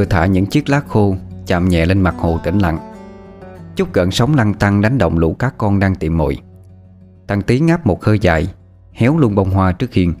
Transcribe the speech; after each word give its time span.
Vừa 0.00 0.06
thả 0.06 0.26
những 0.26 0.46
chiếc 0.46 0.68
lá 0.68 0.80
khô, 0.88 1.16
Chạm 1.46 1.68
nhẹ 1.68 1.86
lên 1.86 2.00
mặt 2.00 2.14
hồ 2.18 2.38
tĩnh 2.44 2.58
lặng. 2.58 2.78
Chút 3.76 3.92
gần 3.92 4.10
sóng 4.10 4.34
lăn 4.34 4.54
tăng 4.54 4.80
đánh 4.80 4.98
động 4.98 5.18
lũ 5.18 5.34
cá 5.34 5.50
con 5.58 5.78
đang 5.78 5.94
tìm 5.94 6.18
mồi. 6.18 6.38
Thằng 7.28 7.42
Tí 7.42 7.60
ngáp 7.60 7.86
một 7.86 8.04
hơi 8.04 8.18
dài, 8.18 8.54
Héo 8.92 9.18
luôn 9.18 9.34
bông 9.34 9.50
hoa 9.50 9.72
trước 9.72 9.92
hiên. 9.92 10.14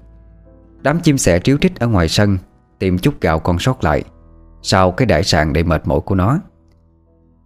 Đám 0.82 1.00
chim 1.00 1.18
sẻ 1.18 1.38
tríu 1.38 1.58
trích 1.58 1.80
ở 1.80 1.86
ngoài 1.86 2.08
sân, 2.08 2.38
Tìm 2.78 2.98
chút 2.98 3.20
gạo 3.20 3.38
còn 3.38 3.58
sót 3.58 3.84
lại, 3.84 4.04
Sau 4.62 4.90
cái 4.90 5.06
đại 5.06 5.22
sàn 5.22 5.52
đầy 5.52 5.64
mệt 5.64 5.82
mỏi 5.84 6.00
của 6.00 6.14
nó. 6.14 6.38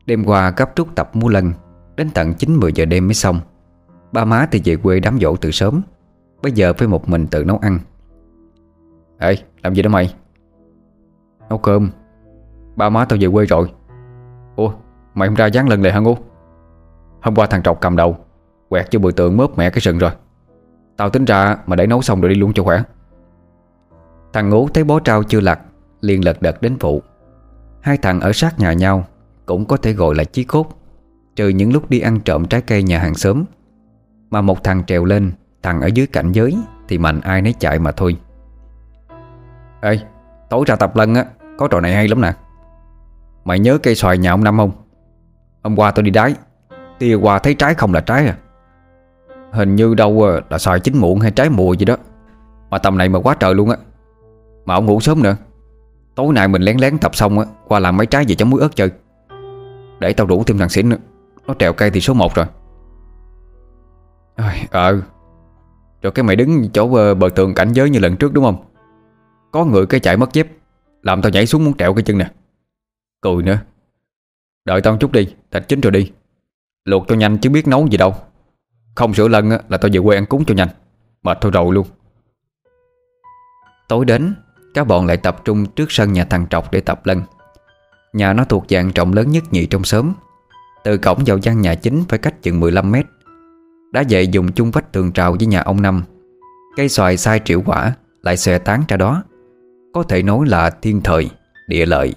Đêm 0.06 0.24
qua 0.24 0.52
gấp 0.56 0.76
rút 0.76 0.88
tập 0.94 1.10
múa 1.16 1.28
lân, 1.28 1.52
Đến 1.96 2.10
tận 2.14 2.32
9-10 2.38 2.70
giờ 2.74 2.84
đêm 2.84 3.06
mới 3.06 3.14
xong. 3.14 3.40
Ba 4.12 4.24
má 4.24 4.48
thì 4.50 4.62
về 4.64 4.76
quê 4.76 5.00
đám 5.00 5.18
dỗ 5.20 5.36
từ 5.36 5.50
sớm, 5.50 5.82
Bây 6.42 6.52
giờ 6.52 6.72
phải 6.78 6.88
một 6.88 7.08
mình 7.08 7.26
tự 7.26 7.44
nấu 7.44 7.58
ăn. 7.58 7.78
Ê, 9.18 9.36
làm 9.62 9.74
gì 9.74 9.82
đó 9.82 9.90
mày? 9.90 10.14
Nấu 11.48 11.58
cơm. 11.58 11.90
Ba 12.76 12.88
má 12.88 13.04
tao 13.04 13.18
về 13.20 13.28
quê 13.32 13.46
rồi. 13.46 13.72
Ủa 14.56 14.72
mày 15.14 15.28
không 15.28 15.36
ra 15.36 15.46
dán 15.46 15.68
lần 15.68 15.82
này 15.82 15.92
hả 15.92 16.00
Ngô? 16.00 16.18
Hôm 17.22 17.34
qua 17.34 17.46
thằng 17.46 17.62
Trọc 17.62 17.80
cầm 17.80 17.96
đầu, 17.96 18.16
Quẹt 18.68 18.90
cho 18.90 18.98
bự 18.98 19.10
tượng 19.10 19.36
mớp 19.36 19.58
mẹ 19.58 19.70
cái 19.70 19.80
sừng 19.80 19.98
rồi. 19.98 20.10
Tao 20.96 21.10
tính 21.10 21.24
ra 21.24 21.56
mà 21.66 21.76
để 21.76 21.86
nấu 21.86 22.02
xong 22.02 22.20
rồi 22.20 22.30
đi 22.30 22.34
luôn 22.36 22.52
cho 22.52 22.62
khỏe. 22.62 22.82
Thằng 24.32 24.48
Ngố 24.48 24.68
thấy 24.74 24.84
bó 24.84 25.00
trao 25.00 25.22
chưa 25.22 25.40
lặt 25.40 25.60
liền 26.00 26.24
lật 26.24 26.42
đật 26.42 26.62
đến 26.62 26.76
phụ. 26.80 27.02
Hai 27.80 27.96
thằng 27.96 28.20
ở 28.20 28.32
sát 28.32 28.58
nhà 28.58 28.72
nhau 28.72 29.04
Cũng 29.46 29.64
có 29.64 29.76
thể 29.76 29.92
gọi 29.92 30.14
là 30.14 30.24
chí 30.24 30.44
cốt, 30.44 30.68
Trừ 31.36 31.48
những 31.48 31.72
lúc 31.72 31.90
đi 31.90 32.00
ăn 32.00 32.20
trộm 32.20 32.46
trái 32.46 32.60
cây 32.60 32.82
nhà 32.82 32.98
hàng 32.98 33.14
xóm. 33.14 33.44
Mà 34.30 34.40
một 34.40 34.64
thằng 34.64 34.84
trèo 34.84 35.04
lên, 35.04 35.32
Thằng 35.62 35.80
ở 35.80 35.86
dưới 35.86 36.06
cảnh 36.06 36.32
giới 36.32 36.56
Thì 36.88 36.98
mạnh 36.98 37.20
ai 37.20 37.42
nấy 37.42 37.54
chạy 37.58 37.78
mà 37.78 37.92
thôi. 37.92 38.16
Ê, 39.80 39.98
Tối 40.50 40.64
ra 40.66 40.76
tập 40.76 40.96
lân 40.96 41.14
á, 41.14 41.24
Có 41.58 41.68
trò 41.68 41.80
này 41.80 41.94
hay 41.94 42.08
lắm 42.08 42.20
nè. 42.20 42.32
Mày 43.44 43.58
nhớ 43.58 43.78
cây 43.82 43.94
xoài 43.94 44.18
nhà 44.18 44.30
ông 44.30 44.44
Năm 44.44 44.56
không? 44.58 44.70
Hôm 45.62 45.76
qua 45.76 45.90
tôi 45.90 46.02
đi 46.02 46.10
đái 46.10 46.34
Tia 46.98 47.14
qua 47.14 47.38
thấy 47.38 47.54
trái 47.54 47.74
không 47.74 47.94
là 47.94 48.00
trái 48.00 48.26
à. 48.26 48.36
Hình 49.52 49.76
như 49.76 49.94
đâu 49.94 50.22
ờ, 50.22 50.40
là 50.50 50.58
xoài 50.58 50.80
chín 50.80 50.98
muộn 50.98 51.20
hay 51.20 51.30
trái 51.30 51.48
mùa 51.48 51.72
gì 51.72 51.84
đó. 51.84 51.96
Mà 52.70 52.78
tầm 52.78 52.98
này 52.98 53.08
mà 53.08 53.18
quá 53.18 53.36
trời 53.40 53.54
luôn 53.54 53.70
á. 53.70 53.76
Mà 54.64 54.74
ông 54.74 54.86
ngủ 54.86 55.00
sớm 55.00 55.22
nữa. 55.22 55.36
Tối 56.14 56.32
nay 56.34 56.48
mình 56.48 56.62
lén 56.62 56.76
lén 56.76 56.98
tập 56.98 57.14
xong 57.14 57.38
á 57.38 57.44
Qua 57.68 57.78
làm 57.78 57.96
mấy 57.96 58.06
trái 58.06 58.24
về 58.28 58.34
chấm 58.34 58.50
muối 58.50 58.60
ớt 58.60 58.76
chơi. 58.76 58.90
Để 60.00 60.12
tao 60.12 60.26
rủ 60.26 60.44
thêm 60.44 60.58
thằng 60.58 60.68
xỉn 60.68 60.88
nữa. 60.88 60.96
Nó 61.46 61.54
trèo 61.58 61.72
cây 61.72 61.90
thì 61.90 62.00
số 62.00 62.14
1 62.14 62.34
rồi. 62.34 62.46
Ờ. 64.70 65.00
Rồi 66.02 66.12
cái 66.12 66.22
mày 66.22 66.36
đứng 66.36 66.68
chỗ 66.72 66.88
bờ, 66.88 67.14
bờ 67.14 67.28
tường 67.28 67.54
cảnh 67.54 67.72
giới 67.72 67.90
như 67.90 67.98
lần 67.98 68.16
trước 68.16 68.32
đúng 68.32 68.44
không? 68.44 68.64
Có 69.50 69.64
người 69.64 69.86
cái 69.86 70.00
chạy 70.00 70.16
mất 70.16 70.32
dép 70.32 70.46
Làm 71.02 71.22
tao 71.22 71.30
nhảy 71.30 71.46
xuống 71.46 71.64
muốn 71.64 71.74
trèo 71.76 71.94
cái 71.94 72.02
chân 72.02 72.18
nè. 72.18 72.30
Cười 73.24 73.42
nữa. 73.42 73.58
Đợi 74.64 74.80
tao 74.80 74.96
chút 74.96 75.12
đi 75.12 75.34
Thịt 75.50 75.68
chín 75.68 75.80
rồi 75.80 75.90
đi. 75.90 76.12
Luộc 76.84 77.08
cho 77.08 77.14
nhanh 77.14 77.38
chứ 77.38 77.50
biết 77.50 77.68
nấu 77.68 77.86
gì 77.86 77.96
đâu. 77.96 78.14
Không 78.94 79.14
sửa 79.14 79.28
lần 79.28 79.48
là 79.68 79.78
tao 79.78 79.90
về 79.92 80.00
quê 80.04 80.16
ăn 80.16 80.26
cúng 80.26 80.44
cho 80.44 80.54
nhanh. 80.54 80.68
Mệt 81.22 81.38
thôi 81.40 81.52
rồi 81.54 81.74
luôn. 81.74 81.86
Tối 83.88 84.04
đến 84.04 84.34
Các 84.74 84.86
bọn 84.86 85.06
lại 85.06 85.16
tập 85.16 85.44
trung 85.44 85.66
trước 85.66 85.92
sân 85.92 86.12
nhà 86.12 86.24
thằng 86.24 86.46
Trọc 86.50 86.72
để 86.72 86.80
tập 86.80 87.00
lân. 87.04 87.22
Nhà 88.12 88.32
nó 88.32 88.44
thuộc 88.44 88.64
dạng 88.68 88.92
trọng 88.92 89.12
lớn 89.12 89.30
nhất 89.30 89.44
nhị 89.50 89.66
trong 89.66 89.84
xóm. 89.84 90.12
Từ 90.84 90.98
cổng 90.98 91.22
vào 91.26 91.38
gian 91.38 91.60
nhà 91.60 91.74
chính 91.74 92.04
phải 92.08 92.18
cách 92.18 92.42
chừng 92.42 92.60
15 92.60 92.90
mét. 92.90 93.06
Đã 93.92 94.04
vậy 94.10 94.26
dùng 94.26 94.52
chung 94.52 94.70
vách 94.70 94.92
tường 94.92 95.12
trào 95.12 95.32
với 95.32 95.46
nhà 95.46 95.60
ông 95.60 95.82
Năm. 95.82 96.04
Cây 96.76 96.88
xoài 96.88 97.16
sai 97.16 97.40
triệu 97.44 97.62
quả 97.66 97.92
Lại 98.22 98.36
xòe 98.36 98.58
tán 98.58 98.84
ra 98.88 98.96
đó. 98.96 99.22
Có 99.92 100.02
thể 100.02 100.22
nói 100.22 100.46
là 100.46 100.70
thiên 100.70 101.00
thời, 101.00 101.30
địa 101.68 101.86
lợi. 101.86 102.14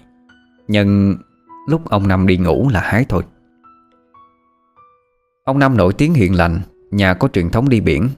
Nhưng 0.68 1.16
lúc 1.68 1.90
ông 1.90 2.08
Năm 2.08 2.28
đi 2.28 2.38
ngủ 2.38 2.70
là 2.74 2.80
hái 2.80 3.06
thôi. 3.10 3.24
Ông 5.44 5.60
Năm 5.60 5.78
nổi 5.78 5.94
tiếng 5.94 6.14
hiền 6.14 6.36
lành, 6.36 6.62
Nhà 6.92 7.14
có 7.14 7.28
truyền 7.28 7.50
thống 7.50 7.70
đi 7.70 7.82
biển. 7.82 8.10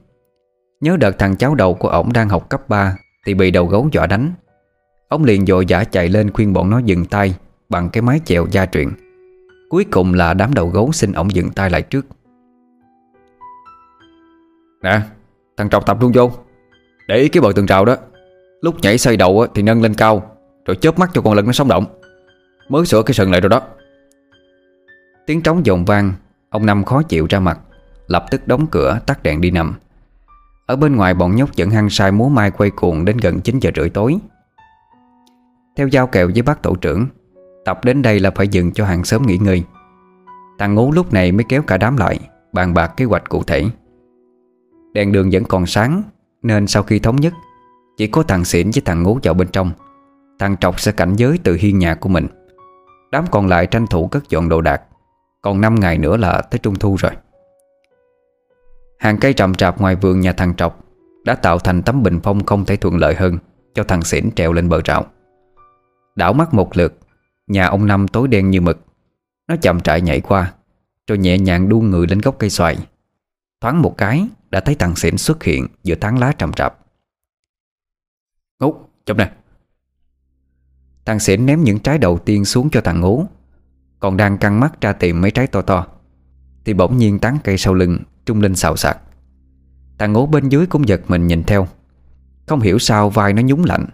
Nhớ 0.81 0.97
đợt 0.99 1.19
thằng 1.19 1.35
cháu 1.35 1.55
đầu 1.55 1.73
của 1.73 1.89
ổng 1.89 2.13
đang 2.13 2.29
học 2.29 2.49
cấp 2.49 2.69
3 2.69 2.97
Thì 3.25 3.33
bị 3.33 3.51
đầu 3.51 3.65
gấu 3.65 3.89
dọa 3.91 4.07
đánh. 4.07 4.33
Ông 5.07 5.23
liền 5.23 5.45
dội 5.45 5.65
dã 5.65 5.83
chạy 5.83 6.09
lên 6.09 6.31
khuyên 6.31 6.53
bọn 6.53 6.69
nó 6.69 6.79
dừng 6.79 7.05
tay 7.05 7.35
Bằng 7.69 7.89
cái 7.89 8.01
mái 8.01 8.19
chèo 8.25 8.47
gia 8.51 8.65
truyền. 8.65 8.89
Cuối 9.69 9.85
cùng 9.91 10.13
là 10.13 10.33
đám 10.33 10.53
đầu 10.53 10.67
gấu 10.67 10.91
xin 10.91 11.11
ổng 11.11 11.33
dừng 11.33 11.49
tay 11.49 11.69
lại 11.69 11.81
trước. 11.81 12.05
Nè, 14.83 15.01
Thằng 15.57 15.69
Trọc 15.69 15.85
tập 15.85 15.97
luôn 16.01 16.11
vô. 16.11 16.31
Để 17.07 17.17
ý 17.17 17.29
cái 17.29 17.41
bờ 17.41 17.51
tường 17.55 17.65
rào 17.65 17.85
đó. 17.85 17.95
Lúc 18.61 18.75
nhảy 18.81 18.97
xoay 18.97 19.17
đầu 19.17 19.47
thì 19.55 19.61
nâng 19.61 19.81
lên 19.81 19.93
cao, 19.93 20.35
Rồi 20.65 20.75
chớp 20.75 20.99
mắt 20.99 21.09
cho 21.13 21.21
con 21.21 21.33
lân 21.33 21.45
nó 21.45 21.51
sống 21.51 21.67
động. 21.67 21.85
Mới 22.69 22.85
sửa 22.85 23.03
cái 23.03 23.13
sừng 23.13 23.31
lại 23.31 23.41
rồi 23.41 23.49
đó. 23.49 23.61
Tiếng 25.25 25.41
trống 25.41 25.65
dồn 25.65 25.85
vang, 25.85 26.13
Ông 26.49 26.65
Năm 26.65 26.83
khó 26.83 27.01
chịu 27.01 27.27
ra 27.29 27.39
mặt, 27.39 27.59
Lập 28.07 28.25
tức 28.31 28.47
đóng 28.47 28.67
cửa, 28.67 28.99
tắt 29.05 29.23
đèn 29.23 29.41
đi 29.41 29.51
nằm. 29.51 29.75
Ở 30.65 30.75
bên 30.75 30.95
ngoài 30.95 31.13
bọn 31.13 31.35
nhóc 31.35 31.49
vẫn 31.57 31.69
hăng 31.69 31.89
sai 31.89 32.11
múa 32.11 32.29
mai 32.29 32.51
quay 32.51 32.69
cuồng 32.69 33.05
Đến 33.05 33.17
gần 33.17 33.41
9 33.41 33.59
giờ 33.59 33.71
rưỡi 33.75 33.89
tối. 33.89 34.17
Theo 35.75 35.87
giao 35.87 36.07
kèo 36.07 36.29
với 36.33 36.41
bác 36.41 36.61
tổ 36.61 36.75
trưởng, 36.75 37.07
Tập 37.65 37.85
đến 37.85 38.01
đây 38.01 38.19
là 38.19 38.31
phải 38.31 38.47
dừng 38.47 38.71
cho 38.71 38.85
hàng 38.85 39.03
xóm 39.03 39.27
nghỉ 39.27 39.37
ngơi. 39.37 39.63
Thằng 40.59 40.75
ngố 40.75 40.91
lúc 40.91 41.13
này 41.13 41.31
mới 41.31 41.43
kéo 41.49 41.61
cả 41.61 41.77
đám 41.77 41.97
lại, 41.97 42.19
Bàn 42.53 42.73
bạc 42.73 42.87
kế 42.97 43.05
hoạch 43.05 43.29
cụ 43.29 43.43
thể. 43.43 43.65
Đèn 44.93 45.11
đường 45.11 45.29
vẫn 45.31 45.43
còn 45.43 45.65
sáng, 45.65 46.03
Nên 46.41 46.67
sau 46.67 46.83
khi 46.83 46.99
thống 46.99 47.15
nhất, 47.15 47.33
Chỉ 47.97 48.07
có 48.07 48.23
thằng 48.23 48.45
xỉn 48.45 48.71
với 48.71 48.81
thằng 48.85 49.03
ngố 49.03 49.19
vào 49.23 49.33
bên 49.33 49.47
trong. 49.47 49.71
Thằng 50.39 50.57
trọc 50.57 50.79
sẽ 50.79 50.91
cảnh 50.91 51.15
giới 51.15 51.39
từ 51.43 51.57
hiên 51.59 51.79
nhà 51.79 51.95
của 51.95 52.09
mình. 52.09 52.27
Đám 53.11 53.25
còn 53.31 53.47
lại 53.47 53.67
tranh 53.67 53.87
thủ 53.87 54.07
cất 54.07 54.29
dọn 54.29 54.49
đồ 54.49 54.61
đạc. 54.61 54.81
Còn 55.41 55.61
5 55.61 55.75
ngày 55.75 55.97
nữa 55.97 56.17
là 56.17 56.41
tới 56.41 56.59
trung 56.59 56.75
thu 56.75 56.95
rồi. 56.99 57.11
Hàng 58.99 59.17
cây 59.17 59.33
trầm 59.33 59.55
trạp 59.55 59.81
ngoài 59.81 59.95
vườn 59.95 60.19
nhà 60.19 60.33
thằng 60.33 60.55
Trọc 60.55 60.85
Đã 61.25 61.35
tạo 61.35 61.59
thành 61.59 61.81
tấm 61.81 62.03
bình 62.03 62.19
phong 62.23 62.45
không 62.45 62.65
thể 62.65 62.75
thuận 62.77 62.97
lợi 62.97 63.15
hơn 63.15 63.37
Cho 63.73 63.83
thằng 63.83 64.01
xỉn 64.01 64.31
trèo 64.35 64.53
lên 64.53 64.69
bờ 64.69 64.81
rào. 64.85 65.05
Đảo 66.15 66.33
mắt 66.33 66.53
một 66.53 66.77
lượt 66.77 66.99
Nhà 67.47 67.67
ông 67.67 67.87
Năm 67.87 68.07
tối 68.07 68.27
đen 68.27 68.49
như 68.49 68.61
mực. 68.61 68.79
Nó 69.47 69.55
chậm 69.61 69.79
trại 69.79 70.01
nhảy 70.01 70.21
qua 70.21 70.53
Rồi 71.07 71.17
nhẹ 71.17 71.37
nhàng 71.37 71.69
đu 71.69 71.81
người 71.81 72.07
lên 72.07 72.19
gốc 72.19 72.35
cây 72.39 72.49
xoài. 72.49 72.77
Thoáng 73.61 73.81
một 73.81 73.97
cái 73.97 74.27
Đã 74.49 74.59
thấy 74.59 74.75
thằng 74.75 74.95
xỉn 74.95 75.17
xuất 75.17 75.43
hiện 75.43 75.67
giữa 75.83 75.95
tán 75.95 76.17
lá 76.17 76.31
trầm 76.37 76.53
trạp 76.53 76.77
Ngút, 78.59 78.75
chụp 79.05 79.17
nè. 79.17 79.31
Thằng 81.09 81.19
xỉn 81.19 81.45
ném 81.45 81.63
những 81.63 81.79
trái 81.79 81.97
đầu 81.97 82.17
tiên 82.17 82.45
xuống 82.45 82.69
cho 82.69 82.81
thằng 82.81 82.99
ngố 82.99 83.25
Còn 83.99 84.17
đang 84.17 84.37
căng 84.37 84.59
mắt 84.59 84.81
ra 84.81 84.93
tìm 84.93 85.21
mấy 85.21 85.31
trái 85.31 85.47
to 85.47 85.61
to. 85.61 85.87
Thì 86.65 86.73
bỗng 86.73 86.97
nhiên 86.97 87.19
tán 87.19 87.37
cây 87.43 87.57
sau 87.57 87.73
lưng, 87.73 87.99
Trung 88.25 88.41
lên 88.41 88.55
xào 88.55 88.75
sạc 88.75 88.97
Thằng 89.97 90.13
ngố 90.13 90.25
bên 90.25 90.49
dưới 90.49 90.65
cũng 90.65 90.87
giật 90.87 91.01
mình 91.07 91.27
nhìn 91.27 91.43
theo. 91.43 91.67
Không 92.45 92.59
hiểu 92.59 92.79
sao 92.79 93.09
vai 93.09 93.33
nó 93.33 93.41
nhúng 93.41 93.65
lạnh, 93.65 93.85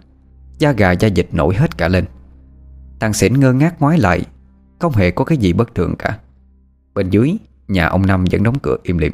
Da 0.58 0.72
gà 0.72 0.92
da 0.92 1.08
dịch 1.08 1.28
nổi 1.32 1.54
hết 1.54 1.78
cả 1.78 1.88
lên. 1.88 2.04
Thằng 3.00 3.12
xỉn 3.12 3.40
ngơ 3.40 3.52
ngác 3.52 3.80
ngoái 3.80 3.98
lại, 3.98 4.22
Không 4.78 4.92
hề 4.92 5.10
có 5.10 5.24
cái 5.24 5.38
gì 5.38 5.52
bất 5.52 5.74
thường 5.74 5.94
cả. 5.98 6.18
Bên 6.94 7.10
dưới, 7.10 7.36
Nhà 7.68 7.86
ông 7.86 8.06
Năm 8.06 8.24
vẫn 8.30 8.42
đóng 8.42 8.58
cửa 8.58 8.76
im 8.82 8.98
lìm. 8.98 9.12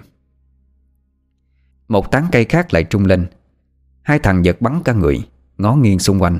Một 1.88 2.10
tán 2.10 2.26
cây 2.32 2.44
khác 2.44 2.74
lại 2.74 2.84
trung 2.84 3.04
lên. 3.04 3.26
Hai 4.02 4.18
thằng 4.18 4.44
giật 4.44 4.60
bắn 4.60 4.80
cả 4.84 4.92
người, 4.92 5.28
Ngó 5.58 5.74
nghiêng 5.74 5.98
xung 5.98 6.22
quanh. 6.22 6.38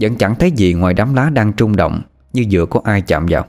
Vẫn 0.00 0.16
chẳng 0.16 0.34
thấy 0.34 0.50
gì 0.50 0.74
ngoài 0.74 0.94
đám 0.94 1.14
lá 1.14 1.30
đang 1.30 1.52
trung 1.52 1.76
động 1.76 2.02
Như 2.32 2.44
vừa 2.50 2.66
có 2.66 2.80
ai 2.84 3.02
chạm 3.02 3.26
vào. 3.28 3.46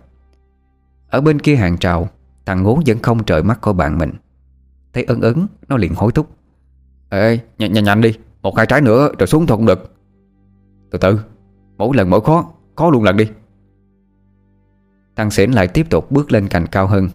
Ở 1.09 1.21
bên 1.21 1.39
kia 1.39 1.55
hàng 1.55 1.77
trào 1.77 2.09
Thằng 2.45 2.63
ngố 2.63 2.79
vẫn 2.85 2.99
không 2.99 3.23
trời 3.23 3.43
mắt 3.43 3.61
coi 3.61 3.73
bạn 3.73 3.97
mình. 3.97 4.11
Thấy 4.93 5.03
ấn 5.03 5.21
ấn, 5.21 5.47
Nó 5.67 5.77
liền 5.77 5.95
hối 5.95 6.11
thúc. 6.11 6.29
Ê 7.09 7.39
nhanh 7.57 7.73
nhanh 7.73 7.83
nhanh 7.83 8.01
đi, 8.01 8.17
Một 8.41 8.57
hai 8.57 8.65
trái 8.65 8.81
nữa, 8.81 9.09
rồi 9.19 9.27
xuống 9.27 9.47
thôi 9.47 9.57
cũng 9.57 9.65
được. 9.65 9.95
Từ 10.91 10.97
từ, 10.97 11.19
Mỗi 11.77 11.97
lần 11.97 12.09
mỗi 12.09 12.21
khó 12.21 12.51
Khó 12.75 12.89
luôn 12.89 13.03
lần 13.03 13.17
đi. 13.17 13.29
Thằng 15.15 15.31
xỉn 15.31 15.51
lại 15.51 15.67
tiếp 15.67 15.89
tục 15.89 16.11
bước 16.11 16.31
lên 16.31 16.47
cành 16.47 16.67
cao 16.67 16.87
hơn. 16.87 17.09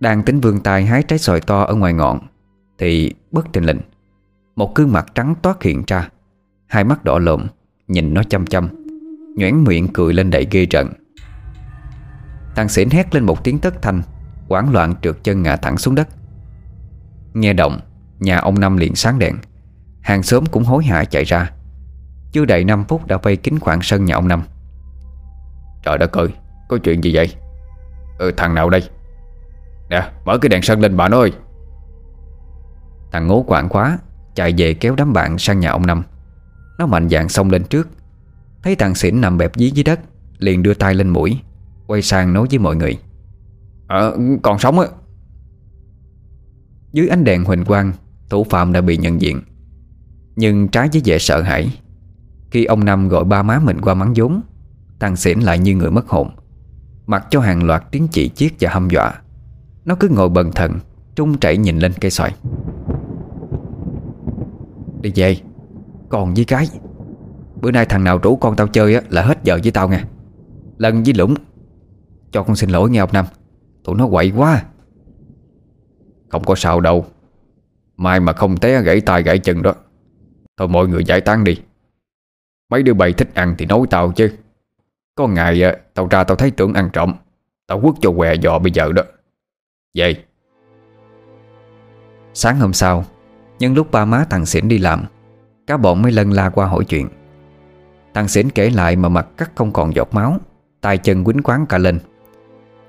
Đang 0.00 0.22
tính 0.22 0.40
vươn 0.40 0.60
tay 0.60 0.86
hái 0.86 1.02
trái 1.02 1.18
sòi 1.18 1.40
to 1.40 1.62
ở 1.62 1.74
ngoài 1.74 1.92
ngọn, 1.92 2.18
Thì 2.78 3.12
bất 3.30 3.46
tình 3.52 3.64
lình, 3.64 3.80
Một 4.56 4.74
gương 4.74 4.92
mặt 4.92 5.06
trắng 5.14 5.34
toát 5.42 5.62
hiện 5.62 5.82
ra. 5.86 6.08
Hai 6.66 6.84
mắt 6.84 7.04
đỏ 7.04 7.18
lộm 7.18 7.46
Nhìn 7.88 8.14
nó 8.14 8.22
chăm 8.22 8.46
chăm. 8.46 8.68
Nhoãn 9.36 9.64
miệng 9.64 9.88
cười 9.94 10.14
lên 10.14 10.30
đầy 10.30 10.46
ghê 10.50 10.66
trận 10.66 10.92
Thằng 12.56 12.68
xỉn 12.68 12.90
hét 12.90 13.14
lên 13.14 13.24
một 13.24 13.44
tiếng 13.44 13.58
tất 13.58 13.82
thanh 13.82 14.02
Quảng 14.48 14.72
loạn 14.72 14.94
trượt 15.02 15.16
chân 15.24 15.42
ngã 15.42 15.56
thẳng 15.56 15.78
xuống 15.78 15.94
đất. 15.94 16.08
Nghe 17.34 17.52
động, 17.52 17.80
Nhà 18.18 18.38
ông 18.38 18.60
Năm 18.60 18.76
liền 18.76 18.94
sáng 18.94 19.18
đèn. 19.18 19.36
Hàng 20.00 20.22
xóm 20.22 20.46
cũng 20.46 20.64
hối 20.64 20.84
hả 20.84 21.04
chạy 21.04 21.24
ra. 21.24 21.50
Chưa 22.32 22.44
đầy 22.44 22.64
5 22.64 22.84
phút 22.84 23.06
đã 23.06 23.16
vây 23.16 23.36
kín 23.36 23.58
khoảng 23.58 23.82
sân 23.82 24.04
nhà 24.04 24.14
ông 24.14 24.28
Năm. 24.28 24.42
Trời 25.82 25.98
đất 25.98 26.12
ơi, 26.12 26.28
Có 26.68 26.78
chuyện 26.84 27.04
gì 27.04 27.14
vậy? 27.14 27.34
Ừ 28.18 28.32
thằng 28.36 28.54
nào 28.54 28.70
đây? 28.70 28.88
Nè, 29.90 30.10
mở 30.24 30.38
cái 30.38 30.48
đèn 30.48 30.62
sân 30.62 30.80
lên 30.80 30.96
bà 30.96 31.08
ơi 31.12 31.32
Thằng 33.12 33.26
ngố 33.26 33.44
quảng 33.46 33.68
quá, 33.68 33.98
Chạy 34.34 34.54
về 34.58 34.74
kéo 34.74 34.94
đám 34.96 35.12
bạn 35.12 35.38
sang 35.38 35.60
nhà 35.60 35.70
ông 35.70 35.86
Năm. 35.86 36.02
Nó 36.78 36.86
mạnh 36.86 37.08
dạn 37.08 37.28
xông 37.28 37.50
lên 37.50 37.64
trước. 37.64 37.88
Thấy 38.62 38.76
thằng 38.76 38.94
xỉn 38.94 39.20
nằm 39.20 39.38
bẹp 39.38 39.52
dí 39.56 39.70
dưới 39.70 39.84
đất, 39.84 40.00
Liền 40.38 40.62
đưa 40.62 40.74
tay 40.74 40.94
lên 40.94 41.08
mũi, 41.08 41.38
Quay 41.86 42.02
sang 42.02 42.32
nói 42.32 42.46
với 42.50 42.58
mọi 42.58 42.76
người. 42.76 42.98
Ờ 43.86 44.18
còn 44.42 44.58
sống 44.58 44.80
á. 44.80 44.86
Dưới 46.92 47.08
ánh 47.08 47.24
đèn 47.24 47.44
huỳnh 47.44 47.64
quang, 47.64 47.92
Thủ 48.30 48.44
phạm 48.44 48.72
đã 48.72 48.80
bị 48.80 48.96
nhận 48.96 49.20
diện. 49.20 49.40
Nhưng 50.36 50.68
trái 50.68 50.88
với 50.92 51.02
vẻ 51.04 51.18
sợ 51.18 51.42
hãi, 51.42 51.78
Khi 52.50 52.64
ông 52.64 52.84
Năm 52.84 53.08
gọi 53.08 53.24
ba 53.24 53.42
má 53.42 53.58
mình 53.58 53.80
qua 53.80 53.94
mắng 53.94 54.12
vốn, 54.16 54.40
Thằng 55.00 55.16
xỉn 55.16 55.40
lại 55.40 55.58
như 55.58 55.74
người 55.74 55.90
mất 55.90 56.08
hồn, 56.08 56.30
Mặc 57.06 57.26
cho 57.30 57.40
hàng 57.40 57.64
loạt 57.64 57.84
tiếng 57.90 58.08
chỉ 58.08 58.28
chiết 58.28 58.52
và 58.60 58.70
hâm 58.70 58.88
dọa. 58.90 59.14
Nó 59.84 59.94
cứ 59.94 60.08
ngồi 60.08 60.28
bần 60.28 60.52
thần, 60.52 60.78
Trung 61.14 61.38
chảy 61.38 61.56
nhìn 61.56 61.78
lên 61.78 61.92
cây 62.00 62.10
xoài. 62.10 62.34
Đi 65.00 65.12
về. 65.14 65.36
Còn 66.08 66.34
với 66.34 66.44
cái 66.44 66.68
Bữa 67.60 67.70
nay 67.70 67.86
thằng 67.86 68.04
nào 68.04 68.18
rủ 68.18 68.36
con 68.36 68.56
tao 68.56 68.66
chơi 68.66 68.94
á, 68.94 69.00
là 69.08 69.22
hết 69.22 69.38
giờ 69.42 69.58
với 69.62 69.72
tao 69.72 69.88
nghe. 69.88 70.00
Lần 70.78 71.02
với 71.02 71.14
lũng 71.14 71.34
Cho 72.30 72.42
con 72.42 72.56
xin 72.56 72.70
lỗi 72.70 72.90
nghe 72.90 72.98
ông 72.98 73.12
Năm 73.12 73.24
Tụi 73.84 73.96
nó 73.96 74.08
quậy 74.08 74.32
quá. 74.36 74.64
Không 76.28 76.44
có 76.44 76.54
sao 76.54 76.80
đâu 76.80 77.06
Mai 77.96 78.20
mà 78.20 78.32
không 78.32 78.56
té 78.56 78.82
gãy 78.82 79.00
tay 79.00 79.22
gãy 79.22 79.38
chân 79.38 79.62
đó 79.62 79.74
Thôi 80.56 80.68
mọi 80.68 80.88
người 80.88 81.04
giải 81.04 81.20
tán 81.20 81.44
đi. 81.44 81.62
Mấy 82.70 82.82
đứa 82.82 82.94
bày 82.94 83.12
thích 83.12 83.28
ăn 83.34 83.54
thì 83.58 83.66
nói 83.66 83.80
tao 83.90 84.12
chứ. 84.12 84.32
Có 85.14 85.28
ngày 85.28 85.62
tao 85.94 86.06
ra 86.10 86.24
tao 86.24 86.36
thấy 86.36 86.50
tưởng 86.50 86.74
ăn 86.74 86.90
trộm 86.92 87.14
Tao 87.66 87.80
quất 87.80 87.94
cho 88.00 88.12
què 88.16 88.34
dò 88.34 88.58
bây 88.58 88.72
giờ 88.72 88.92
đó. 88.92 89.02
Vậy 89.96 90.24
Sáng 92.34 92.58
hôm 92.58 92.72
sau 92.72 93.04
Nhân 93.58 93.74
lúc 93.74 93.90
ba 93.90 94.04
má 94.04 94.26
thằng 94.30 94.46
xỉn 94.46 94.68
đi 94.68 94.78
làm 94.78 95.04
Cả 95.66 95.76
bọn 95.76 96.02
mới 96.02 96.12
lân 96.12 96.30
la 96.30 96.50
qua 96.50 96.66
hỏi 96.66 96.84
chuyện. 96.84 97.08
Thằng 98.14 98.28
xỉn 98.28 98.50
kể 98.50 98.70
lại 98.70 98.96
mà 98.96 99.08
mặt 99.08 99.26
cắt 99.36 99.50
không 99.54 99.72
còn 99.72 99.94
giọt 99.94 100.08
máu, 100.12 100.36
tay 100.80 100.98
chân 100.98 101.24
quýnh 101.24 101.42
quán 101.42 101.66
cả 101.66 101.78
lên. 101.78 101.98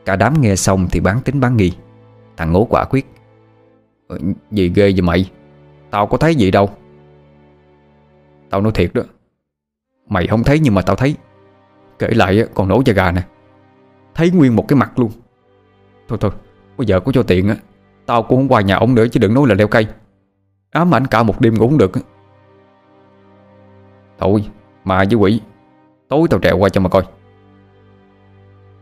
Cả 0.06 0.16
đám 0.16 0.42
nghe 0.42 0.56
xong 0.56 0.88
thì 0.92 1.00
bán 1.00 1.22
tính 1.22 1.40
bán 1.40 1.58
nghi. 1.58 1.72
Thằng 2.38 2.52
ngố 2.52 2.66
quả 2.70 2.86
quyết 2.90 3.06
ờ, 4.08 4.18
Gì 4.52 4.72
ghê 4.76 4.92
vậy 4.92 5.02
mày? 5.02 5.32
Tao 5.92 6.08
có 6.08 6.18
thấy 6.18 6.36
gì 6.36 6.52
đâu. 6.52 6.70
Tao 8.50 8.62
nói 8.62 8.72
thiệt 8.76 8.92
đó, 8.94 9.02
Mày 10.10 10.28
không 10.28 10.44
thấy 10.44 10.60
nhưng 10.60 10.76
mà 10.76 10.82
tao 10.82 10.96
thấy. 10.96 11.16
Kể 12.00 12.08
lại 12.08 12.48
còn 12.54 12.68
nổ 12.68 12.82
da 12.86 12.94
gà 12.94 13.12
nè. 13.12 13.22
Thấy 14.16 14.32
nguyên 14.32 14.56
một 14.56 14.68
cái 14.68 14.78
mặt 14.78 15.00
luôn. 15.00 15.12
Thôi 16.08 16.18
thôi, 16.22 16.32
Bây 16.78 16.88
giờ 16.88 17.00
có 17.00 17.12
cho 17.12 17.24
tiện 17.24 17.50
á, 17.50 17.56
Tao 18.06 18.24
cũng 18.24 18.38
không 18.40 18.48
qua 18.48 18.62
nhà 18.62 18.76
ông 18.76 18.96
nữa 18.96 19.06
chứ 19.12 19.20
đừng 19.20 19.34
nói 19.34 19.48
là 19.48 19.56
leo 19.56 19.68
cây. 19.68 19.88
Ám 20.72 20.96
ảnh 20.96 21.08
cả 21.08 21.24
một 21.24 21.42
đêm 21.42 21.56
ngủ 21.58 21.68
không 21.68 21.78
được 21.78 21.92
Thôi, 24.20 24.46
mà 24.84 24.98
với 24.98 25.16
quỷ, 25.16 25.42
Tối 26.08 26.28
tao 26.30 26.40
trèo 26.40 26.58
qua 26.58 26.70
cho 26.70 26.82
mà 26.82 26.90
coi. 26.90 27.04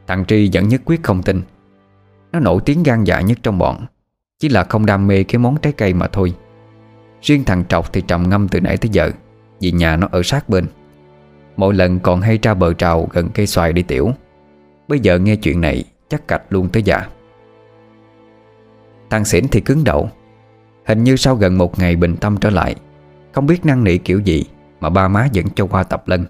Thằng 0.08 0.26
Tri 0.26 0.50
vẫn 0.54 0.68
nhất 0.68 0.82
quyết 0.86 1.04
không 1.04 1.24
tin. 1.24 1.42
Nó 2.32 2.40
nổi 2.40 2.62
tiếng 2.66 2.84
gan 2.84 3.04
dạ 3.04 3.22
nhất 3.22 3.38
trong 3.44 3.58
bọn, 3.58 3.86
Chỉ 4.40 4.50
là 4.50 4.64
không 4.64 4.86
đam 4.86 5.08
mê 5.08 5.24
cái 5.24 5.40
món 5.40 5.58
trái 5.58 5.74
cây 5.74 5.94
mà 5.94 6.08
thôi. 6.08 6.34
Riêng 7.22 7.44
thằng 7.44 7.66
Trọc 7.66 7.94
thì 7.94 8.02
trầm 8.02 8.30
ngâm 8.30 8.48
từ 8.48 8.62
nãy 8.62 8.78
tới 8.78 8.90
giờ, 8.90 9.12
Vì 9.60 9.72
nhà 9.72 9.98
nó 9.98 10.08
ở 10.12 10.24
sát 10.24 10.50
bên. 10.50 10.66
Mỗi 11.58 11.74
lần 11.74 12.00
còn 12.00 12.22
hay 12.22 12.40
ra 12.42 12.54
bờ 12.54 12.74
trào 12.74 13.08
gần 13.12 13.30
cây 13.34 13.48
xoài 13.48 13.74
đi 13.74 13.82
tiểu. 13.82 14.12
Bây 14.88 15.00
giờ 15.00 15.20
nghe 15.20 15.36
chuyện 15.36 15.62
này, 15.62 15.84
Chắc 16.10 16.28
cạch 16.28 16.44
luôn 16.50 16.70
tới 16.70 16.84
dạ 16.84 17.08
Thằng 19.10 19.26
xỉn 19.26 19.48
thì 19.48 19.62
cứng 19.62 19.84
đầu. 19.84 20.10
Hình 20.86 21.04
như 21.04 21.16
sau 21.16 21.36
gần 21.36 21.58
một 21.58 21.80
ngày 21.80 21.96
bình 21.96 22.16
tâm 22.16 22.38
trở 22.38 22.50
lại, 22.50 22.76
Không 23.32 23.46
biết 23.46 23.66
năng 23.66 23.84
nỉ 23.84 23.98
kiểu 23.98 24.20
gì 24.20 24.46
mà 24.86 24.90
ba 24.90 25.08
má 25.08 25.28
dẫn 25.32 25.46
cho 25.56 25.66
qua 25.66 25.84
tập 25.84 26.04
lân. 26.06 26.26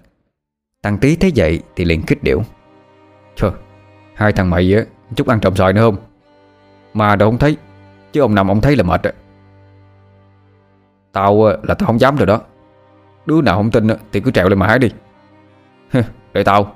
Thằng 0.82 0.98
tí 0.98 1.16
thấy 1.16 1.32
vậy 1.36 1.62
thì 1.76 1.84
liền 1.84 2.02
kích 2.02 2.22
điệu 2.22 2.42
Trời, 3.36 3.50
Hai 4.14 4.32
thằng 4.32 4.50
mày 4.50 4.74
á, 4.74 4.82
Chút 5.16 5.26
ăn 5.26 5.40
trộm 5.40 5.56
xoài 5.56 5.72
nữa 5.72 5.80
không? 5.80 5.96
Mà 6.94 7.16
đâu 7.16 7.30
không 7.30 7.38
thấy, 7.38 7.56
Chứ 8.12 8.20
ông 8.20 8.34
nằm 8.34 8.50
ông 8.50 8.60
thấy 8.60 8.76
là 8.76 8.82
mệt 8.82 9.02
rồi 9.02 9.12
Tao 11.12 11.46
là 11.46 11.74
tao 11.74 11.86
không 11.86 12.00
dám 12.00 12.16
rồi 12.16 12.26
đó. 12.26 12.40
Đứa 13.26 13.42
nào 13.42 13.56
không 13.56 13.70
tin 13.70 13.88
thì 14.12 14.20
cứ 14.20 14.30
trèo 14.30 14.48
lên 14.48 14.58
mà 14.58 14.66
hái 14.66 14.78
đi. 14.78 14.88
Để 16.32 16.44
tao, 16.44 16.74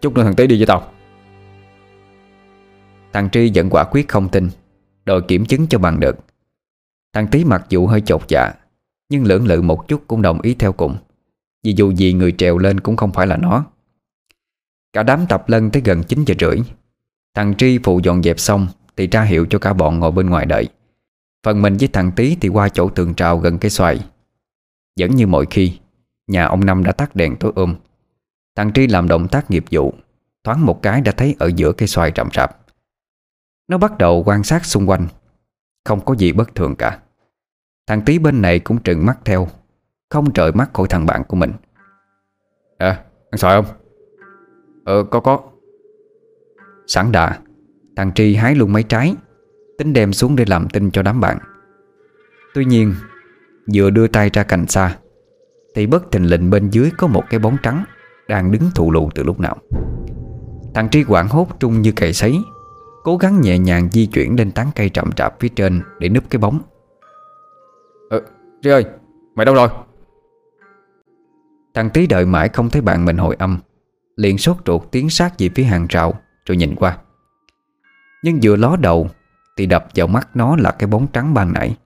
Chút 0.00 0.14
nữa 0.14 0.22
thằng 0.22 0.34
tí 0.34 0.46
đi 0.46 0.56
với 0.56 0.66
tao. 0.66 0.82
Thằng 3.12 3.30
Tri 3.30 3.52
vẫn 3.54 3.70
quả 3.70 3.84
quyết 3.84 4.08
không 4.08 4.28
tin, 4.28 4.50
Đòi 5.04 5.20
kiểm 5.28 5.46
chứng 5.46 5.66
cho 5.66 5.78
bằng 5.78 6.00
được. 6.00 6.16
Thằng 7.12 7.26
Tí 7.26 7.44
mặc 7.44 7.66
dù 7.68 7.86
hơi 7.86 8.00
chột 8.00 8.22
dạ 8.28 8.52
Nhưng 9.08 9.24
lưỡng 9.24 9.46
lự 9.46 9.62
một 9.62 9.88
chút 9.88 10.02
cũng 10.08 10.22
đồng 10.22 10.40
ý 10.40 10.54
theo 10.54 10.72
cùng. 10.72 10.96
Vì 11.62 11.74
dù 11.76 11.90
gì 11.90 12.12
người 12.12 12.32
trèo 12.38 12.58
lên 12.58 12.80
cũng 12.80 12.96
không 12.96 13.12
phải 13.12 13.26
là 13.26 13.36
nó. 13.36 13.64
Cả 14.92 15.02
đám 15.02 15.26
tập 15.28 15.44
lân 15.46 15.70
tới 15.70 15.82
gần 15.84 16.02
9 16.02 16.24
giờ 16.24 16.34
rưỡi. 16.40 16.58
Thằng 17.34 17.54
Tri 17.54 17.78
phụ 17.78 18.00
dọn 18.04 18.22
dẹp 18.22 18.40
xong 18.40 18.68
Thì 18.96 19.06
ra 19.06 19.22
hiệu 19.22 19.46
cho 19.50 19.58
cả 19.58 19.72
bọn 19.72 19.98
ngồi 19.98 20.12
bên 20.12 20.30
ngoài 20.30 20.46
đợi. 20.46 20.68
Phần 21.44 21.62
mình 21.62 21.76
với 21.76 21.88
thằng 21.88 22.12
tý 22.16 22.36
thì 22.40 22.48
qua 22.48 22.68
chỗ 22.68 22.88
tường 22.88 23.14
trào 23.14 23.38
gần 23.38 23.58
cái 23.58 23.70
xoài. 23.70 24.06
Vẫn 25.00 25.16
như 25.16 25.26
mọi 25.26 25.46
khi, 25.50 25.78
Nhà 26.26 26.44
ông 26.44 26.66
Năm 26.66 26.84
đã 26.84 26.92
tắt 26.92 27.16
đèn 27.16 27.36
tối 27.36 27.52
ôm. 27.54 27.74
Thằng 28.56 28.72
Tri 28.72 28.86
làm 28.86 29.08
động 29.08 29.28
tác 29.28 29.50
nghiệp 29.50 29.64
vụ, 29.70 29.94
Thoáng 30.44 30.66
một 30.66 30.82
cái 30.82 31.00
đã 31.00 31.12
thấy 31.12 31.36
ở 31.38 31.50
giữa 31.56 31.72
cây 31.72 31.88
xoài 31.88 32.12
rậm 32.16 32.28
rạp. 32.34 32.58
Nó 33.68 33.78
bắt 33.78 33.98
đầu 33.98 34.22
quan 34.26 34.42
sát 34.42 34.64
xung 34.64 34.90
quanh, 34.90 35.08
Không 35.84 36.04
có 36.04 36.14
gì 36.14 36.32
bất 36.32 36.54
thường 36.54 36.76
cả. 36.76 36.98
Thằng 37.86 38.02
tý 38.06 38.18
bên 38.18 38.42
này 38.42 38.58
cũng 38.58 38.82
trừng 38.82 39.06
mắt 39.06 39.18
theo. 39.24 39.48
Không 40.12 40.32
trời 40.32 40.52
mắt 40.52 40.70
khỏi 40.72 40.86
thằng 40.90 41.06
bạn 41.06 41.24
của 41.24 41.36
mình. 41.36 41.52
À, 42.78 43.00
ăn 43.30 43.38
xoài 43.38 43.56
không? 43.56 43.74
Ờ, 44.84 45.04
có 45.10 45.20
có. 45.20 45.40
Sẵn 46.86 47.12
đà 47.12 47.38
Thằng 47.96 48.12
Tri 48.14 48.34
hái 48.34 48.54
luôn 48.54 48.72
mấy 48.72 48.82
trái 48.82 49.14
Tính 49.78 49.92
đem 49.92 50.12
xuống 50.12 50.36
để 50.36 50.44
làm 50.48 50.68
tin 50.68 50.90
cho 50.90 51.02
đám 51.02 51.20
bạn. 51.20 51.38
Tuy 52.54 52.64
nhiên 52.64 52.94
Vừa 53.74 53.90
đưa 53.90 54.06
tay 54.06 54.30
ra 54.32 54.42
cành 54.42 54.66
xa 54.66 54.96
Thì 55.74 55.86
bất 55.86 56.12
thình 56.12 56.30
lình 56.30 56.50
bên 56.50 56.70
dưới 56.70 56.90
có 56.98 57.06
một 57.06 57.24
cái 57.30 57.40
bóng 57.40 57.56
trắng 57.62 57.84
Đang 58.28 58.52
đứng 58.52 58.70
thụ 58.74 58.90
lù 58.90 59.10
từ 59.14 59.22
lúc 59.22 59.40
nào. 59.40 59.56
Thằng 60.74 60.88
Tri 60.90 61.04
quảng 61.04 61.28
hốt 61.28 61.48
trung 61.60 61.82
như 61.82 61.92
cày 61.92 62.12
sấy 62.12 62.38
Cố 63.02 63.16
gắng 63.16 63.40
nhẹ 63.40 63.58
nhàng 63.58 63.88
di 63.92 64.06
chuyển 64.06 64.38
lên 64.38 64.52
tán 64.52 64.70
cây 64.74 64.88
trậm 64.88 65.12
trạp 65.12 65.40
phía 65.40 65.48
trên 65.48 65.82
Để 65.98 66.08
núp 66.08 66.24
cái 66.30 66.38
bóng. 66.38 66.60
Ờ, 68.10 68.22
Tri 68.62 68.70
ơi, 68.70 68.84
mày 69.34 69.46
đâu 69.46 69.54
rồi? 69.54 69.68
Thằng 71.74 71.90
Tí 71.90 72.06
đợi 72.06 72.26
mãi 72.26 72.48
không 72.48 72.70
thấy 72.70 72.82
bạn 72.82 73.04
mình 73.04 73.16
hồi 73.16 73.36
âm. 73.38 73.58
Liền 74.16 74.38
sốt 74.38 74.56
ruột 74.66 74.82
tiến 74.90 75.10
sát 75.10 75.34
về 75.38 75.50
phía 75.54 75.64
hàng 75.64 75.86
rào, 75.88 76.14
Rồi 76.46 76.56
nhìn 76.56 76.74
qua. 76.74 76.98
Nhưng 78.22 78.38
vừa 78.42 78.56
ló 78.56 78.76
đầu, 78.76 79.10
Thì 79.56 79.66
đập 79.66 79.86
vào 79.94 80.06
mắt 80.06 80.28
nó 80.34 80.56
là 80.56 80.70
cái 80.70 80.86
bóng 80.86 81.06
trắng 81.06 81.34
ban 81.34 81.52
nãy. 81.52 81.76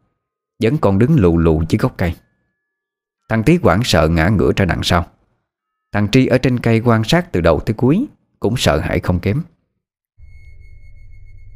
Vẫn 0.62 0.78
còn 0.78 0.98
đứng 0.98 1.20
lù 1.20 1.38
lù 1.38 1.62
dưới 1.68 1.78
gốc 1.78 1.94
cây. 1.96 2.14
Thằng 3.28 3.42
Tí 3.42 3.58
quảng 3.58 3.84
sợ 3.84 4.08
ngã 4.08 4.28
ngửa 4.28 4.52
ra 4.56 4.64
đằng 4.64 4.82
sau. 4.82 5.06
Thằng 5.92 6.08
Tri 6.08 6.26
ở 6.26 6.38
trên 6.38 6.60
cây 6.60 6.80
quan 6.84 7.04
sát 7.04 7.32
từ 7.32 7.40
đầu 7.40 7.60
tới 7.60 7.74
cuối, 7.74 8.06
Cũng 8.40 8.56
sợ 8.56 8.78
hãi 8.78 9.00
không 9.00 9.20
kém. 9.20 9.42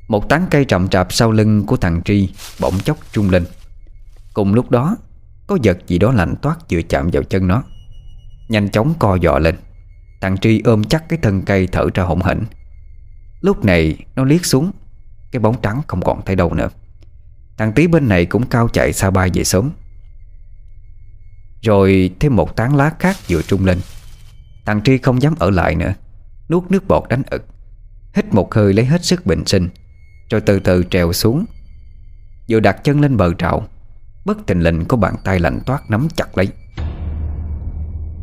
Một 0.09 0.29
tán 0.29 0.47
cây 0.51 0.65
trầm 0.65 0.89
trạp 0.89 1.13
sau 1.13 1.33
lưng 1.33 1.67
của 1.67 1.77
thằng 1.77 2.03
Tri 2.05 2.29
Bỗng 2.61 2.79
chốc 2.79 2.97
trung 3.13 3.31
lên. 3.31 3.45
Cùng 4.35 4.55
lúc 4.55 4.71
đó, 4.71 4.97
Có 5.47 5.59
vật 5.63 5.79
gì 5.87 5.99
đó 5.99 6.13
lạnh 6.13 6.35
toát 6.43 6.57
vừa 6.71 6.83
chạm 6.83 7.11
vào 7.13 7.23
chân 7.23 7.47
nó. 7.47 7.63
Nhanh 8.50 8.71
chóng 8.71 8.95
co 8.99 9.19
dọ 9.23 9.38
lên. 9.38 9.54
Thằng 10.21 10.38
Tri 10.38 10.61
ôm 10.61 10.85
chắc 10.85 11.09
cái 11.09 11.19
thân 11.23 11.42
cây 11.42 11.69
thở 11.73 11.87
ra 11.95 12.02
hổn 12.02 12.21
hển. 12.21 12.45
Lúc 13.40 13.64
này, 13.64 13.97
nó 14.16 14.25
liếc 14.25 14.47
xuống, 14.47 14.71
Cái 15.33 15.40
bóng 15.40 15.62
trắng 15.62 15.83
không 15.87 16.02
còn 16.02 16.25
thấy 16.25 16.37
đâu 16.37 16.54
nữa. 16.54 16.69
Thằng 17.59 17.73
Tí 17.73 17.87
bên 17.87 18.09
này 18.09 18.26
cũng 18.26 18.47
cao 18.47 18.69
chạy 18.69 18.92
xa 18.92 19.11
bay 19.11 19.30
về 19.35 19.45
sớm. 19.45 19.71
Rồi 21.62 22.11
thêm 22.21 22.37
một 22.37 22.57
tán 22.57 22.76
lá 22.76 22.92
khác 22.99 23.16
vừa 23.28 23.42
trung 23.42 23.64
lên. 23.64 23.80
Thằng 24.66 24.83
Tri 24.83 24.99
không 24.99 25.23
dám 25.23 25.35
ở 25.38 25.50
lại 25.50 25.75
nữa, 25.75 25.95
Nuốt 26.49 26.71
nước 26.71 26.88
bọt 26.88 27.09
đánh 27.09 27.23
ực. 27.30 27.47
Hít 28.14 28.35
một 28.35 28.54
hơi 28.54 28.73
lấy 28.73 28.85
hết 28.85 29.04
sức 29.04 29.26
bình 29.26 29.42
sinh, 29.47 29.69
Rồi 30.30 30.40
từ 30.40 30.61
từ 30.61 30.85
trèo 30.90 31.12
xuống. 31.12 31.45
Vừa 32.49 32.61
đặt 32.61 32.85
chân 32.85 33.00
lên 33.00 33.16
bờ 33.16 33.35
trạo 33.35 33.69
Bất 34.25 34.38
tình 34.47 34.61
lình 34.61 34.85
có 34.85 34.97
bàn 34.97 35.14
tay 35.25 35.38
lạnh 35.38 35.61
toát 35.66 35.90
nắm 35.90 36.09
chặt 36.16 36.38
lấy. 36.38 36.49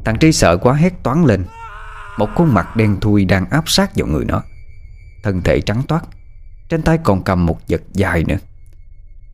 Thằng 0.08 0.20
Tri 0.20 0.32
sợ 0.32 0.58
quá 0.58 0.74
hét 0.74 1.04
toán 1.04 1.24
lên. 1.24 1.46
Một 2.18 2.30
khuôn 2.36 2.54
mặt 2.54 2.76
đen 2.76 3.00
thui 3.00 3.26
đang 3.26 3.50
áp 3.50 3.70
sát 3.70 3.92
vào 3.96 4.08
người 4.08 4.26
nó. 4.26 4.42
Thân 5.24 5.42
thể 5.42 5.62
trắng 5.62 5.82
toát 5.88 6.02
Trên 6.70 6.82
tay 6.82 6.98
còn 7.04 7.24
cầm 7.24 7.46
một 7.46 7.58
vật 7.70 7.82
dài 7.94 8.24
nữa. 8.24 8.36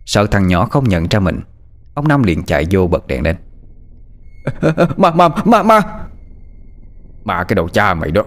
Sợ 0.06 0.27
thằng 0.32 0.48
nhỏ 0.48 0.65
không 0.65 0.89
nhận 0.89 1.08
ra 1.08 1.20
mình 1.20 1.39
Ông 1.94 2.08
Năm 2.08 2.24
liền 2.24 2.44
chạy 2.44 2.68
vô 2.72 2.88
bật 2.88 3.08
đèn 3.08 3.24
lên. 3.24 3.36
Ma 4.98 5.12
ma 5.12 5.30
ma 5.46 5.63
ma 5.63 5.82
Ma 7.24 7.44
cái 7.44 7.56
đầu 7.56 7.70
cha 7.70 7.94
mày 7.94 8.12
đó 8.12 8.24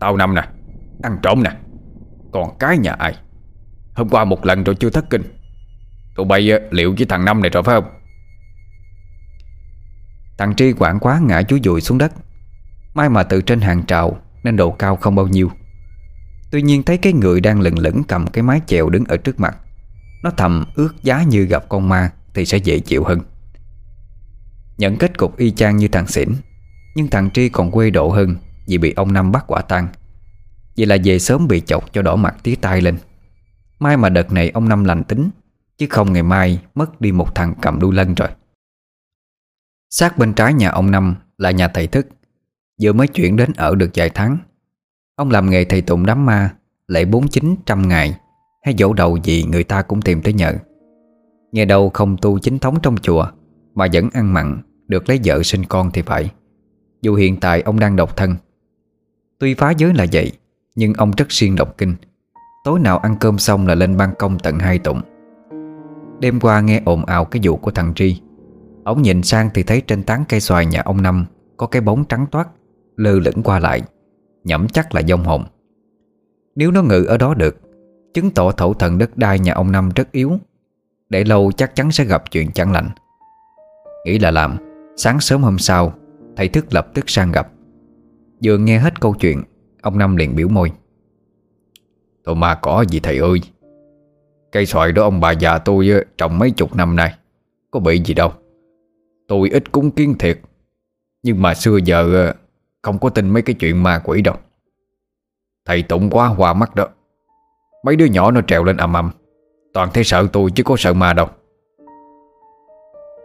Tao 0.00 0.16
Năm 0.16 0.34
nè 0.34 0.48
Ăn 1.02 1.18
trộm 1.22 1.42
nè. 1.42 1.50
Còn 2.32 2.58
cái 2.58 2.78
nhà 2.78 2.92
ai? 2.92 3.16
Hôm 3.94 4.08
qua 4.08 4.24
một 4.24 4.46
lần 4.46 4.64
rồi 4.64 4.74
chưa 4.74 4.90
thất 4.90 5.10
kinh. 5.10 5.22
Tụi 6.16 6.26
bay 6.26 6.50
liệu 6.70 6.94
với 6.98 7.06
thằng 7.06 7.24
Năm 7.24 7.42
này 7.42 7.50
rồi 7.50 7.62
phải 7.62 7.80
không 7.80 7.97
Thằng 10.38 10.54
Tri 10.54 10.72
quảng 10.72 10.98
quá 10.98 11.20
ngã 11.26 11.42
chú 11.42 11.58
dùi 11.64 11.80
xuống 11.80 11.98
đất. 11.98 12.12
May 12.94 13.08
mà 13.08 13.22
từ 13.22 13.42
trên 13.42 13.60
hàng 13.60 13.82
trào 13.82 14.18
Nên 14.42 14.56
độ 14.56 14.70
cao 14.70 14.96
không 14.96 15.14
bao 15.14 15.26
nhiêu. 15.26 15.50
Tuy 16.50 16.62
nhiên 16.62 16.82
thấy 16.82 16.98
cái 16.98 17.12
người 17.12 17.40
đang 17.40 17.60
lừng 17.60 17.78
lững 17.78 18.02
cầm 18.04 18.26
cái 18.26 18.42
mái 18.42 18.60
chèo 18.66 18.90
đứng 18.90 19.04
ở 19.04 19.16
trước 19.16 19.40
mặt, 19.40 19.56
Nó 20.22 20.30
thầm 20.30 20.64
ước 20.74 20.94
giá 21.02 21.22
như 21.22 21.44
gặp 21.44 21.64
con 21.68 21.88
ma 21.88 22.10
Thì 22.34 22.46
sẽ 22.46 22.58
dễ 22.58 22.78
chịu 22.78 23.04
hơn. 23.04 23.20
Nhận 24.78 24.96
kết 24.96 25.18
cục 25.18 25.36
y 25.36 25.50
chang 25.50 25.76
như 25.76 25.88
thằng 25.88 26.06
xỉn, 26.06 26.28
Nhưng 26.94 27.08
thằng 27.08 27.30
Tri 27.30 27.48
còn 27.48 27.70
quê 27.70 27.90
độ 27.90 28.08
hơn 28.08 28.36
Vì 28.66 28.78
bị 28.78 28.92
ông 28.96 29.12
Năm 29.12 29.32
bắt 29.32 29.44
quả 29.46 29.62
tang. 29.62 29.88
Vậy 30.76 30.86
là 30.86 30.96
về 31.04 31.18
sớm 31.18 31.48
bị 31.48 31.60
chọc 31.60 31.92
cho 31.92 32.02
đỏ 32.02 32.16
mặt 32.16 32.36
tía 32.42 32.54
tai 32.54 32.80
lên. 32.80 32.96
Mai 33.78 33.96
mà 33.96 34.08
đợt 34.08 34.32
này 34.32 34.50
ông 34.50 34.68
Năm 34.68 34.84
lành 34.84 35.04
tính, 35.04 35.30
Chứ 35.78 35.86
không 35.90 36.12
ngày 36.12 36.22
mai 36.22 36.60
mất 36.74 37.00
đi 37.00 37.12
một 37.12 37.34
thằng 37.34 37.54
cầm 37.62 37.78
đu 37.78 37.90
lân 37.90 38.14
rồi. 38.14 38.28
Sát 39.90 40.18
bên 40.18 40.32
trái 40.32 40.54
nhà 40.54 40.70
ông 40.70 40.90
Năm 40.90 41.14
là 41.38 41.50
nhà 41.50 41.68
thầy 41.68 41.86
thức. 41.86 42.06
Vừa 42.82 42.92
mới 42.92 43.08
chuyển 43.08 43.36
đến 43.36 43.52
ở 43.56 43.74
được 43.74 43.90
vài 43.94 44.10
tháng. 44.10 44.38
Ông 45.16 45.30
làm 45.30 45.50
nghề 45.50 45.64
thầy 45.64 45.80
tụng 45.80 46.06
đám 46.06 46.26
ma, 46.26 46.54
Lễ 46.86 47.04
bốn 47.04 47.28
chín 47.28 47.54
trăm 47.66 47.88
ngày, 47.88 48.18
Hay 48.62 48.74
dỗ 48.78 48.92
đầu 48.92 49.16
gì 49.16 49.44
người 49.44 49.64
ta 49.64 49.82
cũng 49.82 50.02
tìm 50.02 50.22
tới 50.22 50.32
nhờ. 50.32 50.52
Nghe 51.52 51.64
đâu 51.64 51.90
không 51.94 52.16
tu 52.16 52.38
chính 52.38 52.58
thống 52.58 52.78
trong 52.82 52.96
chùa, 52.96 53.26
Mà 53.74 53.86
vẫn 53.92 54.08
ăn 54.12 54.34
mặn, 54.34 54.62
Được 54.88 55.08
lấy 55.08 55.20
vợ 55.24 55.42
sinh 55.42 55.64
con 55.64 55.90
thì 55.90 56.02
phải. 56.02 56.30
Dù 57.02 57.14
hiện 57.14 57.36
tại 57.40 57.60
ông 57.62 57.78
đang 57.78 57.96
độc 57.96 58.16
thân. 58.16 58.36
Tuy 59.38 59.54
phá 59.54 59.70
giới 59.70 59.94
là 59.94 60.06
vậy, 60.12 60.32
Nhưng 60.74 60.94
ông 60.94 61.10
rất 61.16 61.32
siêng 61.32 61.56
đọc 61.56 61.74
kinh. 61.78 61.94
Tối 62.64 62.80
nào 62.80 62.98
ăn 62.98 63.16
cơm 63.20 63.38
xong 63.38 63.66
là 63.66 63.74
lên 63.74 63.96
ban 63.96 64.14
công 64.18 64.38
tận 64.38 64.58
hai 64.58 64.78
tụng. 64.78 65.00
Đêm 66.20 66.40
qua 66.40 66.60
nghe 66.60 66.82
ồn 66.84 67.04
ào 67.04 67.24
cái 67.24 67.40
vụ 67.44 67.56
của 67.56 67.70
thằng 67.70 67.94
Tri. 67.94 68.20
Ông 68.88 69.02
nhìn 69.02 69.22
sang 69.22 69.50
thì 69.54 69.62
thấy 69.62 69.80
trên 69.80 70.02
tán 70.02 70.24
cây 70.28 70.40
xoài 70.40 70.66
nhà 70.66 70.82
ông 70.84 71.02
Năm 71.02 71.26
Có 71.56 71.66
cái 71.66 71.82
bóng 71.82 72.04
trắng 72.04 72.26
toát, 72.30 72.48
Lơ 72.96 73.12
lửng 73.12 73.42
qua 73.44 73.58
lại, 73.58 73.82
Nhẩm 74.44 74.68
chắc 74.68 74.94
là 74.94 75.02
dông 75.08 75.24
hồn. 75.24 75.44
Nếu 76.54 76.70
nó 76.70 76.82
ngự 76.82 77.04
ở 77.04 77.16
đó 77.16 77.34
được, 77.34 77.56
Chứng 78.14 78.30
tỏ 78.30 78.52
thổ 78.52 78.74
thần 78.74 78.98
đất 78.98 79.16
đai 79.16 79.38
nhà 79.38 79.52
ông 79.52 79.72
Năm 79.72 79.90
rất 79.94 80.12
yếu. 80.12 80.32
Để 81.08 81.24
lâu 81.24 81.52
chắc 81.52 81.74
chắn 81.74 81.92
sẽ 81.92 82.04
gặp 82.04 82.30
chuyện 82.30 82.52
chẳng 82.52 82.72
lành. 82.72 82.90
Nghĩ 84.04 84.18
là 84.18 84.30
làm, 84.30 84.56
Sáng 84.96 85.20
sớm 85.20 85.42
hôm 85.42 85.58
sau, 85.58 85.92
Thầy 86.36 86.48
thức 86.48 86.74
lập 86.74 86.88
tức 86.94 87.10
sang 87.10 87.32
gặp. 87.32 87.48
Vừa 88.44 88.58
nghe 88.58 88.78
hết 88.78 89.00
câu 89.00 89.14
chuyện, 89.14 89.42
Ông 89.82 89.98
Năm 89.98 90.16
liền 90.16 90.36
biểu 90.36 90.48
môi. 90.48 90.72
Thôi 92.26 92.34
mà 92.34 92.54
có 92.54 92.84
gì 92.88 93.00
thầy 93.00 93.18
ơi? 93.18 93.40
Cây 94.52 94.66
xoài 94.66 94.92
đó 94.92 95.02
ông 95.02 95.20
bà 95.20 95.30
già 95.30 95.58
tôi 95.58 95.90
trồng 96.18 96.38
mấy 96.38 96.50
chục 96.50 96.76
năm 96.76 96.96
nay, 96.96 97.14
Có 97.70 97.80
bị 97.80 98.02
gì 98.04 98.14
đâu. 98.14 98.32
Tôi 99.28 99.50
ít 99.50 99.72
cúng 99.72 99.90
kiến 99.90 100.14
thiệt. 100.18 100.40
Nhưng 101.22 101.42
mà 101.42 101.54
xưa 101.54 101.78
giờ 101.84 102.14
ờ, 102.14 102.34
Không 102.82 102.98
có 102.98 103.08
tin 103.08 103.30
mấy 103.30 103.42
cái 103.42 103.54
chuyện 103.54 103.82
ma 103.82 104.02
quỷ 104.04 104.22
đâu. 104.22 104.34
Thầy 105.64 105.82
tụng 105.82 106.10
quá 106.10 106.26
hòa 106.26 106.52
mắt 106.52 106.74
đó. 106.74 106.88
Mấy 107.84 107.96
đứa 107.96 108.04
nhỏ 108.04 108.30
nó 108.30 108.40
trèo 108.40 108.64
lên 108.64 108.76
ầm 108.76 108.92
ầm. 108.92 109.10
Toàn 109.72 109.90
thấy 109.94 110.04
sợ 110.04 110.26
tôi 110.32 110.50
chứ 110.50 110.62
có 110.62 110.76
sợ 110.78 110.92
ma 110.92 111.12
đâu. 111.12 111.28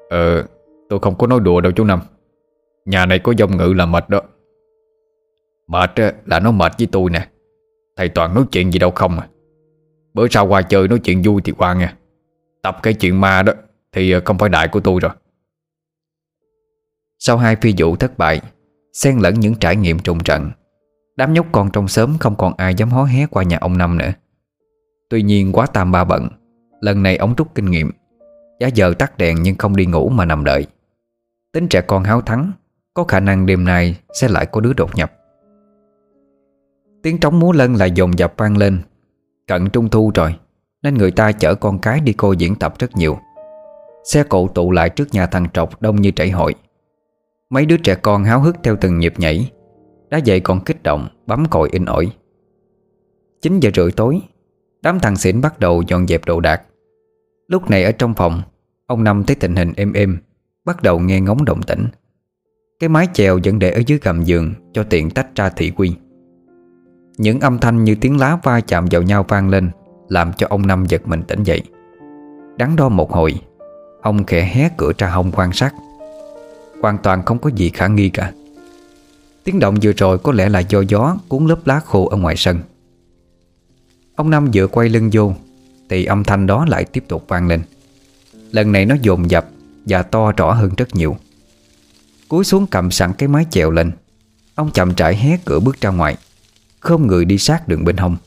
Ờ 0.09 0.45
Tôi 0.89 0.99
không 0.99 1.17
có 1.17 1.27
nói 1.27 1.39
đùa 1.39 1.61
đâu 1.61 1.71
chú 1.71 1.83
Năm. 1.83 1.99
Nhà 2.85 3.05
này 3.05 3.19
có 3.19 3.33
dông 3.37 3.57
ngự 3.57 3.73
là 3.73 3.85
mệt 3.85 4.09
đó. 4.09 4.21
Mệt 5.67 5.91
ờ, 5.95 6.11
là 6.25 6.39
nó 6.39 6.51
mệt 6.51 6.71
với 6.77 6.87
tôi 6.91 7.09
nè. 7.09 7.27
Thầy 7.95 8.09
toàn 8.09 8.35
nói 8.35 8.45
chuyện 8.51 8.71
gì 8.71 8.79
đâu 8.79 8.91
không 8.91 9.19
à. 9.19 9.27
Bữa 10.13 10.27
sau 10.27 10.47
qua 10.47 10.61
chơi 10.61 10.87
nói 10.87 10.99
chuyện 10.99 11.21
vui 11.21 11.41
thì 11.45 11.51
qua 11.51 11.73
nha 11.73 11.95
Tập 12.61 12.77
cái 12.83 12.93
chuyện 12.93 13.21
ma 13.21 13.43
đó 13.43 13.53
Thì 13.91 14.11
ờ, 14.11 14.21
không 14.25 14.37
phải 14.37 14.49
đại 14.49 14.67
của 14.67 14.79
tôi 14.79 14.99
rồi. 14.99 15.11
Sau 17.25 17.37
hai 17.37 17.55
phi 17.55 17.73
vụ 17.77 17.95
thất 17.95 18.17
bại, 18.17 18.41
Xen 18.93 19.19
lẫn 19.19 19.39
những 19.39 19.55
trải 19.55 19.75
nghiệm 19.75 19.99
trùng 19.99 20.19
trận. 20.19 20.51
Đám 21.15 21.33
nhóc 21.33 21.45
con 21.51 21.69
trong 21.71 21.87
xóm 21.87 22.17
không 22.19 22.35
còn 22.35 22.53
ai 22.57 22.75
dám 22.75 22.89
hó 22.89 23.03
hé 23.03 23.25
qua 23.25 23.43
nhà 23.43 23.57
ông 23.61 23.77
Năm 23.77 23.97
nữa. 23.97 24.11
Tuy 25.09 25.21
nhiên 25.21 25.51
quá 25.51 25.65
tam 25.65 25.91
ba 25.91 26.03
bận, 26.03 26.27
Lần 26.81 27.03
này 27.03 27.17
ông 27.17 27.33
rút 27.35 27.47
kinh 27.55 27.65
nghiệm. 27.65 27.91
Giá 28.59 28.67
giờ 28.67 28.93
tắt 28.99 29.17
đèn 29.17 29.37
nhưng 29.41 29.55
không 29.55 29.75
đi 29.75 29.85
ngủ 29.85 30.09
mà 30.09 30.25
nằm 30.25 30.43
đợi. 30.43 30.65
Tính 31.53 31.67
trẻ 31.67 31.81
con 31.81 32.03
háo 32.03 32.21
thắng, 32.21 32.51
Có 32.93 33.03
khả 33.03 33.19
năng 33.19 33.45
đêm 33.45 33.65
nay 33.65 33.95
sẽ 34.13 34.27
lại 34.27 34.45
có 34.45 34.61
đứa 34.61 34.73
đột 34.73 34.95
nhập. 34.95 35.13
Tiếng 37.03 37.19
trống 37.19 37.39
múa 37.39 37.51
lân 37.51 37.75
lại 37.75 37.91
dồn 37.91 38.17
dập 38.17 38.33
vang 38.37 38.57
lên. 38.57 38.79
Cận 39.47 39.69
trung 39.69 39.89
thu 39.89 40.11
rồi, 40.15 40.35
Nên 40.81 40.97
người 40.97 41.11
ta 41.11 41.31
chở 41.31 41.55
con 41.55 41.79
cái 41.79 41.99
đi 41.99 42.13
cô 42.13 42.31
diễn 42.31 42.55
tập 42.55 42.73
rất 42.79 42.97
nhiều. 42.97 43.17
Xe 44.03 44.23
cộ 44.23 44.47
tụ 44.47 44.71
lại 44.71 44.89
trước 44.89 45.13
nhà 45.13 45.25
thằng 45.25 45.47
Trọc 45.53 45.81
đông 45.81 46.01
như 46.01 46.11
chảy 46.11 46.31
hội. 46.31 46.55
Mấy 47.53 47.65
đứa 47.65 47.77
trẻ 47.77 47.95
con 47.95 48.23
háo 48.23 48.39
hức 48.39 48.55
theo 48.63 48.75
từng 48.81 48.99
nhịp 48.99 49.13
nhảy. 49.17 49.51
Đã 50.09 50.17
dậy 50.17 50.39
còn 50.39 50.63
kích 50.63 50.83
động, 50.83 51.07
Bấm 51.27 51.45
còi 51.45 51.69
in 51.71 51.85
ỏi. 51.85 52.11
9 53.41 53.59
giờ 53.59 53.69
rưỡi 53.75 53.91
tối, 53.91 54.21
Đám 54.81 54.99
thằng 54.99 55.15
xỉn 55.15 55.41
bắt 55.41 55.59
đầu 55.59 55.81
dọn 55.87 56.07
dẹp 56.07 56.25
đồ 56.25 56.39
đạc. 56.39 56.61
Lúc 57.47 57.69
này 57.69 57.83
ở 57.83 57.91
trong 57.91 58.13
phòng, 58.13 58.41
Ông 58.87 59.03
Năm 59.03 59.23
thấy 59.23 59.35
tình 59.35 59.55
hình 59.55 59.73
êm 59.75 59.93
êm, 59.93 60.17
Bắt 60.65 60.83
đầu 60.83 60.99
nghe 60.99 61.21
ngóng 61.21 61.45
động 61.45 61.61
tĩnh. 61.63 61.87
Cái 62.79 62.89
mái 62.89 63.07
chèo 63.13 63.39
vẫn 63.43 63.59
để 63.59 63.71
ở 63.71 63.81
dưới 63.87 63.99
gầm 64.01 64.23
giường 64.23 64.53
Cho 64.73 64.83
tiện 64.83 65.09
tách 65.09 65.35
ra 65.35 65.49
thị 65.49 65.71
quy. 65.75 65.95
Những 67.17 67.39
âm 67.39 67.59
thanh 67.59 67.83
như 67.83 67.95
tiếng 68.01 68.19
lá 68.19 68.37
va 68.43 68.61
chạm 68.61 68.85
vào 68.91 69.01
nhau 69.01 69.25
vang 69.27 69.49
lên, 69.49 69.69
Làm 70.09 70.33
cho 70.33 70.47
ông 70.49 70.67
Năm 70.67 70.85
giật 70.85 71.07
mình 71.07 71.23
tỉnh 71.27 71.43
dậy. 71.43 71.61
Đắn 72.57 72.75
đo 72.75 72.89
một 72.89 73.11
hồi, 73.11 73.35
Ông 74.01 74.23
khẽ 74.23 74.51
hé 74.53 74.69
cửa 74.77 74.91
ra 74.97 75.09
hông 75.09 75.31
quan 75.31 75.53
sát. 75.53 75.73
Hoàn 76.83 76.97
toàn 76.97 77.25
không 77.25 77.39
có 77.39 77.49
gì 77.55 77.69
khả 77.69 77.87
nghi 77.87 78.09
cả. 78.09 78.33
Tiếng 79.43 79.59
động 79.59 79.77
vừa 79.81 79.91
rồi 79.91 80.17
có 80.17 80.31
lẽ 80.31 80.49
là 80.49 80.59
do 80.59 80.81
gió 80.81 81.17
cuốn 81.27 81.45
lớp 81.45 81.67
lá 81.67 81.79
khô 81.85 82.07
ở 82.07 82.17
ngoài 82.17 82.35
sân. 82.37 82.59
Ông 84.15 84.29
Năm 84.29 84.49
vừa 84.53 84.67
quay 84.67 84.89
lưng 84.89 85.09
vô, 85.13 85.33
Thì 85.89 86.05
âm 86.05 86.23
thanh 86.23 86.47
đó 86.47 86.65
lại 86.69 86.85
tiếp 86.85 87.03
tục 87.07 87.25
vang 87.27 87.47
lên. 87.47 87.61
Lần 88.51 88.71
này 88.71 88.85
nó 88.85 88.95
dồn 89.01 89.31
dập 89.31 89.47
Và 89.85 90.03
to 90.03 90.31
rõ 90.31 90.53
hơn 90.53 90.71
rất 90.77 90.95
nhiều. 90.95 91.17
Cúi 92.27 92.43
xuống 92.43 92.67
cầm 92.67 92.91
sẵn 92.91 93.13
cái 93.13 93.29
mái 93.29 93.45
chèo 93.49 93.71
lên, 93.71 93.91
Ông 94.55 94.71
chậm 94.71 94.93
trải 94.93 95.15
hé 95.15 95.37
cửa 95.45 95.59
bước 95.59 95.81
ra 95.81 95.89
ngoài 95.89 96.17
Không 96.79 97.07
người 97.07 97.25
đi 97.25 97.37
sát 97.37 97.67
đường 97.67 97.85
bên 97.85 97.97
hông. 97.97 98.17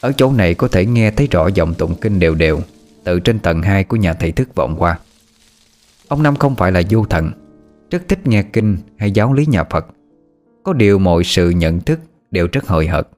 Ở 0.00 0.12
chỗ 0.16 0.32
này 0.32 0.54
có 0.54 0.68
thể 0.68 0.86
nghe 0.86 1.10
thấy 1.10 1.26
rõ 1.26 1.48
giọng 1.54 1.74
tụng 1.74 1.94
kinh 2.00 2.18
đều 2.18 2.34
đều 2.34 2.60
Từ 3.04 3.20
trên 3.20 3.38
tầng 3.38 3.62
2 3.62 3.84
của 3.84 3.96
nhà 3.96 4.14
thầy 4.14 4.32
thức 4.32 4.54
vọng 4.54 4.76
qua. 4.78 4.98
Ông 6.08 6.22
Năm 6.22 6.36
không 6.36 6.56
phải 6.56 6.72
là 6.72 6.82
vô 6.90 7.04
thần 7.04 7.32
rất 7.90 8.08
thích 8.08 8.26
nghe 8.26 8.42
kinh 8.42 8.76
hay 8.98 9.10
giáo 9.10 9.32
lý 9.32 9.46
nhà 9.46 9.64
Phật. 9.64 9.86
Có 10.62 10.72
điều 10.72 10.98
mọi 10.98 11.24
sự 11.24 11.50
nhận 11.50 11.80
thức 11.80 12.00
đều 12.30 12.48
rất 12.52 12.66
hời 12.66 12.88
hợt 12.88 13.08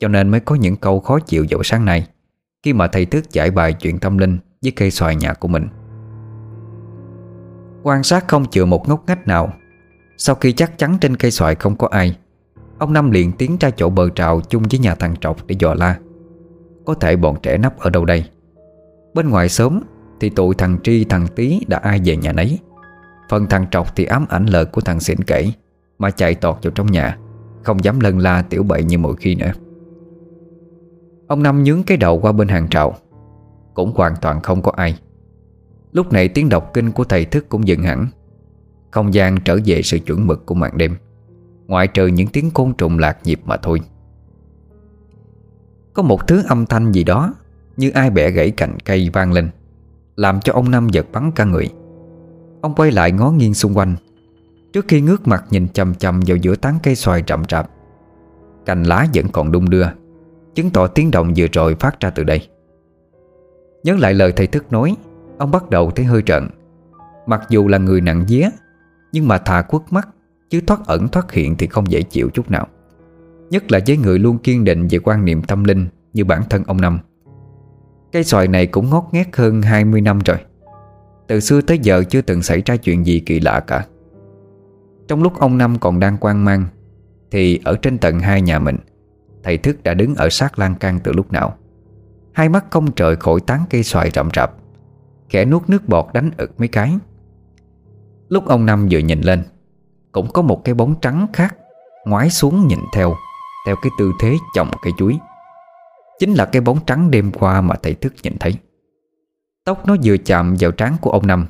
Cho 0.00 0.08
nên 0.08 0.28
mới 0.28 0.40
có 0.40 0.54
những 0.54 0.76
câu 0.76 1.00
khó 1.00 1.18
chịu 1.18 1.46
vào 1.50 1.62
sáng 1.62 1.84
nay, 1.84 2.06
Khi 2.62 2.72
mà 2.72 2.86
thầy 2.86 3.06
thức 3.06 3.32
giải 3.32 3.50
bài 3.50 3.72
chuyện 3.72 3.98
tâm 3.98 4.18
linh 4.18 4.38
Với 4.62 4.72
cây 4.72 4.90
xoài 4.90 5.16
nhà 5.16 5.32
của 5.32 5.48
mình. 5.48 5.68
Quan 7.82 8.02
sát 8.02 8.28
không 8.28 8.50
chừa 8.50 8.64
một 8.64 8.88
ngóc 8.88 9.04
ngách 9.06 9.26
nào. 9.26 9.52
Sau 10.16 10.34
khi 10.34 10.52
chắc 10.52 10.78
chắn 10.78 10.98
trên 11.00 11.16
cây 11.16 11.30
xoài 11.30 11.54
không 11.54 11.76
có 11.76 11.88
ai, 11.90 12.16
Ông 12.78 12.92
Năm 12.92 13.10
liền 13.10 13.32
tiến 13.32 13.56
ra 13.60 13.70
chỗ 13.70 13.90
bờ 13.90 14.10
trào 14.10 14.40
chung 14.40 14.62
với 14.70 14.78
nhà 14.78 14.94
thằng 14.94 15.16
Trọc 15.20 15.46
để 15.46 15.56
dò 15.58 15.74
la. 15.74 15.98
Có 16.84 16.94
thể 16.94 17.16
bọn 17.16 17.36
trẻ 17.42 17.58
nấp 17.58 17.78
ở 17.78 17.90
đâu 17.90 18.04
đây? 18.04 18.24
Bên 19.14 19.28
ngoài 19.28 19.48
sớm 19.48 19.82
Thì 20.20 20.30
tụi 20.30 20.54
thằng 20.54 20.78
Tri 20.82 21.04
thằng 21.04 21.26
Tý 21.34 21.60
đã 21.68 21.78
ai 21.78 22.00
về 22.04 22.16
nhà 22.16 22.32
nấy. 22.32 22.58
Phần 23.28 23.46
thằng 23.46 23.66
Trọc 23.70 23.96
thì 23.96 24.04
ám 24.04 24.26
ảnh 24.28 24.46
lời 24.46 24.64
của 24.64 24.80
thằng 24.80 25.00
xỉn 25.00 25.22
kể, 25.22 25.52
Mà 25.98 26.10
chạy 26.10 26.34
tọt 26.34 26.58
vào 26.62 26.70
trong 26.70 26.86
nhà, 26.92 27.18
Không 27.62 27.84
dám 27.84 28.00
lân 28.00 28.18
la 28.18 28.42
tiểu 28.42 28.62
bậy 28.62 28.84
như 28.84 28.98
mọi 28.98 29.14
khi 29.16 29.34
nữa. 29.34 29.52
Ông 31.26 31.42
Năm 31.42 31.62
nhướng 31.62 31.82
cái 31.82 31.96
đầu 31.96 32.20
qua 32.20 32.32
bên 32.32 32.48
hàng 32.48 32.68
trào, 32.68 32.94
Cũng 33.74 33.92
hoàn 33.94 34.14
toàn 34.20 34.40
không 34.42 34.62
có 34.62 34.72
ai. 34.76 34.98
Lúc 35.92 36.12
này 36.12 36.28
tiếng 36.28 36.48
đọc 36.48 36.70
kinh 36.74 36.92
của 36.92 37.04
thầy 37.04 37.24
thức 37.24 37.48
cũng 37.48 37.68
dừng 37.68 37.82
hẳn. 37.82 38.06
Không 38.90 39.14
gian 39.14 39.40
trở 39.44 39.58
về 39.64 39.82
sự 39.82 39.98
chuẩn 39.98 40.26
mực 40.26 40.46
của 40.46 40.54
màn 40.54 40.78
đêm, 40.78 40.96
Ngoại 41.66 41.88
trừ 41.88 42.06
những 42.06 42.28
tiếng 42.28 42.50
côn 42.50 42.74
trùng 42.74 42.98
lạc 42.98 43.18
nhịp 43.24 43.40
mà 43.44 43.56
thôi. 43.56 43.80
Có 45.92 46.02
một 46.02 46.26
thứ 46.26 46.42
âm 46.48 46.66
thanh 46.66 46.92
gì 46.92 47.04
đó 47.04 47.34
Như 47.76 47.90
ai 47.90 48.10
bẻ 48.10 48.30
gãy 48.30 48.50
cành 48.50 48.78
cây 48.84 49.10
vang 49.12 49.32
lên, 49.32 49.50
Làm 50.16 50.40
cho 50.40 50.52
ông 50.52 50.70
Năm 50.70 50.88
giật 50.88 51.06
bắn 51.12 51.30
cả 51.32 51.44
người. 51.44 51.68
Ông 52.64 52.74
quay 52.74 52.90
lại 52.90 53.12
ngó 53.12 53.30
nghiêng 53.30 53.54
xung 53.54 53.76
quanh. 53.76 53.96
Trước 54.72 54.84
khi 54.88 55.00
ngước 55.00 55.28
mặt 55.28 55.44
nhìn 55.50 55.68
chầm 55.68 55.94
chầm 55.94 56.20
vào 56.26 56.36
giữa 56.36 56.56
tán 56.56 56.78
cây 56.82 56.94
xoài 56.94 57.22
rậm 57.28 57.42
rạp, 57.48 57.70
Cành 58.66 58.82
lá 58.82 59.06
vẫn 59.14 59.28
còn 59.28 59.52
đung 59.52 59.70
đưa, 59.70 59.86
Chứng 60.54 60.70
tỏ 60.70 60.86
tiếng 60.86 61.10
động 61.10 61.32
vừa 61.36 61.46
rồi 61.52 61.74
phát 61.74 62.00
ra 62.00 62.10
từ 62.10 62.24
đây. 62.24 62.48
Nhớ 63.82 63.96
lại 63.98 64.14
lời 64.14 64.32
thầy 64.32 64.46
thức 64.46 64.72
nói, 64.72 64.96
Ông 65.38 65.50
bắt 65.50 65.70
đầu 65.70 65.90
thấy 65.90 66.04
hơi 66.04 66.22
trận 66.22 66.48
Mặc 67.26 67.42
dù 67.48 67.68
là 67.68 67.78
người 67.78 68.00
nặng 68.00 68.24
vía, 68.28 68.48
Nhưng 69.12 69.28
mà 69.28 69.38
thà 69.38 69.62
quất 69.62 69.82
mắt, 69.90 70.08
Chứ 70.50 70.60
thoát 70.66 70.86
ẩn 70.86 71.08
thoát 71.08 71.32
hiện 71.32 71.56
thì 71.56 71.66
không 71.66 71.90
dễ 71.90 72.02
chịu 72.02 72.28
chút 72.34 72.50
nào. 72.50 72.66
Nhất 73.50 73.72
là 73.72 73.80
với 73.86 73.96
người 73.96 74.18
luôn 74.18 74.38
kiên 74.38 74.64
định 74.64 74.88
Về 74.90 74.98
quan 74.98 75.24
niệm 75.24 75.42
tâm 75.42 75.64
linh 75.64 75.88
Như 76.12 76.24
bản 76.24 76.42
thân 76.50 76.62
ông 76.66 76.80
Năm. 76.80 76.98
Cây 78.12 78.24
xoài 78.24 78.48
này 78.48 78.66
cũng 78.66 78.90
ngót 78.90 79.04
nghét 79.12 79.36
hơn 79.36 79.62
20 79.62 80.00
năm 80.00 80.18
rồi. 80.18 80.38
Từ 81.26 81.40
xưa 81.40 81.60
tới 81.60 81.78
giờ 81.78 82.04
chưa 82.08 82.20
từng 82.20 82.42
xảy 82.42 82.62
ra 82.66 82.76
chuyện 82.76 83.06
gì 83.06 83.20
kỳ 83.20 83.40
lạ 83.40 83.60
cả. 83.60 83.86
Trong 85.08 85.22
lúc 85.22 85.38
ông 85.38 85.58
Năm 85.58 85.78
còn 85.78 86.00
đang 86.00 86.16
quan 86.20 86.44
mang, 86.44 86.66
Thì 87.30 87.60
ở 87.64 87.76
trên 87.82 87.98
tầng 87.98 88.20
hai 88.20 88.42
nhà 88.42 88.58
mình, 88.58 88.76
Thầy 89.42 89.58
Thức 89.58 89.82
đã 89.82 89.94
đứng 89.94 90.14
ở 90.14 90.28
sát 90.28 90.58
lan 90.58 90.74
can 90.74 91.00
từ 91.04 91.12
lúc 91.12 91.32
nào. 91.32 91.56
Hai 92.32 92.48
mắt 92.48 92.70
công 92.70 92.92
trời 92.92 93.16
khỏi 93.16 93.40
tán 93.46 93.64
cây 93.70 93.82
xoài 93.82 94.10
rậm 94.10 94.28
rạp, 94.34 94.52
Khẽ 95.28 95.44
nuốt 95.44 95.68
nước 95.68 95.88
bọt 95.88 96.06
đánh 96.14 96.30
ực 96.36 96.60
mấy 96.60 96.68
cái. 96.68 96.98
Lúc 98.28 98.46
ông 98.46 98.66
Năm 98.66 98.88
vừa 98.90 98.98
nhìn 98.98 99.20
lên, 99.20 99.42
Cũng 100.12 100.32
có 100.32 100.42
một 100.42 100.64
cái 100.64 100.74
bóng 100.74 100.94
trắng 101.00 101.26
khác 101.32 101.56
Ngoái 102.06 102.30
xuống 102.30 102.68
nhìn 102.68 102.78
theo 102.94 103.14
Theo 103.66 103.76
cái 103.82 103.90
tư 103.98 104.12
thế 104.20 104.36
chồng 104.54 104.70
cây 104.82 104.92
chuối. 104.98 105.18
Chính 106.18 106.34
là 106.34 106.44
cái 106.44 106.62
bóng 106.62 106.78
trắng 106.86 107.10
đêm 107.10 107.32
qua 107.32 107.60
mà 107.60 107.74
thầy 107.82 107.94
thức 107.94 108.14
nhìn 108.22 108.38
thấy. 108.40 108.54
Tóc 109.64 109.86
nó 109.86 109.96
vừa 110.04 110.16
chạm 110.16 110.56
vào 110.60 110.70
trán 110.70 110.96
của 111.00 111.10
ông 111.10 111.26
Năm. 111.26 111.46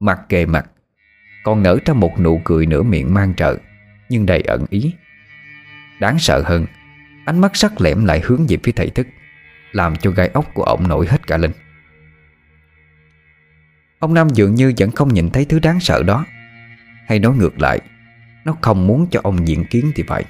Mặt 0.00 0.20
kề 0.28 0.46
mặt. 0.46 0.70
Còn 1.44 1.62
nở 1.62 1.78
ra 1.86 1.94
một 1.94 2.20
nụ 2.20 2.40
cười 2.44 2.66
nửa 2.66 2.82
miệng 2.82 3.14
mang 3.14 3.34
trợ. 3.34 3.56
Nhưng 4.08 4.26
đầy 4.26 4.40
ẩn 4.40 4.64
ý. 4.70 4.94
Đáng 6.00 6.18
sợ 6.18 6.42
hơn, 6.46 6.66
Ánh 7.24 7.40
mắt 7.40 7.56
sắc 7.56 7.80
lẻm 7.80 8.04
lại 8.04 8.20
hướng 8.24 8.46
về 8.48 8.56
phía 8.62 8.72
thầy 8.72 8.90
thức, 8.90 9.06
Làm 9.72 9.96
cho 9.96 10.10
gai 10.10 10.28
ốc 10.28 10.54
của 10.54 10.62
ông 10.62 10.88
nổi 10.88 11.06
hết 11.06 11.26
cả 11.26 11.36
lên. 11.36 11.52
Ông 13.98 14.14
Năm 14.14 14.28
dường 14.28 14.54
như 14.54 14.72
vẫn 14.78 14.90
không 14.90 15.14
nhìn 15.14 15.30
thấy 15.30 15.44
thứ 15.44 15.58
đáng 15.58 15.80
sợ 15.80 16.02
đó. 16.02 16.26
Hay 17.06 17.18
nói 17.18 17.36
ngược 17.36 17.60
lại, 17.60 17.80
Nó 18.44 18.56
không 18.60 18.86
muốn 18.86 19.06
cho 19.10 19.20
ông 19.22 19.48
diện 19.48 19.64
kiến 19.64 19.92
thì 19.94 20.02
phải. 20.02 20.24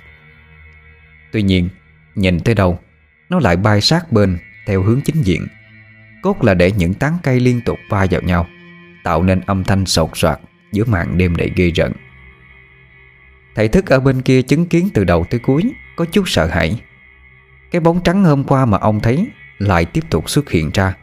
Tuy 1.32 1.42
nhiên, 1.42 1.68
Nhìn 2.14 2.40
tới 2.40 2.54
đâu, 2.54 2.80
Nó 3.28 3.38
lại 3.38 3.56
bay 3.56 3.80
sát 3.80 4.12
bên 4.12 4.38
Theo 4.66 4.82
hướng 4.82 5.00
chính 5.00 5.22
diện. 5.22 5.46
Cốt 6.22 6.44
là 6.44 6.54
để 6.54 6.72
những 6.72 6.94
tán 6.94 7.18
cây 7.22 7.40
liên 7.40 7.60
tục 7.60 7.78
va 7.88 8.06
vào 8.10 8.22
nhau, 8.22 8.46
Tạo 9.04 9.22
nên 9.22 9.40
âm 9.40 9.64
thanh 9.64 9.86
sột 9.86 10.10
soạt 10.14 10.40
Giữa 10.72 10.84
màn 10.84 11.18
đêm 11.18 11.36
đầy 11.36 11.52
ghê 11.56 11.70
rợn. 11.70 11.92
Thầy 13.54 13.68
thức 13.68 13.86
ở 13.86 14.00
bên 14.00 14.22
kia 14.22 14.42
chứng 14.42 14.66
kiến 14.66 14.88
từ 14.94 15.04
đầu 15.04 15.26
tới 15.30 15.40
cuối, 15.40 15.62
Có 15.96 16.04
chút 16.04 16.28
sợ 16.28 16.46
hãi. 16.46 16.80
Cái 17.70 17.80
bóng 17.80 18.02
trắng 18.02 18.24
hôm 18.24 18.44
qua 18.44 18.66
mà 18.66 18.78
ông 18.78 19.00
thấy 19.00 19.26
Lại 19.58 19.84
tiếp 19.84 20.04
tục 20.10 20.30
xuất 20.30 20.50
hiện 20.50 20.70
ra. 20.74 20.94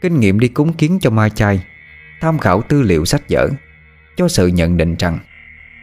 Kinh 0.00 0.20
nghiệm 0.20 0.40
đi 0.40 0.48
cúng 0.48 0.72
kiến 0.72 0.98
cho 1.00 1.10
ma 1.10 1.28
Chai, 1.28 1.64
Tham 2.20 2.38
khảo 2.38 2.62
tư 2.62 2.82
liệu 2.82 3.04
sách 3.04 3.22
vở, 3.28 3.48
Cho 4.16 4.28
sự 4.28 4.46
nhận 4.46 4.76
định 4.76 4.96
rằng 4.98 5.18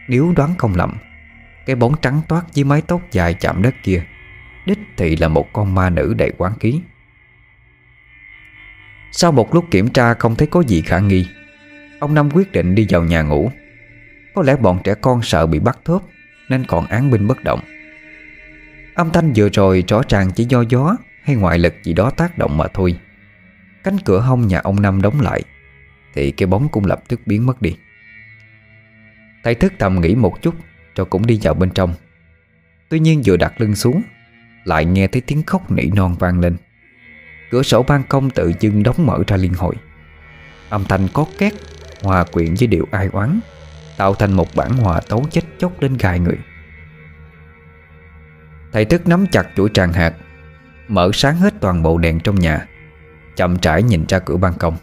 Nếu 0.08 0.34
đoán 0.36 0.56
không 0.58 0.76
lầm, 0.76 0.98
Cái 1.66 1.76
bóng 1.76 1.96
trắng 2.02 2.22
toát 2.28 2.42
với 2.56 2.64
mái 2.64 2.82
tóc 2.82 3.02
dài 3.12 3.34
chạm 3.34 3.62
đất 3.62 3.76
kia, 3.84 4.04
Đích 4.66 4.80
thị 4.98 5.16
là 5.16 5.28
một 5.28 5.54
con 5.54 5.76
ma 5.76 5.90
nữ 5.90 6.14
đầy 6.18 6.32
quán 6.38 6.54
ký 6.60 6.82
sau 9.12 9.32
một 9.32 9.54
lúc 9.54 9.66
kiểm 9.72 9.90
tra 9.90 10.14
không 10.14 10.36
thấy 10.36 10.48
có 10.48 10.62
gì 10.62 10.82
khả 10.82 11.00
nghi, 11.00 11.28
Ông 12.00 12.14
Năm 12.14 12.30
quyết 12.34 12.52
định 12.52 12.76
đi 12.76 12.88
vào 12.90 13.04
nhà 13.04 13.22
ngủ. 13.22 13.52
Có 14.36 14.42
lẽ 14.42 14.56
bọn 14.56 14.80
trẻ 14.84 14.96
con 15.02 15.22
sợ 15.22 15.48
bị 15.48 15.60
bắt 15.60 15.80
thớp, 15.86 16.02
Nên 16.50 16.66
còn 16.66 16.88
án 16.88 17.12
binh 17.12 17.28
bất 17.28 17.44
động. 17.44 17.60
Âm 18.94 19.12
thanh 19.12 19.34
vừa 19.36 19.50
rồi 19.50 19.84
rõ 19.88 20.02
ràng 20.10 20.32
chỉ 20.32 20.46
do 20.50 20.62
gió 20.70 20.96
Hay 21.24 21.36
ngoại 21.36 21.60
lực 21.60 21.74
gì 21.84 21.94
đó 21.94 22.10
tác 22.10 22.38
động 22.38 22.58
mà 22.58 22.66
thôi. 22.74 23.00
Cánh 23.84 23.98
cửa 24.06 24.20
hông 24.20 24.48
nhà 24.48 24.60
ông 24.60 24.82
Năm 24.82 25.02
đóng 25.02 25.22
lại, 25.22 25.42
Thì 26.14 26.32
cái 26.32 26.48
bóng 26.48 26.70
cũng 26.70 26.86
lập 26.86 27.04
tức 27.08 27.22
biến 27.26 27.46
mất 27.46 27.62
đi. 27.62 27.78
Thầy 29.44 29.56
thức 29.56 29.74
thầm 29.80 30.02
nghĩ 30.02 30.16
một 30.16 30.42
chút, 30.42 30.56
Rồi 30.96 31.06
cũng 31.06 31.26
đi 31.26 31.40
vào 31.44 31.54
bên 31.54 31.70
trong. 31.70 31.94
Tuy 32.90 33.00
nhiên 33.00 33.22
vừa 33.26 33.38
đặt 33.38 33.62
lưng 33.62 33.76
xuống, 33.76 34.02
Lại 34.64 34.86
nghe 34.86 35.08
thấy 35.08 35.22
tiếng 35.22 35.44
khóc 35.44 35.72
nỉ 35.72 35.84
non 35.96 36.16
vang 36.20 36.40
lên. 36.40 36.56
Cửa 37.52 37.64
sổ 37.64 37.84
ban 37.84 38.04
công 38.04 38.30
tự 38.30 38.52
dưng 38.60 38.84
đóng 38.84 39.06
mở 39.06 39.20
ra 39.28 39.38
liên 39.38 39.54
hồi. 39.54 39.76
Âm 40.70 40.86
thanh 40.86 41.08
có 41.14 41.26
két, 41.38 41.54
Hòa 42.04 42.24
quyện 42.24 42.54
với 42.60 42.68
điệu 42.68 42.88
ai 42.92 43.10
oán, 43.12 43.40
Tạo 43.98 44.14
thành 44.14 44.34
một 44.34 44.56
bản 44.56 44.74
hòa 44.74 45.02
tấu 45.10 45.26
chết 45.32 45.42
chóc 45.58 45.80
đến 45.80 45.98
gai 46.00 46.20
người. 46.20 46.38
Thầy 48.72 48.86
thức 48.86 49.08
nắm 49.08 49.26
chặt 49.32 49.48
chuỗi 49.56 49.70
tràng 49.74 49.94
hạt, 49.94 50.14
Mở 50.88 51.12
sáng 51.14 51.36
hết 51.36 51.54
toàn 51.60 51.84
bộ 51.84 51.98
đèn 51.98 52.20
trong 52.20 52.36
nhà, 52.36 52.68
Chậm 53.36 53.58
trải 53.58 53.84
nhìn 53.84 54.06
ra 54.10 54.20
cửa 54.20 54.38
ban 54.38 54.54
công. 54.54 54.78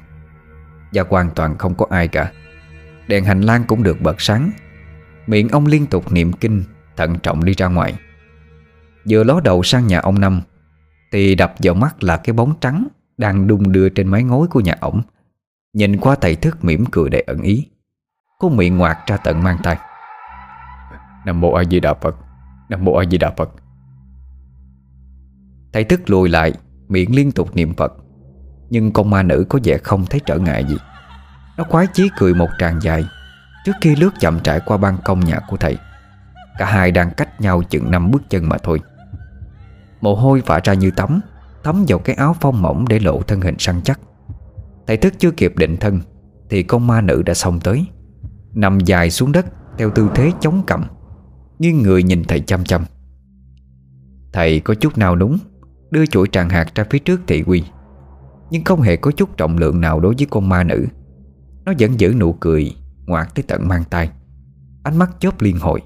Và 0.93 1.05
hoàn 1.09 1.31
toàn 1.31 1.59
không 1.59 1.75
có 1.75 1.87
ai 1.91 2.09
cả. 2.09 2.33
Đèn 3.07 3.25
hành 3.25 3.41
lang 3.41 3.65
cũng 3.65 3.83
được 3.83 4.01
bật 4.01 4.21
sáng. 4.21 4.51
Miệng 5.27 5.49
ông 5.49 5.67
liên 5.67 5.87
tục 5.87 6.13
niệm 6.13 6.33
kinh, 6.33 6.65
Thận 6.97 7.19
trọng 7.19 7.45
đi 7.45 7.55
ra 7.57 7.67
ngoài. 7.67 7.95
Vừa 9.09 9.25
ló 9.25 9.41
đầu 9.45 9.63
sang 9.63 9.87
nhà 9.87 10.01
ông 10.01 10.21
Năm 10.21 10.43
thì 11.13 11.35
đập 11.35 11.55
vào 11.59 11.75
mắt 11.75 12.05
là 12.05 12.17
cái 12.17 12.33
bóng 12.33 12.55
trắng 12.61 12.89
Đang 13.17 13.47
đung 13.47 13.73
đưa 13.73 13.89
trên 13.89 14.09
mái 14.09 14.23
ngói 14.23 14.47
của 14.51 14.61
nhà 14.61 14.75
ổng. 14.81 15.03
Nhìn 15.73 15.97
qua 16.01 16.17
thầy 16.21 16.37
thức 16.37 16.65
mỉm 16.65 16.85
cười 16.93 17.11
đầy 17.11 17.21
ẩn 17.21 17.43
ý. 17.43 17.67
Cô 18.39 18.49
miệng 18.49 18.79
ngoạc 18.79 18.99
ra 19.07 19.17
tận 19.17 19.43
mang 19.43 19.59
tay. 19.63 19.79
Nam 21.27 21.41
Mô 21.41 21.53
A 21.53 21.65
Di 21.65 21.81
Đà 21.81 21.95
Phật 21.95 22.17
Nam 22.69 22.85
Mô 22.85 22.95
A 22.95 23.05
Di 23.11 23.19
Đà 23.19 23.31
Phật. 23.37 23.51
Thầy 25.73 25.85
thức 25.85 26.11
lùi 26.11 26.29
lại 26.29 26.53
Miệng 26.89 27.15
liên 27.15 27.33
tục 27.33 27.57
niệm 27.57 27.75
Phật. 27.75 27.93
Nhưng 28.71 28.93
con 28.93 29.11
ma 29.11 29.23
nữ 29.23 29.47
có 29.49 29.59
vẻ 29.65 29.79
không 29.79 30.05
thấy 30.07 30.21
trở 30.27 30.39
ngại 30.39 30.65
gì. 30.65 30.77
Nó 31.57 31.65
khoái 31.65 31.87
chí 31.93 32.11
cười 32.19 32.35
một 32.35 32.49
tràng 32.59 32.81
dài 32.81 33.05
Trước 33.65 33.73
khi 33.81 33.97
lướt 33.97 34.11
chậm 34.21 34.41
trải 34.41 34.61
qua 34.61 34.77
ban 34.77 34.99
công 35.05 35.21
nhà 35.21 35.41
của 35.49 35.57
thầy. 35.57 35.79
Cả 36.59 36.67
hai 36.67 36.91
đang 36.91 37.11
cách 37.11 37.41
nhau 37.41 37.63
chừng 37.63 37.91
năm 37.91 38.11
bước 38.11 38.23
chân 38.29 38.49
mà 38.49 38.59
thôi 38.59 38.81
Mồ 40.07 40.15
hôi 40.15 40.43
vã 40.47 40.61
ra 40.65 40.75
như 40.75 40.91
tắm 40.91 41.21
Thấm 41.65 41.85
vào 41.89 41.99
cái 41.99 42.17
áo 42.17 42.37
phong 42.41 42.63
mỏng 42.63 42.85
để 42.89 42.99
lộ 42.99 43.23
thân 43.23 43.41
hình 43.41 43.55
săn 43.59 43.81
chắc. 43.85 44.01
Thầy 44.87 44.97
thức 44.97 45.15
chưa 45.19 45.31
kịp 45.31 45.53
định 45.57 45.77
thân, 45.77 46.01
Thì 46.51 46.63
con 46.63 46.87
ma 46.87 47.01
nữ 47.01 47.23
đã 47.23 47.35
xông 47.35 47.61
tới, 47.61 47.87
Nằm 48.55 48.81
dài 48.81 49.11
xuống 49.11 49.33
đất 49.33 49.47
Theo 49.79 49.91
tư 49.91 50.11
thế 50.15 50.33
chống 50.41 50.63
cầm 50.67 50.85
Nghiêng 51.59 51.83
người 51.83 52.03
nhìn 52.03 52.25
thầy 52.25 52.41
chăm 52.41 52.65
chăm. 52.65 52.85
Thầy 54.33 54.61
có 54.61 54.75
chút 54.75 54.99
nào 54.99 55.17
đúng 55.17 55.39
Đưa 55.91 56.07
chuỗi 56.07 56.29
tràng 56.33 56.49
hạt 56.49 56.75
ra 56.75 56.85
phía 56.91 56.99
trước 56.99 57.21
thị 57.27 57.43
quy 57.47 57.65
Nhưng 58.51 58.65
không 58.65 58.81
hề 58.81 58.97
có 58.97 59.11
chút 59.11 59.37
trọng 59.37 59.59
lượng 59.59 59.81
nào 59.81 60.01
đối 60.01 60.15
với 60.19 60.27
con 60.31 60.49
ma 60.49 60.65
nữ. 60.65 60.87
Nó 61.65 61.73
vẫn 61.79 62.01
giữ 62.01 62.15
nụ 62.19 62.33
cười 62.33 62.75
Ngoạc 63.07 63.35
tới 63.35 63.43
tận 63.49 63.69
mang 63.69 63.85
tay 63.85 64.11
Ánh 64.83 64.99
mắt 64.99 65.11
chớp 65.21 65.41
liên 65.41 65.59
hồi. 65.59 65.83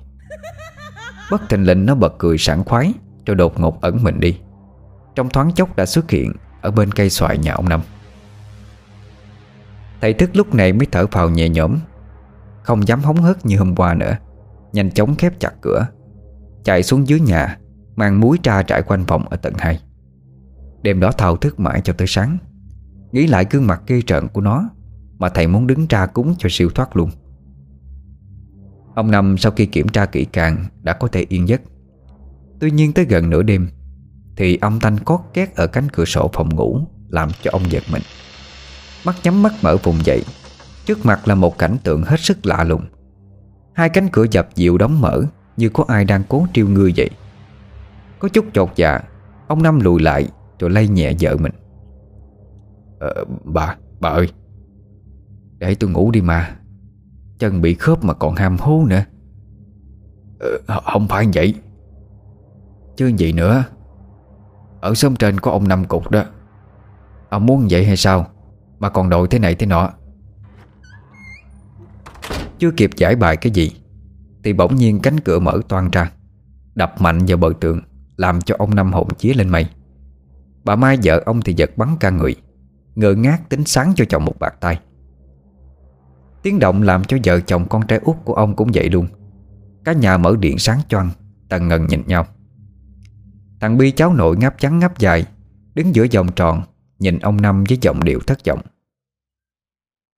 Bất 1.31 1.49
thình 1.49 1.65
lình 1.65 1.87
nó 1.87 1.95
bật 1.95 2.15
cười 2.19 2.39
sảng 2.39 2.65
khoái 2.65 2.95
rồi 3.27 3.35
đột 3.35 3.61
ngột 3.61 3.81
ẩn 3.81 4.03
mình 4.03 4.21
đi. 4.21 4.39
Trong 5.15 5.29
thoáng 5.29 5.53
chốc 5.53 5.77
đã 5.77 5.87
xuất 5.87 6.11
hiện 6.11 6.33
Ở 6.63 6.71
bên 6.71 6.93
cây 6.93 7.11
xoài 7.11 7.39
nhà 7.39 7.53
ông 7.53 7.69
Năm. 7.69 7.81
Thầy 10.01 10.15
thức 10.15 10.31
lúc 10.37 10.55
này 10.55 10.73
mới 10.73 10.87
thở 10.93 11.07
phào 11.07 11.31
nhẹ 11.31 11.49
nhõm, 11.49 11.79
Không 12.63 12.89
dám 12.89 13.01
hóng 13.01 13.17
hớt 13.17 13.47
như 13.47 13.59
hôm 13.59 13.77
qua 13.77 13.95
nữa, 13.95 14.17
Nhanh 14.73 14.91
chóng 14.91 15.15
khép 15.15 15.41
chặt 15.41 15.53
cửa, 15.61 15.87
Chạy 16.65 16.83
xuống 16.83 17.09
dưới 17.09 17.21
nhà, 17.21 17.59
Mang 17.97 18.21
muối 18.21 18.39
tra 18.43 18.63
trải 18.63 18.83
quanh 18.83 19.05
phòng 19.05 19.29
ở 19.29 19.37
tầng 19.37 19.55
2 19.59 19.81
Đêm 20.83 21.01
đó 21.01 21.13
thao 21.13 21.37
thức 21.37 21.61
mãi 21.61 21.81
cho 21.85 21.93
tới 21.93 22.07
sáng, 22.07 22.39
Nghĩ 23.13 23.27
lại 23.27 23.47
gương 23.51 23.67
mặt 23.67 23.83
ghê 23.87 24.03
trận 24.03 24.29
của 24.29 24.41
nó 24.41 24.71
Mà 25.19 25.29
thầy 25.29 25.47
muốn 25.47 25.67
đứng 25.67 25.87
ra 25.87 26.07
cúng 26.07 26.35
cho 26.39 26.49
siêu 26.53 26.71
thoát 26.75 26.97
luôn. 26.97 27.11
Ông 28.95 29.11
Năm 29.11 29.39
sau 29.39 29.53
khi 29.53 29.67
kiểm 29.67 29.89
tra 29.89 30.07
kỹ 30.07 30.25
càng 30.25 30.65
Đã 30.83 30.93
có 30.93 31.09
thể 31.09 31.27
yên 31.29 31.49
giấc. 31.49 31.61
Tuy 32.61 32.71
nhiên 32.71 32.93
tới 32.93 33.05
gần 33.05 33.31
nửa 33.31 33.43
đêm 33.43 33.69
Thì 34.37 34.59
âm 34.61 34.81
thanh 34.81 34.99
cót 34.99 35.21
két 35.35 35.57
ở 35.57 35.67
cánh 35.67 35.89
cửa 35.89 36.05
sổ 36.05 36.31
phòng 36.33 36.49
ngủ 36.55 36.81
Làm 37.09 37.29
cho 37.43 37.51
ông 37.53 37.63
giật 37.71 37.83
mình. 37.93 38.03
Mắt 39.05 39.17
nhắm 39.25 39.43
mắt 39.43 39.53
mở 39.63 39.77
vùng 39.77 39.97
dậy 40.05 40.23
Trước 40.87 41.07
mặt 41.07 41.29
là 41.29 41.35
một 41.35 41.59
cảnh 41.59 41.77
tượng 41.85 42.03
hết 42.03 42.21
sức 42.21 42.47
lạ 42.47 42.65
lùng. 42.65 42.85
Hai 43.75 43.89
cánh 43.89 44.09
cửa 44.13 44.27
dập 44.31 44.49
dịu 44.55 44.79
đóng 44.79 45.01
mở 45.01 45.23
Như 45.57 45.69
có 45.69 45.85
ai 45.89 46.05
đang 46.05 46.23
cố 46.29 46.47
triêu 46.53 46.69
ngươi 46.69 46.93
vậy. 46.97 47.11
Có 48.19 48.29
chút 48.29 48.45
chột 48.53 48.71
dạ 48.77 49.01
Ông 49.49 49.63
Năm 49.63 49.81
lùi 49.81 50.03
lại 50.03 50.29
rồi 50.59 50.71
lay 50.71 50.89
nhẹ 50.89 51.13
vợ 51.21 51.37
mình. 51.37 51.53
Ờ, 53.01 53.25
Bà, 53.45 53.77
bà 54.01 54.09
ơi. 54.09 54.29
Để 55.59 55.75
tôi 55.75 55.91
ngủ 55.91 56.11
đi 56.11 56.21
mà. 56.21 56.57
Chân 57.39 57.63
bị 57.63 57.75
khớp 57.75 58.05
mà 58.05 58.15
còn 58.15 58.35
ham 58.35 58.57
hố 58.59 58.85
nữa. 58.89 59.05
Ờ, 60.67 60.81
Không 60.85 61.09
phải 61.09 61.29
vậy 61.35 61.55
Chứ 63.01 63.07
gì 63.17 63.33
nữa. 63.33 63.65
Ở 64.81 64.95
sớm 64.95 65.17
trên 65.17 65.41
có 65.41 65.51
ông 65.51 65.69
Năm 65.69 65.85
cục 65.85 66.11
đó. 66.11 66.25
Ông 67.29 67.47
muốn 67.47 67.67
vậy 67.71 67.85
hay 67.85 67.97
sao? 67.97 68.27
Mà 68.79 68.89
còn 68.89 69.11
đội 69.11 69.29
thế 69.29 69.39
này 69.39 69.55
thế 69.55 69.67
nọ. 69.67 69.91
Chưa 72.59 72.71
kịp 72.71 72.91
giải 72.97 73.17
bài 73.17 73.37
cái 73.37 73.53
gì, 73.53 73.73
Thì 74.45 74.53
bỗng 74.53 74.77
nhiên 74.77 75.01
cánh 75.01 75.21
cửa 75.21 75.39
mở 75.39 75.61
toan 75.69 75.91
ra, 75.91 76.13
Đập 76.75 77.01
mạnh 77.01 77.19
vào 77.29 77.37
bờ 77.37 77.53
tường, 77.61 77.81
Làm 78.17 78.41
cho 78.41 78.55
ông 78.59 78.75
Năm 78.75 78.93
hồn 78.93 79.09
chía 79.19 79.35
lên 79.35 79.49
mây. 79.49 79.67
Bà 80.65 80.77
Mai 80.77 80.99
vợ 81.05 81.23
ông 81.27 81.41
thì 81.41 81.55
giật 81.57 81.71
bắn 81.77 81.97
ca 82.01 82.11
người, 82.11 82.35
Ngơ 82.95 83.15
ngác 83.15 83.49
tính 83.49 83.65
sáng 83.65 83.93
cho 83.97 84.05
chồng 84.09 84.25
một 84.25 84.39
bạc 84.39 84.55
tay. 84.61 84.81
Tiếng 86.43 86.59
động 86.59 86.83
làm 86.83 87.05
cho 87.05 87.17
vợ 87.25 87.41
chồng 87.41 87.69
con 87.69 87.87
trai 87.87 87.99
út 87.99 88.17
của 88.25 88.35
ông 88.35 88.57
cũng 88.57 88.71
vậy 88.75 88.91
luôn. 88.91 89.07
Cả 89.85 89.93
nhà 89.93 90.17
mở 90.17 90.37
điện 90.41 90.59
sáng 90.59 90.81
choang 90.89 91.11
Tần 91.49 91.69
ngần 91.69 91.87
nhìn 91.87 92.03
nhau. 92.07 92.27
Thằng 93.61 93.79
Bi 93.79 93.91
cháu 93.91 94.15
nội 94.15 94.37
ngáp 94.37 94.59
trắng 94.59 94.79
ngáp 94.79 94.99
dài 94.99 95.27
Đứng 95.75 95.95
giữa 95.95 96.07
vòng 96.15 96.27
tròn 96.37 96.63
Nhìn 96.99 97.19
ông 97.19 97.41
Năm 97.41 97.65
với 97.69 97.79
giọng 97.81 98.05
điệu 98.05 98.21
thất 98.21 98.39
vọng. 98.47 98.61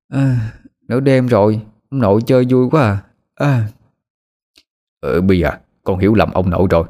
À, 0.09 0.53
Nửa 0.89 1.01
đêm 1.01 1.27
rồi 1.27 1.67
Ông 1.91 2.01
nội 2.01 2.21
chơi 2.27 2.47
vui 2.51 2.69
quá 2.71 2.83
à, 2.83 3.03
à. 3.35 3.69
Ừ 5.01 5.21
bây 5.21 5.39
giờ 5.39 5.51
con 5.85 5.99
hiểu 5.99 6.15
lầm 6.15 6.33
ông 6.33 6.51
nội 6.51 6.67
rồi. 6.71 6.85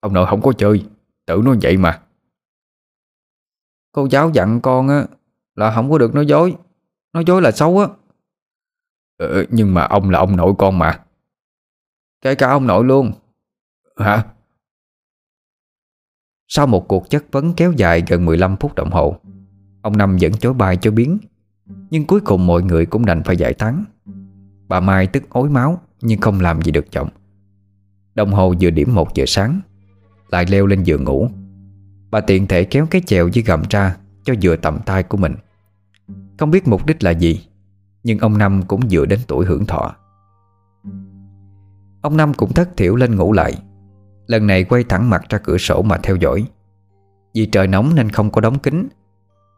Ông 0.00 0.12
nội 0.12 0.26
không 0.26 0.42
có 0.42 0.52
chơi 0.52 0.86
Tự 1.26 1.42
nó 1.44 1.54
vậy 1.62 1.76
mà. 1.76 2.02
Cô 3.92 4.08
giáo 4.10 4.30
dặn 4.30 4.60
con 4.60 4.88
á 4.88 5.06
Là 5.54 5.74
không 5.74 5.90
có 5.90 5.98
được 5.98 6.14
nói 6.14 6.26
dối. 6.26 6.56
Nói 7.12 7.24
dối 7.26 7.42
là 7.42 7.50
xấu 7.50 7.78
á. 7.78 7.86
Ừ, 9.18 9.46
Nhưng 9.50 9.74
mà 9.74 9.84
ông 9.84 10.10
là 10.10 10.18
ông 10.18 10.36
nội 10.36 10.54
con 10.58 10.78
mà. 10.78 11.04
Kể 12.20 12.34
cả 12.34 12.50
ông 12.50 12.66
nội 12.66 12.84
luôn. 12.84 13.12
Hả 13.96 14.24
sau 16.52 16.66
một 16.66 16.88
cuộc 16.88 17.10
chất 17.10 17.24
vấn 17.32 17.52
kéo 17.52 17.72
dài 17.72 18.02
gần 18.08 18.24
15 18.24 18.56
phút 18.56 18.74
đồng 18.74 18.90
hồ. 18.90 19.16
Ông 19.82 19.96
Năm 19.96 20.16
vẫn 20.20 20.32
chối 20.32 20.54
bài 20.54 20.76
cho 20.76 20.90
biến, 20.90 21.18
Nhưng 21.90 22.06
cuối 22.06 22.20
cùng 22.20 22.46
mọi 22.46 22.62
người 22.62 22.86
cũng 22.86 23.06
đành 23.06 23.22
phải 23.22 23.36
giải 23.36 23.54
tán. 23.54 23.84
Bà 24.68 24.80
Mai 24.80 25.06
tức 25.06 25.22
ối 25.28 25.48
máu, 25.48 25.80
Nhưng 26.00 26.20
không 26.20 26.40
làm 26.40 26.62
gì 26.62 26.72
được 26.72 26.92
chồng. 26.92 27.08
Đồng 28.14 28.32
hồ 28.32 28.54
vừa 28.60 28.70
điểm 28.70 28.94
một 28.94 29.14
giờ 29.14 29.24
sáng, 29.26 29.60
Lại 30.30 30.46
leo 30.48 30.66
lên 30.66 30.82
giường 30.82 31.04
ngủ. 31.04 31.28
Bà 32.10 32.20
tiện 32.20 32.46
thể 32.46 32.64
kéo 32.64 32.86
cái 32.86 33.02
chèo 33.06 33.28
dưới 33.28 33.44
gầm 33.44 33.62
ra 33.70 33.96
Cho 34.24 34.34
vừa 34.42 34.56
tầm 34.56 34.78
tay 34.86 35.02
của 35.02 35.16
mình. 35.16 35.34
Không 36.38 36.50
biết 36.50 36.68
mục 36.68 36.86
đích 36.86 37.02
là 37.02 37.10
gì, 37.10 37.46
Nhưng 38.04 38.18
ông 38.18 38.38
Năm 38.38 38.62
cũng 38.62 38.80
vừa 38.90 39.06
đến 39.06 39.20
tuổi 39.26 39.46
hưởng 39.46 39.66
thọ. 39.66 39.94
Ông 42.00 42.16
Năm 42.16 42.34
cũng 42.34 42.52
thất 42.52 42.76
thiểu 42.76 42.96
lên 42.96 43.16
ngủ 43.16 43.32
lại. 43.32 43.52
Lần 44.30 44.46
này 44.46 44.64
quay 44.64 44.84
thẳng 44.84 45.10
mặt 45.10 45.22
ra 45.28 45.38
cửa 45.38 45.58
sổ 45.58 45.82
mà 45.82 45.98
theo 46.02 46.16
dõi. 46.16 46.46
Vì 47.34 47.46
trời 47.46 47.66
nóng 47.66 47.94
nên 47.94 48.10
không 48.10 48.30
có 48.30 48.40
đóng 48.40 48.58
kính 48.58 48.88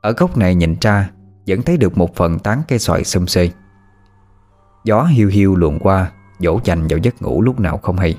Ở 0.01 0.13
góc 0.13 0.37
này 0.37 0.55
nhìn 0.55 0.77
ra, 0.81 1.11
Vẫn 1.47 1.63
thấy 1.63 1.77
được 1.77 1.99
một 1.99 2.17
phần 2.17 2.39
tán 2.39 2.63
cây 2.69 2.79
xoài 2.79 3.05
xum 3.05 3.27
xê. 3.27 3.51
Gió 4.85 5.05
hiu 5.05 5.29
hiu 5.29 5.57
luồn 5.57 5.79
qua, 5.79 6.11
Dỗ 6.39 6.61
dành 6.65 6.87
vào 6.89 6.99
giấc 6.99 7.23
ngủ 7.23 7.43
lúc 7.43 7.61
nào 7.61 7.79
không 7.79 7.97
hay. 7.97 8.19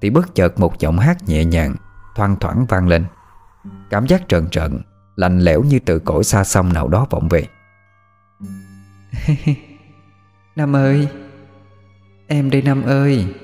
Thì 0.00 0.10
bất 0.10 0.34
chợt 0.34 0.60
một 0.60 0.78
giọng 0.78 0.98
hát 0.98 1.28
nhẹ 1.28 1.44
nhàng, 1.44 1.74
Thoang 2.16 2.36
thoảng 2.40 2.66
vang 2.68 2.88
lên. 2.88 3.04
Cảm 3.90 4.06
giác 4.06 4.22
trợn 4.28 4.48
trợn, 4.48 4.80
Lạnh 5.16 5.40
lẽo 5.40 5.62
như 5.62 5.78
từ 5.78 5.98
cõi 5.98 6.24
xa 6.24 6.44
xăm 6.44 6.72
nào 6.72 6.88
đó 6.88 7.06
vọng 7.10 7.28
về. 7.28 7.46
Năm 10.56 10.76
ơi, 10.76 11.08
Em 12.26 12.50
đây 12.50 12.62
Năm 12.62 12.82
ơi. 12.82 13.34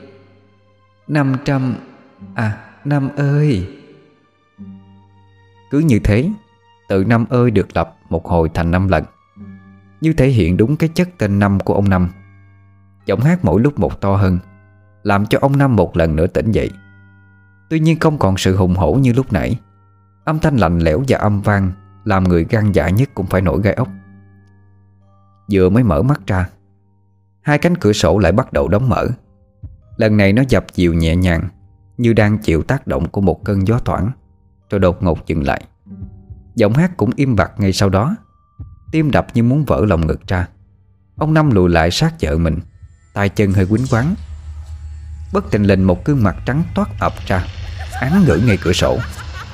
Năm 1.08 1.36
trăm 1.44 1.74
À 2.34 2.58
Năm 2.84 3.08
ơi. 3.16 3.68
Cứ 5.70 5.78
như 5.78 5.98
thế, 6.04 6.30
Tự 6.88 7.04
Năm 7.04 7.24
ơi 7.30 7.50
được 7.50 7.76
lập 7.76 7.96
một 8.10 8.26
hồi 8.26 8.50
thành 8.54 8.70
năm 8.70 8.88
lần. 8.88 9.04
Như 10.00 10.12
thể 10.12 10.28
hiện 10.28 10.56
đúng 10.56 10.76
cái 10.76 10.88
chất 10.88 11.08
tên 11.18 11.38
Năm 11.38 11.60
của 11.60 11.74
ông 11.74 11.88
Năm 11.88 12.08
Giọng 13.06 13.20
hát 13.20 13.44
mỗi 13.44 13.60
lúc 13.60 13.78
một 13.78 14.00
to 14.00 14.16
hơn, 14.16 14.38
Làm 15.02 15.26
cho 15.26 15.38
ông 15.42 15.58
Năm 15.58 15.76
một 15.76 15.96
lần 15.96 16.16
nữa 16.16 16.26
tỉnh 16.26 16.52
dậy. 16.52 16.70
Tuy 17.70 17.80
nhiên 17.80 17.98
không 17.98 18.18
còn 18.18 18.36
sự 18.36 18.56
hùng 18.56 18.74
hổ 18.74 18.94
như 18.94 19.12
lúc 19.12 19.32
nãy. 19.32 19.58
Âm 20.24 20.38
thanh 20.38 20.56
lạnh 20.56 20.78
lẽo 20.78 21.02
và 21.08 21.18
âm 21.18 21.40
vang 21.40 21.72
Làm 22.04 22.24
người 22.24 22.46
gan 22.50 22.72
dạ 22.72 22.88
nhất 22.88 23.10
cũng 23.14 23.26
phải 23.26 23.40
nổi 23.40 23.60
gai 23.62 23.74
ốc. 23.74 23.88
Vừa 25.52 25.68
mới 25.68 25.82
mở 25.82 26.02
mắt 26.02 26.20
ra, 26.26 26.48
Hai 27.42 27.58
cánh 27.58 27.76
cửa 27.76 27.92
sổ 27.92 28.18
lại 28.18 28.32
bắt 28.32 28.52
đầu 28.52 28.68
đóng 28.68 28.88
mở. 28.88 29.06
Lần 29.96 30.16
này 30.16 30.32
nó 30.32 30.42
dập 30.48 30.64
dịu 30.74 30.94
nhẹ 30.94 31.16
nhàng 31.16 31.48
như 32.02 32.12
đang 32.12 32.38
chịu 32.38 32.62
tác 32.62 32.86
động 32.86 33.08
của 33.08 33.20
một 33.20 33.44
cơn 33.44 33.66
gió 33.66 33.78
thoảng. 33.78 34.10
Rồi 34.70 34.80
đột 34.80 35.02
ngột 35.02 35.26
dừng 35.26 35.42
lại. 35.42 35.64
Giọng 36.54 36.74
hát 36.74 36.96
cũng 36.96 37.10
im 37.16 37.36
bặt 37.36 37.60
ngay 37.60 37.72
sau 37.72 37.88
đó. 37.88 38.16
Tim 38.92 39.10
đập 39.10 39.26
như 39.34 39.42
muốn 39.42 39.64
vỡ 39.64 39.84
lòng 39.88 40.06
ngực 40.06 40.26
ra. 40.26 40.48
Ông 41.16 41.34
Năm 41.34 41.50
lùi 41.50 41.70
lại 41.70 41.90
sát 41.90 42.14
vợ 42.20 42.38
mình. 42.38 42.58
Tay 43.14 43.28
chân 43.28 43.52
hơi 43.52 43.66
quýnh 43.66 43.86
quán 43.90 44.14
Bất 45.32 45.44
tình 45.50 45.64
lình 45.64 45.82
một 45.82 46.04
gương 46.04 46.22
mặt 46.22 46.36
trắng 46.46 46.62
toát 46.74 46.88
ập 47.00 47.12
ra 47.26 47.44
Án 48.00 48.24
ngữ 48.24 48.40
ngay 48.46 48.58
cửa 48.62 48.72
sổ. 48.72 48.98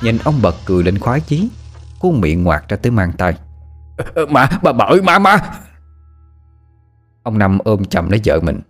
Nhìn 0.01 0.17
ông 0.23 0.41
bật 0.41 0.55
cười 0.65 0.83
lên 0.83 0.99
khoái 0.99 1.21
chí 1.21 1.49
Cuốn 1.99 2.21
miệng 2.21 2.43
ngoạc 2.43 2.69
ra 2.69 2.77
tới 2.77 2.91
mang 2.91 3.11
tay 3.11 3.37
Mà, 4.29 4.49
bà, 4.61 4.85
ơi, 4.85 5.01
mà, 5.01 5.19
mà. 5.19 5.37
Ông 7.23 7.37
Năm 7.37 7.57
ôm 7.63 7.85
chầm 7.85 8.09
lấy 8.09 8.21
vợ 8.25 8.39
mình 8.39 8.61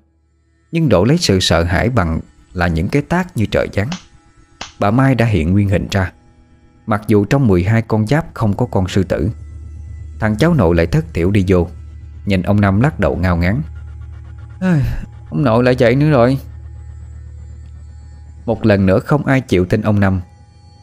Nhưng 0.71 0.89
đổ 0.89 1.03
lấy 1.03 1.17
sự 1.17 1.39
sợ 1.39 1.63
hãi 1.63 1.89
bằng 1.89 2.19
là 2.59 2.67
những 2.67 2.87
cái 2.87 3.01
tác 3.01 3.37
như 3.37 3.45
trời 3.45 3.67
giáng. 3.73 3.89
Bà 4.79 4.91
Mai 4.91 5.15
đã 5.15 5.25
hiện 5.25 5.51
nguyên 5.51 5.69
hình 5.69 5.87
ra. 5.91 6.11
Mặc 6.85 7.01
dù 7.07 7.25
trong 7.25 7.47
12 7.47 7.81
con 7.81 8.07
giáp 8.07 8.25
không 8.33 8.57
có 8.57 8.65
con 8.65 8.87
sư 8.87 9.03
tử, 9.03 9.31
Thằng 10.19 10.37
cháu 10.37 10.53
nội 10.53 10.75
lại 10.75 10.85
thất 10.85 11.05
tiểu 11.13 11.31
đi 11.31 11.45
vô, 11.47 11.67
Nhìn 12.25 12.41
ông 12.41 12.61
Năm 12.61 12.81
lắc 12.81 12.99
đầu 12.99 13.15
ngao 13.15 13.37
ngán. 13.37 13.61
Ông 15.29 15.43
nội 15.43 15.63
lại 15.63 15.75
chạy 15.75 15.95
nữa 15.95 16.09
rồi. 16.09 16.37
Một 18.45 18.65
lần 18.65 18.85
nữa 18.85 18.99
không 18.99 19.25
ai 19.25 19.41
chịu 19.41 19.65
tin 19.65 19.81
ông 19.81 19.99
Năm 19.99 20.21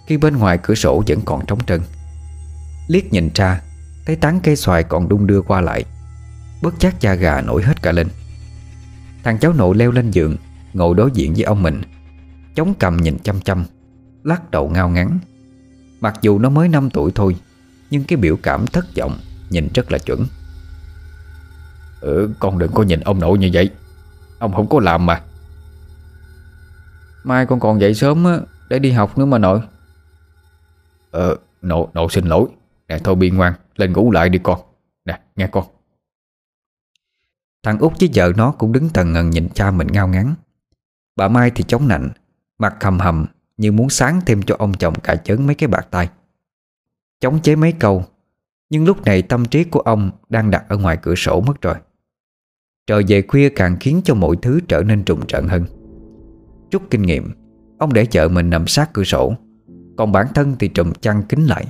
Khi 0.07 0.17
bên 0.17 0.37
ngoài 0.37 0.59
cửa 0.63 0.75
sổ 0.75 1.03
vẫn 1.07 1.21
còn 1.25 1.47
trống 1.47 1.65
trơn. 1.65 1.81
Liếc 2.89 3.13
nhìn 3.13 3.31
ra, 3.35 3.61
Thấy 4.07 4.17
tán 4.17 4.41
cây 4.43 4.57
xoài 4.57 4.83
còn 4.83 5.09
đung 5.09 5.27
đưa 5.27 5.43
qua 5.43 5.61
lại. 5.61 5.85
Bất 6.63 6.81
giác 6.81 7.01
da 7.01 7.15
gà 7.15 7.41
nổi 7.41 7.63
hết 7.63 7.83
cả 7.83 7.93
lên. 7.93 8.09
Thằng 9.25 9.39
cháu 9.39 9.53
nội 9.53 9.77
leo 9.77 9.91
lên 9.91 10.11
giường 10.11 10.37
Ngồi 10.77 10.95
đối 10.95 11.11
diện 11.15 11.35
với 11.35 11.43
ông 11.43 11.63
mình. 11.63 11.83
Chống 12.55 12.75
cầm 12.79 12.97
nhìn 12.97 13.19
chăm 13.19 13.41
chăm 13.41 13.65
Lắc 14.25 14.51
đầu 14.51 14.69
ngao 14.69 14.89
ngắn. 14.89 15.19
Mặc 16.01 16.19
dù 16.23 16.39
nó 16.39 16.51
mới 16.51 16.69
5 16.69 16.91
tuổi 16.91 17.13
thôi 17.15 17.37
Nhưng 17.91 18.05
cái 18.05 18.17
biểu 18.17 18.37
cảm 18.43 18.67
thất 18.67 18.87
vọng 18.97 19.19
Nhìn 19.51 19.69
rất 19.75 19.93
là 19.93 19.99
chuẩn. 19.99 20.27
Ừ 22.01 22.31
con 22.39 22.59
đừng 22.59 22.73
có 22.73 22.83
nhìn 22.83 23.01
ông 23.01 23.21
nội 23.21 23.39
như 23.39 23.51
vậy. 23.53 23.71
Ông 24.39 24.53
không 24.53 24.69
có 24.69 24.81
làm 24.81 25.07
mà. 25.07 25.23
Mai 27.25 27.47
con 27.47 27.61
còn 27.61 27.81
dậy 27.81 27.95
sớm 27.95 28.25
á 28.25 28.39
Để 28.69 28.79
đi 28.79 28.91
học 28.91 29.19
nữa 29.19 29.25
mà 29.25 29.39
nội. 29.39 29.61
Ờ 31.11 31.37
nội, 31.63 31.87
nội 31.95 32.09
xin 32.11 32.27
lỗi. 32.27 32.49
Nè 32.89 32.99
thôi 32.99 33.15
biên 33.15 33.37
ngoan 33.37 33.53
Lên 33.77 33.93
ngủ 33.93 34.11
lại 34.11 34.29
đi 34.29 34.39
con. 34.43 34.61
Nè 35.05 35.21
nghe 35.37 35.47
con. 35.47 35.65
Thằng 37.63 37.79
út 37.79 37.93
với 38.01 38.11
vợ 38.15 38.33
nó 38.37 38.51
cũng 38.51 38.73
đứng 38.73 38.89
tần 38.89 39.13
ngần 39.13 39.31
nhìn 39.31 39.49
cha 39.55 39.71
mình 39.71 39.87
ngao 39.87 40.09
ngắn. 40.09 40.35
Bà 41.17 41.29
Mai 41.29 41.51
thì 41.51 41.65
chống 41.67 41.89
nạnh, 41.89 42.09
Mặt 42.59 42.77
hầm 42.81 42.99
hầm 42.99 43.27
Như 43.57 43.73
muốn 43.73 43.89
sáng 43.89 44.21
thêm 44.27 44.43
cho 44.43 44.57
ông 44.59 44.73
chồng 44.73 44.95
cả 45.03 45.17
chớn 45.17 45.47
mấy 45.47 45.55
cái 45.55 45.69
bạc 45.69 45.87
tay 45.91 46.09
Chống 47.21 47.39
chế 47.43 47.57
mấy 47.57 47.73
câu, 47.73 48.05
Nhưng 48.71 48.85
lúc 48.85 49.05
này 49.05 49.23
tâm 49.23 49.45
trí 49.45 49.65
của 49.65 49.81
ông 49.81 50.11
Đang 50.29 50.51
đặt 50.51 50.65
ở 50.69 50.77
ngoài 50.79 50.99
cửa 51.03 51.15
sổ 51.15 51.41
mất 51.41 51.63
rồi. 51.63 51.75
Trời 52.87 53.05
về 53.09 53.23
khuya 53.23 53.49
càng 53.49 53.77
khiến 53.81 54.01
cho 54.05 54.15
mọi 54.15 54.37
thứ 54.43 54.61
trở 54.69 54.83
nên 54.83 55.05
trùng 55.05 55.27
trận 55.27 55.49
hơn. 55.49 55.65
Chút 56.71 56.83
kinh 56.91 57.03
nghiệm, 57.03 57.33
Ông 57.79 57.93
để 57.93 58.07
vợ 58.13 58.29
mình 58.29 58.51
nằm 58.51 58.67
sát 58.67 58.93
cửa 58.93 59.05
sổ, 59.05 59.35
Còn 59.97 60.13
bản 60.13 60.27
thân 60.35 60.57
thì 60.59 60.69
trùm 60.69 60.93
chăn 60.93 61.23
kín 61.23 61.41
lại. 61.41 61.67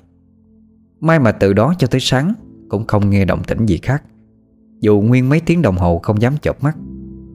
May 1.01 1.19
mà 1.19 1.33
từ 1.33 1.53
đó 1.53 1.75
cho 1.79 1.87
tới 1.87 2.01
sáng 2.01 2.35
Cũng 2.69 2.87
không 2.87 3.11
nghe 3.11 3.25
động 3.25 3.45
tĩnh 3.45 3.67
gì 3.67 3.79
khác, 3.83 4.03
Dù 4.81 5.01
nguyên 5.01 5.29
mấy 5.29 5.41
tiếng 5.41 5.63
đồng 5.63 5.77
hồ 5.77 5.99
không 5.99 6.23
dám 6.23 6.37
chợp 6.43 6.65
mắt, 6.65 6.77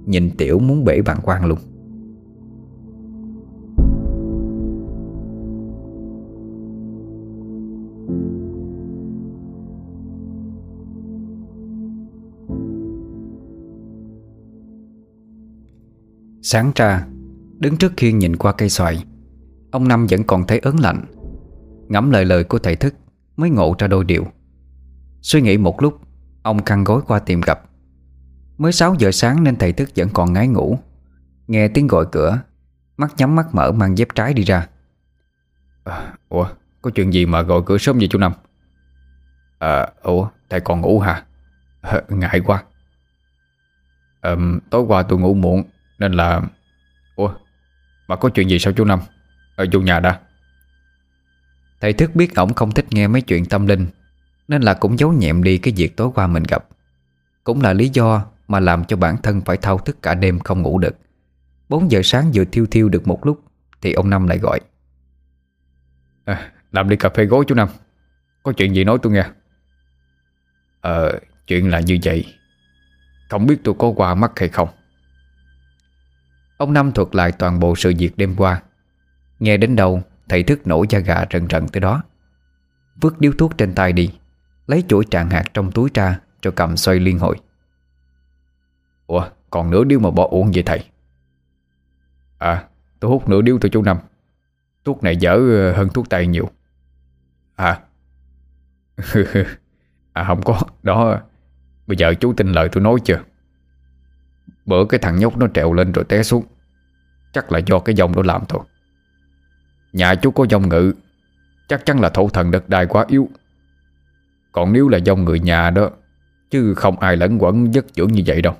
Nhìn 0.06 0.32
tiểu 0.38 0.60
muốn 0.60 0.86
bể 0.86 1.02
bàn 1.02 1.18
quan 1.24 1.46
luôn. 1.46 1.60
Sáng 16.44 16.72
ra 16.76 17.06
Đứng 17.60 17.78
trước 17.78 17.94
khiên 17.98 18.20
nhìn 18.20 18.36
qua 18.36 18.52
cây 18.52 18.70
xoài 18.70 19.06
Ông 19.72 19.88
Năm 19.88 20.08
vẫn 20.10 20.24
còn 20.24 20.48
thấy 20.48 20.60
ớn 20.60 20.80
lạnh. 20.80 21.06
Ngẫm 21.88 22.12
lời 22.12 22.26
lời 22.26 22.44
của 22.44 22.60
thầy 22.60 22.76
thức 22.76 22.96
Mới 23.38 23.50
ngộ 23.50 23.76
ra 23.80 23.88
đôi 23.88 24.04
điều. 24.04 24.26
Suy 25.22 25.42
nghĩ 25.42 25.58
một 25.58 25.82
lúc 25.82 26.02
Ông 26.44 26.64
căng 26.64 26.84
gối 26.84 27.02
qua 27.08 27.20
tìm 27.20 27.42
gặp. 27.42 27.62
Mới 28.58 28.72
6 28.72 28.96
giờ 29.00 29.12
sáng 29.12 29.44
nên 29.44 29.56
thầy 29.56 29.74
thức 29.74 29.90
vẫn 29.96 30.10
còn 30.14 30.34
ngái 30.34 30.48
ngủ. 30.48 30.80
Nghe 31.48 31.68
tiếng 31.68 31.88
gọi 31.88 32.06
cửa 32.12 32.40
Mắt 32.98 33.14
nhắm 33.18 33.36
mắt 33.36 33.56
mở 33.56 33.72
mang 33.72 33.98
dép 33.98 34.08
trái 34.16 34.34
đi 34.34 34.44
ra. 34.44 34.68
À, 35.84 36.14
Ủa 36.30 36.48
Có 36.82 36.92
chuyện 36.96 37.14
gì 37.14 37.26
mà 37.26 37.42
gọi 37.42 37.62
cửa 37.66 37.78
sớm 37.78 37.98
vậy 37.98 38.08
chú 38.12 38.20
Năm? 38.20 38.32
À 39.60 39.88
Ủa 40.02 40.28
Thầy 40.50 40.60
còn 40.60 40.82
ngủ 40.82 41.00
hả? 41.00 41.26
À, 41.82 42.02
Ngại 42.10 42.42
quá. 42.46 42.64
À, 44.22 44.36
Tối 44.70 44.86
qua 44.88 45.04
tôi 45.04 45.20
ngủ 45.20 45.34
muộn 45.34 45.64
nên 46.02 46.12
là 46.12 46.42
Ủa 47.16 47.34
Mà 48.08 48.16
có 48.16 48.30
chuyện 48.30 48.50
gì 48.50 48.60
sao 48.60 48.74
chú 48.74 48.86
Năm? 48.86 49.00
Ở 49.56 49.66
vô 49.72 49.80
nhà 49.80 50.00
đã. 50.00 50.20
Thầy 51.82 51.94
thức 51.94 52.16
biết 52.16 52.36
ổng 52.36 52.54
không 52.54 52.72
thích 52.72 52.86
nghe 52.92 53.08
mấy 53.08 53.22
chuyện 53.22 53.46
tâm 53.46 53.68
linh 53.68 53.88
Nên 54.48 54.62
là 54.62 54.74
cũng 54.74 55.00
giấu 55.00 55.14
nhẹm 55.14 55.44
đi 55.44 55.58
cái 55.58 55.74
việc 55.78 55.98
tối 55.98 56.10
qua 56.16 56.28
mình 56.28 56.44
gặp. 56.44 56.66
Cũng 57.44 57.62
là 57.62 57.74
lý 57.74 57.90
do 57.90 58.26
mà 58.48 58.60
làm 58.60 58.86
cho 58.86 58.98
bản 58.98 59.18
thân 59.18 59.42
phải 59.42 59.58
thao 59.58 59.78
thức 59.78 60.02
cả 60.02 60.14
đêm 60.14 60.40
không 60.40 60.62
ngủ 60.62 60.80
được. 60.80 60.96
4 61.70 61.92
giờ 61.92 62.02
sáng 62.04 62.32
vừa 62.34 62.46
thiêu 62.46 62.66
thiêu 62.72 62.90
được 62.90 63.08
một 63.08 63.26
lúc 63.26 63.44
Thì 63.82 63.94
ông 63.94 64.10
Năm 64.10 64.28
lại 64.28 64.38
gọi. 64.38 64.60
À, 66.26 66.52
Làm 66.72 66.90
đi 66.90 66.96
cà 66.96 67.10
phê 67.10 67.26
gối 67.26 67.46
chú 67.48 67.56
Năm. 67.56 67.70
Có 68.44 68.52
chuyện 68.52 68.76
gì 68.76 68.84
nói 68.84 68.98
tôi 69.02 69.14
nghe? 69.14 69.26
Ờ 70.82 71.20
Chuyện 71.48 71.70
là 71.70 71.80
như 71.80 71.98
vậy. 72.04 72.26
Không 73.30 73.46
biết 73.46 73.58
tôi 73.64 73.76
có 73.80 73.94
qua 73.96 74.16
mắt 74.16 74.32
hay 74.40 74.50
không 74.50 74.70
Ông 76.62 76.74
Năm 76.74 76.92
thuật 76.92 77.16
lại 77.16 77.32
toàn 77.32 77.60
bộ 77.60 77.76
sự 77.76 77.94
việc 77.98 78.18
đêm 78.18 78.36
qua. 78.38 78.62
Nghe 79.40 79.58
đến 79.58 79.76
đâu, 79.76 80.02
Thầy 80.30 80.44
thức 80.44 80.68
nổi 80.68 80.86
da 80.90 81.00
gà 81.00 81.26
rần 81.32 81.48
rần 81.50 81.68
tới 81.68 81.82
đó. 81.82 82.04
Vứt 83.02 83.20
điếu 83.20 83.32
thuốc 83.38 83.58
trên 83.58 83.76
tay 83.76 83.94
đi, 83.94 84.14
Lấy 84.68 84.84
chuỗi 84.88 85.06
tràng 85.12 85.30
hạt 85.30 85.44
trong 85.54 85.72
túi 85.72 85.90
ra 85.94 86.20
Cho 86.42 86.52
cầm 86.52 86.78
xoay 86.78 87.00
liên 87.00 87.20
hồi. 87.20 87.36
Ủa, 89.08 89.30
còn 89.50 89.72
nửa 89.72 89.84
điếu 89.84 90.00
mà 90.00 90.12
bỏ 90.12 90.28
uống 90.32 90.52
vậy 90.54 90.64
thầy? 90.66 90.86
À 92.38 92.64
tôi 93.00 93.12
hút 93.12 93.30
nửa 93.30 93.42
điếu 93.42 93.58
từ 93.62 93.70
chú 93.70 93.82
Năm. 93.82 93.98
Thuốc 94.86 95.04
này 95.04 95.18
dở 95.18 95.34
ờ, 95.34 95.74
hơn 95.74 95.90
thuốc 95.90 96.10
tây 96.10 96.28
nhiều. 96.28 96.50
À. 97.56 97.80
À 100.14 100.24
không 100.28 100.42
có. 100.44 100.62
Đó, 100.84 101.20
Bây 101.88 101.98
giờ 101.98 102.14
chú 102.14 102.34
tin 102.34 102.52
lời 102.52 102.70
tôi 102.72 102.84
nói 102.84 103.00
chưa? 103.06 103.20
Bữa 104.72 104.86
cái 104.86 105.00
thằng 105.00 105.20
nhóc 105.20 105.38
nó 105.38 105.48
trèo 105.54 105.74
lên 105.74 105.92
rồi 105.92 106.06
té 106.06 106.24
xuống. 106.24 106.44
Chắc 107.34 107.52
là 107.52 107.60
do 107.60 107.80
cái 107.80 107.96
dòng 107.96 108.16
đó 108.16 108.22
làm 108.26 108.42
thôi. 108.50 108.62
Nhà 109.94 110.16
chú 110.16 110.32
có 110.32 110.46
dòng 110.50 110.70
ngự. 110.70 110.94
Chắc 111.68 111.86
chắn 111.86 112.00
là 112.00 112.10
thổ 112.10 112.30
thần 112.30 112.52
đất 112.52 112.70
đai 112.70 112.86
quá 112.86 113.06
yếu. 113.08 113.30
Còn 114.52 114.74
nếu 114.74 114.88
là 114.88 114.98
dòng 114.98 115.26
người 115.26 115.40
nhà 115.40 115.70
đó 115.70 115.90
Chứ 116.52 116.74
không 116.74 117.00
ai 117.00 117.18
lẫn 117.18 117.38
quẩn 117.40 117.74
giấc 117.74 117.86
dưỡng 117.96 118.12
như 118.12 118.24
vậy 118.26 118.42
đâu. 118.42 118.56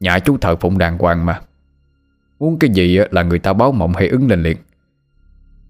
Nhà 0.00 0.18
chú 0.18 0.38
thờ 0.38 0.56
phụng 0.56 0.78
đàng 0.78 0.98
hoàng 0.98 1.26
mà. 1.26 1.40
Muốn 2.38 2.58
cái 2.58 2.70
gì 2.70 2.98
là 3.10 3.22
người 3.22 3.38
ta 3.38 3.52
báo 3.52 3.72
mộng 3.72 3.92
hay 3.92 4.08
ứng 4.08 4.28
lên 4.28 4.42
liền. 4.42 4.56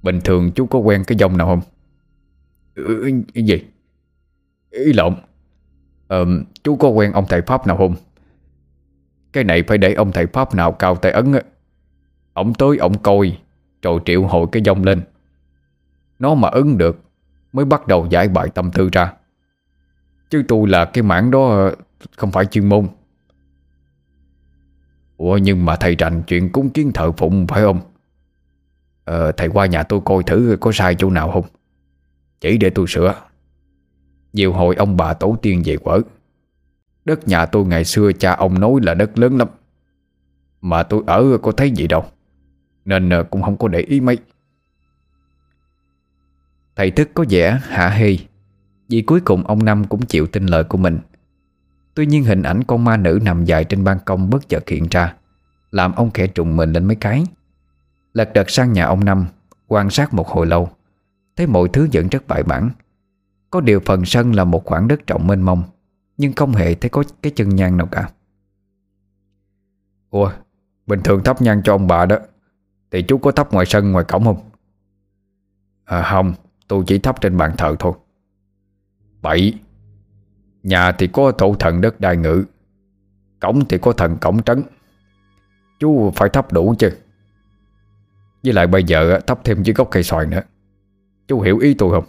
Bình 0.02 0.20
thường 0.24 0.52
chú 0.52 0.66
có 0.66 0.78
quen 0.78 1.04
cái 1.06 1.18
dòng 1.18 1.36
nào 1.36 1.46
không? 1.46 1.60
Ừ, 2.74 3.02
ừ 3.02 3.10
cái 3.34 3.44
gì? 3.44 3.64
Ý 4.70 4.92
lộn. 4.92 5.14
Ờ, 6.08 6.26
Chú 6.62 6.76
có 6.76 6.88
quen 6.88 7.12
ông 7.12 7.24
thầy 7.28 7.42
Pháp 7.42 7.66
nào 7.66 7.76
không? 7.76 7.94
Cái 9.34 9.44
này 9.44 9.62
phải 9.62 9.78
để 9.78 9.94
ông 9.94 10.12
thầy 10.12 10.26
Pháp 10.26 10.54
nào 10.54 10.72
cao 10.72 10.96
tay 10.96 11.12
ấn 11.12 11.32
á. 11.32 11.40
Ông 12.32 12.54
tới 12.54 12.76
ông 12.76 12.98
coi 12.98 13.38
Rồi 13.82 14.00
triệu 14.04 14.22
hồi 14.26 14.46
cái 14.52 14.62
dòng 14.64 14.84
lên. 14.84 15.02
Nó 16.18 16.34
mà 16.34 16.48
ứng 16.48 16.78
được 16.78 17.00
Mới 17.52 17.64
bắt 17.64 17.86
đầu 17.86 18.06
giải 18.10 18.28
bài 18.28 18.48
tâm 18.54 18.70
tư 18.70 18.88
ra. 18.92 19.12
Chứ 20.30 20.42
tôi 20.48 20.68
là 20.68 20.84
cái 20.84 21.02
mảng 21.02 21.30
đó 21.30 21.70
Không 22.16 22.30
phải 22.30 22.46
chuyên 22.46 22.68
môn. 22.68 22.88
Ủa 25.16 25.36
nhưng 25.36 25.64
mà 25.64 25.76
thầy 25.76 25.94
rành 25.96 26.22
chuyện 26.22 26.52
cúng 26.52 26.70
kiến 26.70 26.92
thờ 26.94 27.12
phụng 27.12 27.46
phải 27.46 27.62
không? 27.62 27.80
Ờ, 29.04 29.32
Thầy 29.32 29.48
qua 29.48 29.66
nhà 29.66 29.82
tôi 29.82 30.00
coi 30.04 30.22
thử 30.22 30.56
có 30.60 30.72
sai 30.72 30.94
chỗ 30.94 31.10
nào 31.10 31.30
không? 31.30 31.44
Chỉ 32.40 32.58
để 32.58 32.70
tôi 32.70 32.86
sửa. 32.88 33.14
Nhiều 34.32 34.52
hồi 34.52 34.74
ông 34.74 34.96
bà 34.96 35.14
tổ 35.14 35.36
tiên 35.42 35.62
về 35.64 35.76
quở. 35.76 36.00
Đất 37.04 37.28
nhà 37.28 37.46
tôi 37.46 37.64
ngày 37.64 37.84
xưa 37.84 38.12
cha 38.12 38.32
ông 38.32 38.60
nói 38.60 38.72
là 38.82 38.94
đất 38.94 39.18
lớn 39.18 39.38
lắm. 39.38 39.48
Mà 40.60 40.82
tôi 40.82 41.02
ở 41.06 41.38
có 41.42 41.52
thấy 41.52 41.70
gì 41.70 41.86
đâu. 41.86 42.04
Nên 42.84 43.10
ờ, 43.10 43.22
cũng 43.22 43.42
không 43.42 43.56
có 43.56 43.68
để 43.68 43.80
ý 43.80 44.00
mấy. 44.00 44.18
Thầy 46.76 46.90
thức 46.90 47.10
có 47.14 47.24
vẻ 47.30 47.60
hạ 47.62 47.88
hê, 47.88 48.16
Vì 48.88 49.02
cuối 49.02 49.20
cùng 49.20 49.46
ông 49.46 49.64
Năm 49.64 49.84
cũng 49.84 50.06
chịu 50.06 50.26
tin 50.26 50.46
lời 50.46 50.64
của 50.64 50.78
mình. 50.78 50.98
Tuy 51.94 52.06
nhiên 52.06 52.24
hình 52.24 52.42
ảnh 52.42 52.64
con 52.64 52.84
ma 52.84 52.96
nữ 52.96 53.18
nằm 53.22 53.44
dài 53.44 53.64
trên 53.64 53.84
ban 53.84 53.98
công 54.04 54.30
bất 54.30 54.48
chợt 54.48 54.68
hiện 54.68 54.86
ra, 54.90 55.14
Làm 55.70 55.94
ông 55.94 56.10
khẽ 56.10 56.26
trùng 56.26 56.56
mình 56.56 56.72
lên 56.72 56.84
mấy 56.84 56.96
cái. 56.96 57.24
Lật 58.12 58.32
đật 58.34 58.50
sang 58.50 58.72
nhà 58.72 58.84
ông 58.84 59.04
Năm, 59.04 59.26
Quan 59.66 59.90
sát 59.90 60.14
một 60.14 60.28
hồi 60.28 60.46
lâu, 60.46 60.70
Thấy 61.36 61.46
mọi 61.46 61.68
thứ 61.72 61.88
vẫn 61.92 62.08
rất 62.08 62.28
bại 62.28 62.42
bản. 62.42 62.70
Có 63.50 63.60
điều 63.60 63.80
phần 63.80 64.04
sân 64.04 64.32
là 64.32 64.44
một 64.44 64.64
khoảng 64.64 64.88
đất 64.88 65.06
rộng 65.06 65.26
mênh 65.26 65.42
mông 65.42 65.62
nhưng 66.16 66.32
không 66.32 66.52
hề 66.52 66.74
thấy 66.74 66.90
có 66.90 67.04
cái 67.22 67.32
chân 67.36 67.48
nhang 67.48 67.76
nào 67.76 67.86
cả. 67.86 68.10
Ủa, 70.10 70.32
Bình 70.86 71.00
thường 71.04 71.22
thắp 71.24 71.42
nhang 71.42 71.62
cho 71.62 71.74
ông 71.74 71.86
bà 71.86 72.06
đó. 72.06 72.18
Thì 72.90 73.02
chú 73.02 73.18
có 73.18 73.32
thắp 73.32 73.52
ngoài 73.52 73.66
sân, 73.66 73.92
ngoài 73.92 74.04
cổng 74.04 74.24
không? 74.24 74.50
À 75.84 76.02
không, 76.02 76.34
Tôi 76.68 76.84
chỉ 76.86 76.98
thắp 76.98 77.20
trên 77.20 77.36
bàn 77.36 77.52
thờ 77.58 77.76
thôi. 77.78 77.92
Bảy, 79.22 79.52
Nhà 80.62 80.92
thì 80.92 81.06
có 81.06 81.32
thổ 81.38 81.54
thần 81.54 81.80
đất 81.80 82.00
đai 82.00 82.16
ngự, 82.16 82.44
Cổng 83.40 83.64
thì 83.68 83.78
có 83.78 83.92
thần 83.92 84.16
cổng 84.20 84.42
trấn. 84.42 84.62
Chú 85.80 86.12
phải 86.16 86.28
thắp 86.28 86.52
đủ 86.52 86.74
chứ. 86.78 86.90
Với 88.44 88.52
lại 88.52 88.66
bây 88.66 88.84
giờ 88.84 89.20
thắp 89.26 89.40
thêm 89.44 89.62
dưới 89.62 89.74
gốc 89.74 89.88
cây 89.90 90.02
xoài 90.02 90.26
nữa. 90.26 90.40
Chú 91.28 91.40
hiểu 91.40 91.58
ý 91.58 91.74
tôi 91.74 91.90
không? 91.90 92.04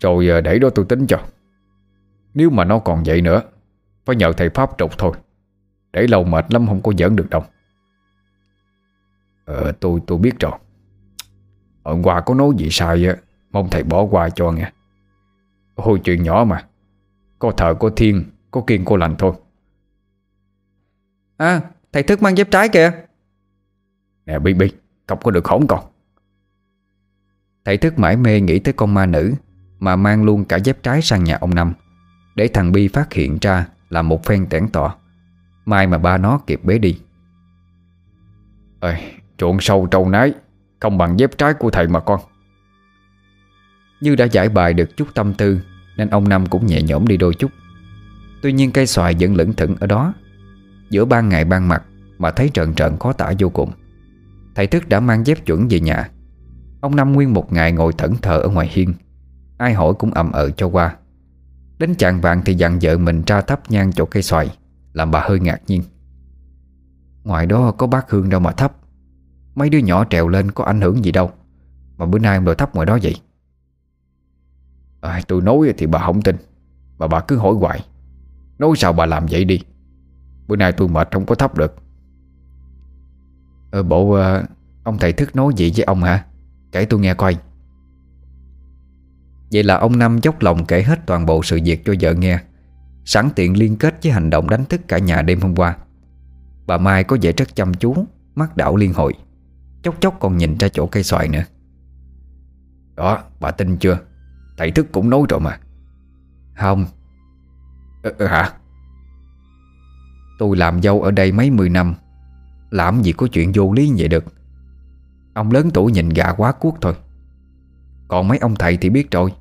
Rồi 0.00 0.30
à, 0.30 0.40
để 0.40 0.58
đó 0.58 0.68
tôi 0.74 0.84
tính 0.88 1.06
cho. 1.06 1.20
Nếu 2.34 2.50
mà 2.50 2.64
nó 2.64 2.78
còn 2.78 3.02
vậy 3.06 3.20
nữa 3.20 3.42
Phải 4.04 4.16
nhờ 4.16 4.32
thầy 4.32 4.48
Pháp 4.50 4.70
trục 4.78 4.98
thôi. 4.98 5.12
Để 5.92 6.06
lâu 6.06 6.24
mệt 6.24 6.52
lắm 6.52 6.66
không 6.66 6.82
có 6.82 6.92
giỡn 6.98 7.16
được 7.16 7.30
đâu. 7.30 7.44
Ờ 9.44 9.72
tôi 9.72 10.00
tôi 10.06 10.18
biết 10.18 10.40
rồi. 10.40 10.52
Hôm 11.84 12.02
qua 12.02 12.20
có 12.20 12.34
nói 12.34 12.48
gì 12.56 12.68
sai 12.70 13.06
á 13.06 13.16
Mong 13.50 13.70
thầy 13.70 13.82
bỏ 13.82 14.02
qua 14.02 14.30
cho 14.30 14.52
nghe. 14.52 14.72
Hồi 15.76 16.00
chuyện 16.04 16.22
nhỏ 16.22 16.44
mà 16.48 16.64
Có 17.38 17.50
thợ 17.50 17.74
có 17.74 17.90
thiên 17.96 18.24
Có 18.50 18.62
kiên 18.66 18.84
có 18.84 18.96
lành 18.96 19.16
thôi. 19.18 19.32
À 21.36 21.60
thầy 21.92 22.02
thức 22.02 22.22
mang 22.22 22.38
dép 22.38 22.50
trái 22.50 22.68
kìa. 22.68 22.92
Nè 24.26 24.38
Bi 24.38 24.54
Bi 24.54 24.72
Không 25.06 25.18
có 25.22 25.30
được 25.30 25.44
hổn 25.46 25.66
con 25.66 25.84
Thầy 27.64 27.76
thức 27.76 27.98
mãi 27.98 28.16
mê 28.16 28.40
nghĩ 28.40 28.58
tới 28.58 28.74
con 28.74 28.94
ma 28.94 29.06
nữ 29.06 29.34
Mà 29.78 29.96
mang 29.96 30.24
luôn 30.24 30.44
cả 30.44 30.56
dép 30.56 30.82
trái 30.82 31.02
sang 31.02 31.24
nhà 31.24 31.38
ông 31.40 31.54
Năm 31.54 31.72
để 32.34 32.48
thằng 32.48 32.72
Bi 32.72 32.88
phát 32.88 33.12
hiện 33.12 33.38
ra 33.40 33.66
Là 33.90 34.02
một 34.02 34.24
phen 34.24 34.46
tẻn 34.46 34.68
tỏ. 34.68 34.94
Mai 35.66 35.86
mà 35.86 35.98
ba 35.98 36.18
nó 36.18 36.38
kịp 36.46 36.60
bế 36.64 36.78
đi. 36.78 36.98
Ơi, 38.80 38.96
Trộn 39.36 39.56
sâu 39.60 39.86
trâu 39.86 40.08
nái 40.08 40.32
Không 40.80 40.98
bằng 40.98 41.18
dép 41.18 41.38
trái 41.38 41.54
của 41.54 41.70
thầy 41.70 41.88
mà 41.88 42.00
con. 42.00 42.20
Như 44.00 44.16
đã 44.16 44.24
giải 44.24 44.48
bài 44.48 44.72
được 44.72 44.96
chút 44.96 45.08
tâm 45.14 45.34
tư 45.34 45.60
Nên 45.96 46.10
ông 46.10 46.28
Năm 46.28 46.46
cũng 46.46 46.66
nhẹ 46.66 46.82
nhõm 46.82 47.06
đi 47.06 47.16
đôi 47.16 47.34
chút. 47.34 47.50
Tuy 48.42 48.52
nhiên 48.52 48.72
cây 48.72 48.86
xoài 48.86 49.16
vẫn 49.20 49.34
lững 49.34 49.52
thững 49.52 49.76
ở 49.80 49.86
đó. 49.86 50.14
Giữa 50.90 51.04
ban 51.04 51.28
ngày 51.28 51.44
ban 51.44 51.68
mặt 51.68 51.82
Mà 52.18 52.30
thấy 52.30 52.50
trợn 52.54 52.74
trợn 52.74 52.96
khó 53.00 53.12
tả 53.12 53.32
vô 53.38 53.48
cùng. 53.48 53.72
Thầy 54.54 54.66
thức 54.66 54.88
đã 54.88 55.00
mang 55.00 55.26
dép 55.26 55.46
chuẩn 55.46 55.68
về 55.68 55.80
nhà. 55.80 56.10
Ông 56.80 56.96
Năm 56.96 57.12
nguyên 57.12 57.34
một 57.34 57.52
ngày 57.52 57.72
ngồi 57.72 57.92
thẫn 57.92 58.16
thờ 58.22 58.38
ở 58.38 58.48
ngoài 58.48 58.68
hiên. 58.72 58.94
Ai 59.58 59.74
hỏi 59.74 59.94
cũng 59.98 60.10
ầm 60.10 60.32
ờ 60.32 60.50
cho 60.50 60.66
qua. 60.66 60.96
Đến 61.84 61.94
chạng 61.94 62.20
vạn 62.20 62.42
thì 62.44 62.54
dặn 62.54 62.78
vợ 62.82 62.98
mình 62.98 63.22
ra 63.26 63.40
thắp 63.40 63.70
nhang 63.70 63.92
chỗ 63.92 64.04
cây 64.04 64.22
xoài 64.22 64.56
Làm 64.92 65.10
bà 65.10 65.20
hơi 65.20 65.40
ngạc 65.40 65.62
nhiên. 65.66 65.82
Ngoài 67.24 67.46
đó 67.46 67.70
có 67.70 67.86
bác 67.86 68.10
hương 68.10 68.28
đâu 68.28 68.40
mà 68.40 68.52
thắp. 68.52 68.76
Mấy 69.54 69.70
đứa 69.70 69.78
nhỏ 69.78 70.04
trèo 70.10 70.28
lên 70.28 70.50
có 70.50 70.64
ảnh 70.64 70.80
hưởng 70.80 71.04
gì 71.04 71.12
đâu 71.12 71.30
Mà 71.96 72.06
bữa 72.06 72.18
nay 72.18 72.36
ông 72.36 72.44
đòi 72.44 72.54
thắp 72.54 72.74
ngoài 72.74 72.86
đó 72.86 72.98
vậy? 73.02 73.16
À, 75.00 75.20
Tôi 75.28 75.40
nói 75.40 75.74
thì 75.78 75.86
bà 75.86 75.98
không 76.06 76.22
tin 76.22 76.36
Mà 76.98 77.06
bà 77.06 77.20
cứ 77.20 77.36
hỏi 77.36 77.54
hoài. 77.54 77.84
Nói 78.58 78.70
sao 78.76 78.92
bà 78.92 79.06
làm 79.06 79.26
vậy 79.30 79.44
đi? 79.44 79.60
Bữa 80.46 80.56
nay 80.56 80.72
tôi 80.72 80.88
mệt 80.88 81.08
không 81.12 81.26
có 81.26 81.34
thắp 81.34 81.58
được. 81.58 81.74
Ờ 83.70 83.82
bộ 83.82 84.12
ờ, 84.12 84.44
Ông 84.84 84.98
thầy 84.98 85.12
thức 85.12 85.36
nói 85.36 85.52
gì 85.56 85.72
với 85.76 85.84
ông 85.84 86.02
hả? 86.02 86.24
Kể 86.72 86.84
tôi 86.84 87.00
nghe 87.00 87.14
coi. 87.14 87.36
Vậy 89.54 89.62
là 89.62 89.76
ông 89.76 89.98
Năm 89.98 90.18
dốc 90.22 90.42
lòng 90.42 90.64
kể 90.66 90.82
hết 90.82 91.06
toàn 91.06 91.26
bộ 91.26 91.42
sự 91.42 91.60
việc 91.64 91.84
cho 91.84 91.94
vợ 92.00 92.14
nghe 92.14 92.38
Sẵn 93.04 93.28
tiện 93.36 93.58
liên 93.58 93.76
kết 93.76 93.94
với 94.02 94.12
hành 94.12 94.30
động 94.30 94.50
đánh 94.50 94.64
thức 94.64 94.80
cả 94.88 94.98
nhà 94.98 95.22
đêm 95.22 95.40
hôm 95.40 95.54
qua. 95.56 95.76
Bà 96.66 96.78
Mai 96.78 97.04
có 97.04 97.16
vẻ 97.22 97.32
rất 97.32 97.56
chăm 97.56 97.74
chú 97.74 98.06
Mắt 98.34 98.56
đảo 98.56 98.76
liên 98.76 98.92
hồi 98.92 99.14
Chốc 99.82 100.00
chốc 100.00 100.16
còn 100.20 100.36
nhìn 100.36 100.58
ra 100.58 100.68
chỗ 100.68 100.86
cây 100.86 101.02
xoài 101.02 101.28
nữa. 101.28 101.42
Đó 102.94 103.22
bà 103.40 103.50
tin 103.50 103.76
chưa? 103.76 103.98
Thầy 104.56 104.70
thức 104.70 104.86
cũng 104.92 105.10
nói 105.10 105.22
rồi 105.28 105.40
mà. 105.40 105.58
Không. 106.56 106.86
Ừ, 108.02 108.12
ừ, 108.18 108.26
Hả? 108.26 108.50
Tôi 110.38 110.56
làm 110.56 110.82
dâu 110.82 111.02
ở 111.02 111.10
đây 111.10 111.32
mấy 111.32 111.50
mười 111.50 111.68
năm 111.68 111.94
Làm 112.70 113.02
gì 113.02 113.12
có 113.12 113.26
chuyện 113.32 113.52
vô 113.54 113.72
lý 113.72 113.92
vậy 113.96 114.08
được. 114.08 114.24
Ông 115.34 115.50
lớn 115.50 115.70
tuổi 115.74 115.92
nhìn 115.92 116.08
gà 116.08 116.32
quá 116.32 116.52
cuốc 116.52 116.78
thôi. 116.80 116.94
Còn 118.08 118.28
mấy 118.28 118.38
ông 118.38 118.54
thầy 118.54 118.76
thì 118.76 118.90
biết 118.90 119.10
rồi 119.10 119.32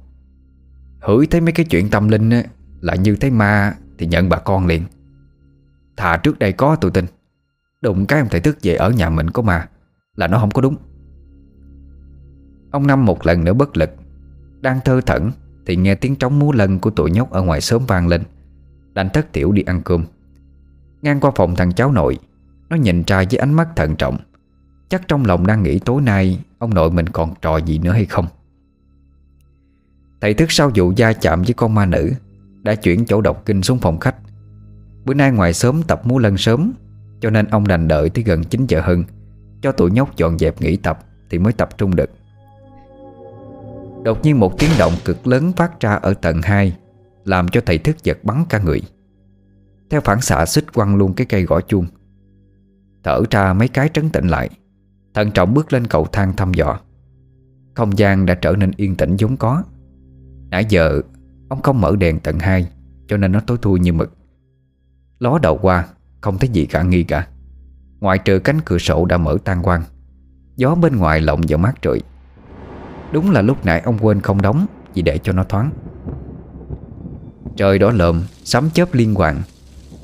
Hửi 1.04 1.28
thấy 1.28 1.42
mấy 1.42 1.52
cái 1.52 1.66
chuyện 1.66 1.90
tâm 1.90 2.08
linh 2.08 2.30
á, 2.30 2.44
Là 2.82 2.96
như 2.96 3.16
thấy 3.16 3.32
ma 3.32 3.74
Thì 3.98 4.06
nhận 4.06 4.30
bà 4.30 4.38
con 4.38 4.68
liền. 4.68 4.84
Thà 5.98 6.18
trước 6.18 6.40
đây 6.40 6.52
có 6.52 6.76
tôi 6.76 6.92
tin. 6.92 7.06
Đụng 7.82 8.06
cái 8.06 8.20
ông 8.20 8.30
thầy 8.32 8.42
thức 8.42 8.58
về 8.62 8.76
ở 8.76 8.90
nhà 8.90 9.10
mình 9.10 9.30
có 9.30 9.42
ma 9.42 9.68
Là 10.16 10.28
nó 10.28 10.40
không 10.40 10.52
có 10.52 10.62
đúng. 10.62 10.76
Ông 12.72 12.88
Năm 12.88 13.06
một 13.06 13.26
lần 13.26 13.44
nữa 13.44 13.54
bất 13.54 13.78
lực 13.78 13.90
Đang 14.62 14.80
thơ 14.86 15.02
thẩn 15.02 15.32
Thì 15.66 15.76
nghe 15.76 15.96
tiếng 15.96 16.16
trống 16.16 16.40
múa 16.40 16.52
lân 16.52 16.80
của 16.80 16.90
tụi 16.90 17.12
nhóc 17.12 17.32
ở 17.32 17.42
ngoài 17.42 17.62
sớm 17.62 17.86
vang 17.88 18.08
lên. 18.08 18.24
Đành 18.94 19.10
thất 19.10 19.32
tiểu 19.32 19.52
đi 19.52 19.62
ăn 19.62 19.82
cơm. 19.82 20.06
Ngang 21.02 21.20
qua 21.20 21.32
phòng 21.36 21.56
thằng 21.56 21.74
cháu 21.74 21.92
nội 21.92 22.18
Nó 22.70 22.76
nhìn 22.76 23.04
trai 23.04 23.28
với 23.32 23.38
ánh 23.38 23.54
mắt 23.54 23.68
thận 23.76 23.96
trọng. 23.96 24.18
Chắc 24.90 25.08
trong 25.08 25.26
lòng 25.26 25.48
đang 25.48 25.64
nghĩ 25.64 25.80
tối 25.80 26.02
nay 26.02 26.40
Ông 26.60 26.74
nội 26.74 26.92
mình 26.92 27.10
còn 27.10 27.34
trò 27.42 27.58
gì 27.58 27.78
nữa 27.78 27.92
hay 27.92 28.06
không? 28.06 28.28
Thầy 30.24 30.34
thức 30.34 30.52
sau 30.52 30.72
vụ 30.76 30.94
gia 30.96 31.14
chạm 31.14 31.42
với 31.42 31.54
con 31.54 31.74
ma 31.74 31.86
nữ, 31.86 32.12
Đã 32.62 32.76
chuyển 32.76 33.06
chỗ 33.06 33.22
đọc 33.22 33.44
kinh 33.46 33.64
xuống 33.64 33.80
phòng 33.80 34.00
khách. 34.00 34.16
Bữa 35.06 35.14
nay 35.14 35.32
ngoài 35.32 35.54
sớm 35.54 35.82
tập 35.88 36.02
múa 36.04 36.18
lân 36.18 36.38
sớm, 36.38 36.74
Cho 37.20 37.30
nên 37.30 37.48
ông 37.48 37.68
đành 37.68 37.88
đợi 37.88 38.10
tới 38.10 38.24
gần 38.24 38.44
9 38.44 38.66
giờ 38.68 38.82
hơn, 38.82 39.04
Cho 39.62 39.72
tụi 39.72 39.92
nhóc 39.92 40.18
dọn 40.18 40.40
dẹp 40.40 40.62
nghỉ 40.62 40.78
tập 40.78 41.00
Thì 41.30 41.40
mới 41.40 41.54
tập 41.54 41.78
trung 41.78 41.96
được. 41.96 42.10
Đột 44.04 44.24
nhiên 44.24 44.40
một 44.40 44.60
tiếng 44.60 44.70
động 44.80 44.94
cực 45.06 45.28
lớn 45.28 45.52
phát 45.58 45.80
ra 45.80 45.94
ở 45.94 46.14
tầng 46.14 46.42
2 46.42 46.78
Làm 47.26 47.48
cho 47.48 47.62
thầy 47.66 47.78
thức 47.78 48.04
giật 48.04 48.18
bắn 48.24 48.46
cả 48.50 48.60
người. 48.60 48.82
Theo 49.90 50.02
phản 50.02 50.22
xạ 50.22 50.46
xích 50.46 50.74
quăng 50.74 50.96
luôn 50.96 51.14
cái 51.14 51.26
cây 51.26 51.44
gõ 51.44 51.62
chuông. 51.62 51.86
Thở 53.04 53.22
ra 53.30 53.54
mấy 53.54 53.68
cái 53.68 53.90
trấn 53.94 54.10
tĩnh 54.10 54.28
lại, 54.28 54.50
Thận 55.14 55.32
trọng 55.32 55.54
bước 55.54 55.74
lên 55.74 55.88
cầu 55.88 56.08
thang 56.12 56.36
thăm 56.36 56.54
dò. 56.54 56.80
Không 57.74 57.98
gian 57.98 58.26
đã 58.26 58.34
trở 58.34 58.52
nên 58.52 58.72
yên 58.78 58.96
tĩnh 58.96 59.16
giống 59.16 59.38
có. 59.38 59.64
Nãy 60.54 60.66
giờ 60.70 61.02
Ông 61.50 61.62
không 61.62 61.82
mở 61.82 61.96
đèn 61.96 62.20
tận 62.20 62.40
hai, 62.40 62.68
Cho 63.08 63.18
nên 63.18 63.32
nó 63.32 63.40
tối 63.40 63.58
thui 63.62 63.80
như 63.80 63.94
mực. 63.94 64.14
Ló 65.20 65.40
đầu 65.42 65.58
qua 65.62 65.88
Không 66.22 66.38
thấy 66.38 66.50
gì 66.50 66.66
cả 66.66 66.84
nghi 66.84 67.04
cả. 67.04 67.28
Ngoài 68.00 68.18
trừ 68.18 68.40
cánh 68.40 68.62
cửa 68.66 68.78
sổ 68.78 69.06
đã 69.06 69.18
mở 69.18 69.38
tan 69.44 69.64
quang 69.64 69.84
Gió 70.56 70.76
bên 70.76 70.98
ngoài 70.98 71.22
lộng 71.22 71.42
vào 71.48 71.60
mát 71.60 71.74
rượi 71.84 72.02
Đúng 73.12 73.32
là 73.32 73.42
lúc 73.42 73.66
nãy 73.66 73.82
ông 73.82 73.98
quên 74.02 74.22
không 74.22 74.42
đóng 74.42 74.66
Vì 74.94 75.02
để 75.02 75.18
cho 75.18 75.34
nó 75.34 75.44
thoáng. 75.44 75.70
Trời 77.56 77.80
đỏ 77.80 77.92
lợm 77.92 78.24
Sấm 78.44 78.70
chớp 78.70 78.94
liên 78.94 79.16
hoàn. 79.16 79.42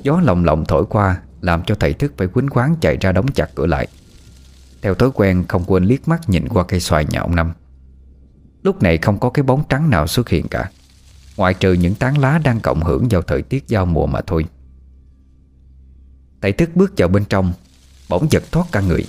Gió 0.02 0.20
lồng 0.24 0.44
lộng 0.44 0.64
thổi 0.64 0.86
qua 0.86 1.20
Làm 1.40 1.62
cho 1.62 1.74
thầy 1.74 1.92
thức 1.92 2.12
phải 2.16 2.26
quýnh 2.26 2.48
quán 2.48 2.74
chạy 2.80 2.96
ra 2.96 3.12
đóng 3.12 3.26
chặt 3.28 3.50
cửa 3.54 3.66
lại. 3.66 3.88
Theo 4.82 4.94
thói 4.94 5.10
quen 5.14 5.44
không 5.48 5.64
quên 5.66 5.84
liếc 5.84 6.08
mắt 6.08 6.28
nhìn 6.28 6.48
qua 6.48 6.64
cây 6.64 6.80
xoài 6.80 7.04
nhà 7.04 7.20
ông 7.20 7.36
Năm. 7.36 7.52
Lúc 8.62 8.82
này 8.82 8.98
không 8.98 9.20
có 9.20 9.30
cái 9.30 9.42
bóng 9.42 9.62
trắng 9.68 9.90
nào 9.90 10.06
xuất 10.06 10.28
hiện 10.28 10.48
cả. 10.48 10.70
Ngoại 11.36 11.54
trừ 11.54 11.72
những 11.72 11.94
tán 11.94 12.18
lá 12.18 12.38
đang 12.44 12.60
cộng 12.60 12.82
hưởng 12.82 13.08
vào 13.10 13.22
thời 13.22 13.42
tiết 13.42 13.68
giao 13.68 13.86
mùa 13.86 14.06
mà 14.06 14.20
thôi. 14.20 14.44
Thầy 16.42 16.52
thức 16.52 16.70
bước 16.74 16.92
vào 16.96 17.08
bên 17.08 17.24
trong 17.24 17.52
Bỗng 18.08 18.26
giật 18.30 18.42
thoát 18.52 18.66
cả 18.72 18.80
người. 18.80 19.04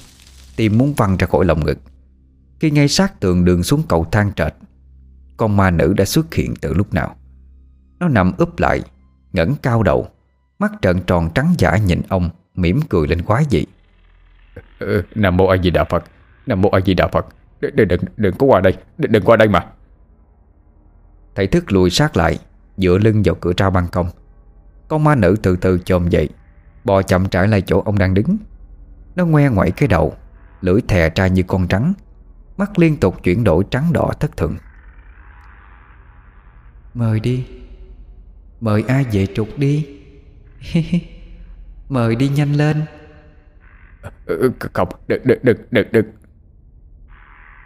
Tim 0.55 0.77
muốn 0.77 0.93
văng 0.93 1.17
ra 1.17 1.27
khỏi 1.27 1.45
lồng 1.45 1.65
ngực. 1.65 1.79
Khi 2.59 2.71
ngay 2.71 2.87
sát 2.87 3.19
tường 3.19 3.45
đường 3.45 3.63
xuống 3.63 3.83
cầu 3.87 4.05
thang 4.11 4.31
trệt 4.35 4.53
Con 5.37 5.57
ma 5.57 5.71
nữ 5.71 5.93
đã 5.97 6.05
xuất 6.05 6.33
hiện 6.33 6.53
từ 6.61 6.73
lúc 6.73 6.93
nào. 6.93 7.15
Nó 7.99 8.07
nằm 8.07 8.31
úp 8.37 8.59
lại 8.59 8.81
ngẩng 9.33 9.55
cao 9.61 9.83
đầu 9.83 10.07
Mắt 10.59 10.71
trợn 10.81 11.01
tròn 11.07 11.29
trắng 11.35 11.55
giả 11.57 11.77
nhìn 11.77 12.01
ông 12.09 12.29
mỉm 12.55 12.79
cười 12.89 13.07
lên 13.07 13.21
quái 13.21 13.45
dị. 13.49 13.65
Ừ, 14.79 15.03
Nam 15.15 15.37
Mô 15.37 15.45
A 15.45 15.57
Di 15.57 15.69
Đà 15.69 15.83
Phật 15.83 16.03
Nam 16.45 16.61
Mô 16.61 16.69
A 16.69 16.79
Di 16.85 16.93
Đà 16.93 17.07
Phật. 17.07 17.25
Đừng, 17.61 17.75
đừng, 17.75 18.01
đừng 18.17 18.35
có 18.37 18.47
qua 18.47 18.61
đây. 18.61 18.77
Đừng, 18.97 19.11
đừng 19.11 19.23
qua 19.23 19.37
đây 19.37 19.47
mà. 19.47 19.65
Thầy 21.35 21.47
thức 21.47 21.71
lùi 21.71 21.89
sát 21.89 22.17
lại 22.17 22.39
Dựa 22.77 22.97
lưng 22.97 23.21
vào 23.25 23.35
cửa 23.35 23.53
trao 23.53 23.71
ban 23.71 23.87
công. 23.87 24.09
Con 24.87 25.03
ma 25.03 25.15
nữ 25.15 25.35
từ 25.43 25.55
từ 25.55 25.79
chồm 25.85 26.09
dậy 26.09 26.29
Bò 26.83 27.01
chậm 27.01 27.29
trải 27.29 27.47
lại 27.47 27.61
chỗ 27.61 27.81
ông 27.85 27.97
đang 27.97 28.13
đứng. 28.13 28.37
Nó 29.15 29.25
ngoe 29.25 29.49
ngoẩy 29.49 29.71
cái 29.71 29.87
đầu 29.87 30.13
Lưỡi 30.61 30.81
thè 30.87 31.09
ra 31.15 31.27
như 31.27 31.43
con 31.43 31.67
trắng 31.67 31.93
Mắt 32.57 32.79
liên 32.79 32.97
tục 32.97 33.23
chuyển 33.23 33.43
đổi 33.43 33.63
trắng 33.71 33.93
đỏ 33.93 34.11
thất 34.19 34.37
thường. 34.37 34.57
Mời 36.93 37.19
đi. 37.19 37.45
Mời 38.61 38.83
ai 38.87 39.05
về 39.11 39.27
trục 39.35 39.57
đi? 39.57 39.99
Mời 41.89 42.15
đi 42.15 42.29
nhanh 42.29 42.53
lên. 42.53 42.81
Ừ, 44.25 44.51
Không, 44.73 44.87
đừng, 45.07 45.21
đừng, 45.25 45.39
đừng, 45.43 45.57
đừng, 45.71 45.87
đừng 45.91 46.05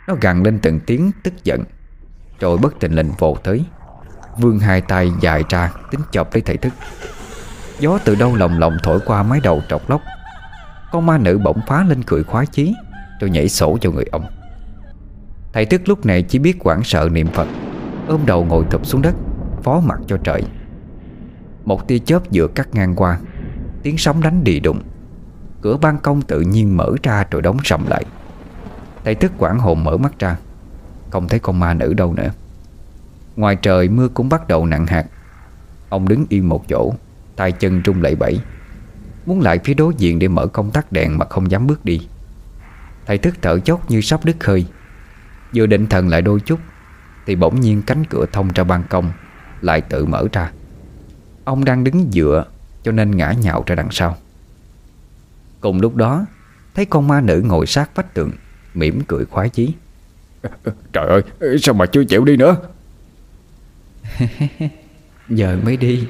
nó 0.08 0.16
gằn 0.22 0.44
lên 0.44 0.60
từng 0.60 0.80
tiếng 0.80 1.12
tức 1.24 1.34
giận. 1.44 1.64
Rồi 2.40 2.58
bất 2.58 2.76
tình 2.80 2.92
lệnh 2.92 3.12
vồ 3.12 3.38
tới. 3.44 3.66
Vương 4.38 4.60
hai 4.60 4.82
tay 4.82 5.12
dài 5.22 5.44
ra, 5.50 5.72
Tính 5.92 6.02
chọc 6.12 6.34
lấy 6.34 6.42
thầy 6.42 6.58
thức. 6.58 6.74
Gió 7.80 8.00
từ 8.06 8.16
đâu 8.16 8.36
lồng 8.36 8.60
lộng 8.60 8.78
thổi 8.84 9.00
qua 9.06 9.24
mái 9.24 9.40
đầu 9.44 9.62
trọc 9.70 9.90
lóc. 9.90 10.02
Con 10.92 11.06
ma 11.06 11.18
nữ 11.18 11.38
bỗng 11.38 11.60
phá 11.68 11.84
lên 11.84 12.04
cười 12.04 12.24
khoái 12.24 12.46
chí, 12.46 12.76
Rồi 13.20 13.30
nhảy 13.30 13.50
sổ 13.50 13.78
cho 13.82 13.92
người 13.92 14.06
ông. 14.12 14.26
Thầy 15.54 15.66
thức 15.66 15.82
lúc 15.86 16.06
này 16.06 16.22
chỉ 16.22 16.40
biết 16.40 16.60
quảng 16.60 16.84
sợ 16.84 17.10
niệm 17.12 17.28
Phật, 17.28 17.48
Ôm 18.08 18.26
đầu 18.26 18.46
ngồi 18.46 18.66
thụp 18.72 18.86
xuống 18.86 19.02
đất, 19.02 19.16
Phó 19.64 19.80
mặt 19.80 20.00
cho 20.08 20.18
trời. 20.24 20.44
Một 21.66 21.88
tia 21.88 22.00
chớp 22.00 22.22
vừa 22.34 22.48
cắt 22.48 22.68
ngang 22.74 22.96
qua, 22.96 23.20
Tiếng 23.84 23.98
sóng 23.98 24.22
đánh 24.22 24.44
đi 24.44 24.60
đụng 24.60 24.82
Cửa 25.62 25.78
ban 25.78 25.98
công 25.98 26.22
tự 26.22 26.42
nhiên 26.42 26.78
mở 26.78 26.92
ra 27.04 27.24
rồi 27.32 27.42
đóng 27.42 27.58
sầm 27.64 27.88
lại. 27.88 28.06
Thầy 29.06 29.16
thức 29.16 29.32
quảng 29.38 29.60
hồn 29.60 29.84
mở 29.84 29.98
mắt 29.98 30.20
ra, 30.20 30.38
Không 31.10 31.28
thấy 31.28 31.40
con 31.40 31.60
ma 31.60 31.74
nữ 31.74 31.94
đâu 31.94 32.14
nữa. 32.14 32.30
Ngoài 33.36 33.56
trời, 33.56 33.90
mưa 33.90 34.08
cũng 34.08 34.30
bắt 34.30 34.48
đầu 34.48 34.66
nặng 34.66 34.86
hạt. 34.86 35.06
Ông 35.90 36.08
đứng 36.08 36.26
yên 36.30 36.50
một 36.50 36.68
chỗ, 36.70 36.94
tay 37.36 37.52
chân 37.52 37.82
trung 37.82 38.02
lẩy 38.02 38.16
bẩy, 38.16 38.40
Muốn 39.26 39.42
lại 39.42 39.60
phía 39.64 39.74
đối 39.74 39.94
diện 39.98 40.20
để 40.20 40.28
mở 40.28 40.48
công 40.48 40.72
tắc 40.72 40.92
đèn 40.92 41.18
Mà 41.18 41.26
không 41.30 41.52
dám 41.52 41.68
bước 41.68 41.86
đi. 41.86 42.08
Thầy 43.06 43.18
thức 43.18 43.36
thở 43.42 43.60
chốc 43.60 43.92
như 43.92 44.02
sắp 44.02 44.26
đứt 44.26 44.44
hơi. 44.44 44.66
Vừa 45.56 45.66
định 45.66 45.88
thần 45.88 46.10
lại 46.10 46.22
đôi 46.22 46.40
chút, 46.40 46.60
Thì 47.26 47.36
bỗng 47.36 47.62
nhiên 47.62 47.82
cánh 47.82 48.06
cửa 48.06 48.26
thông 48.32 48.48
ra 48.48 48.64
ban 48.64 48.84
công 48.90 49.12
Lại 49.62 49.82
tự 49.82 50.06
mở 50.06 50.28
ra. 50.32 50.52
Ông 51.44 51.66
đang 51.66 51.84
đứng 51.84 52.12
dựa, 52.12 52.46
Cho 52.84 52.92
nên 52.92 53.18
ngã 53.18 53.32
nhào 53.32 53.64
ra 53.66 53.76
đằng 53.76 53.92
sau. 53.92 54.18
Cùng 55.60 55.82
lúc 55.82 55.96
đó, 55.96 56.26
Thấy 56.76 56.86
con 56.86 57.08
ma 57.08 57.22
nữ 57.22 57.42
ngồi 57.46 57.66
sát 57.66 57.90
vách 57.96 58.14
tường 58.14 58.32
mỉm 58.76 59.02
cười 59.08 59.26
khoái 59.26 59.50
chí. 59.50 59.74
Trời 60.94 61.08
ơi 61.40 61.58
sao 61.62 61.76
mà 61.76 61.86
chưa 61.86 62.04
chịu 62.04 62.26
đi 62.26 62.38
nữa? 62.38 62.58
Giờ 65.30 65.58
mới 65.64 65.78
đi. 65.78 66.08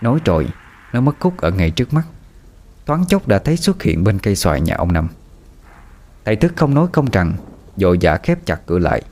Nói 0.00 0.18
rồi 0.24 0.48
Nó 0.92 1.00
mất 1.00 1.18
cúc 1.18 1.36
ở 1.40 1.50
ngay 1.50 1.70
trước 1.70 1.92
mắt. 1.92 2.06
Thoáng 2.86 3.04
chốc 3.06 3.28
đã 3.28 3.38
thấy 3.38 3.56
xuất 3.56 3.82
hiện 3.82 4.04
bên 4.04 4.18
cây 4.18 4.36
xoài 4.36 4.60
nhà 4.60 4.74
ông 4.74 4.92
Năm. 4.92 5.08
Thầy 6.24 6.36
thức 6.36 6.52
không 6.56 6.74
nói 6.74 6.86
công 6.92 7.06
rằng 7.10 7.32
Dội 7.76 7.98
giả 7.98 8.16
khép 8.16 8.46
chặt 8.46 8.60
cửa 8.66 8.78
lại 8.78 9.02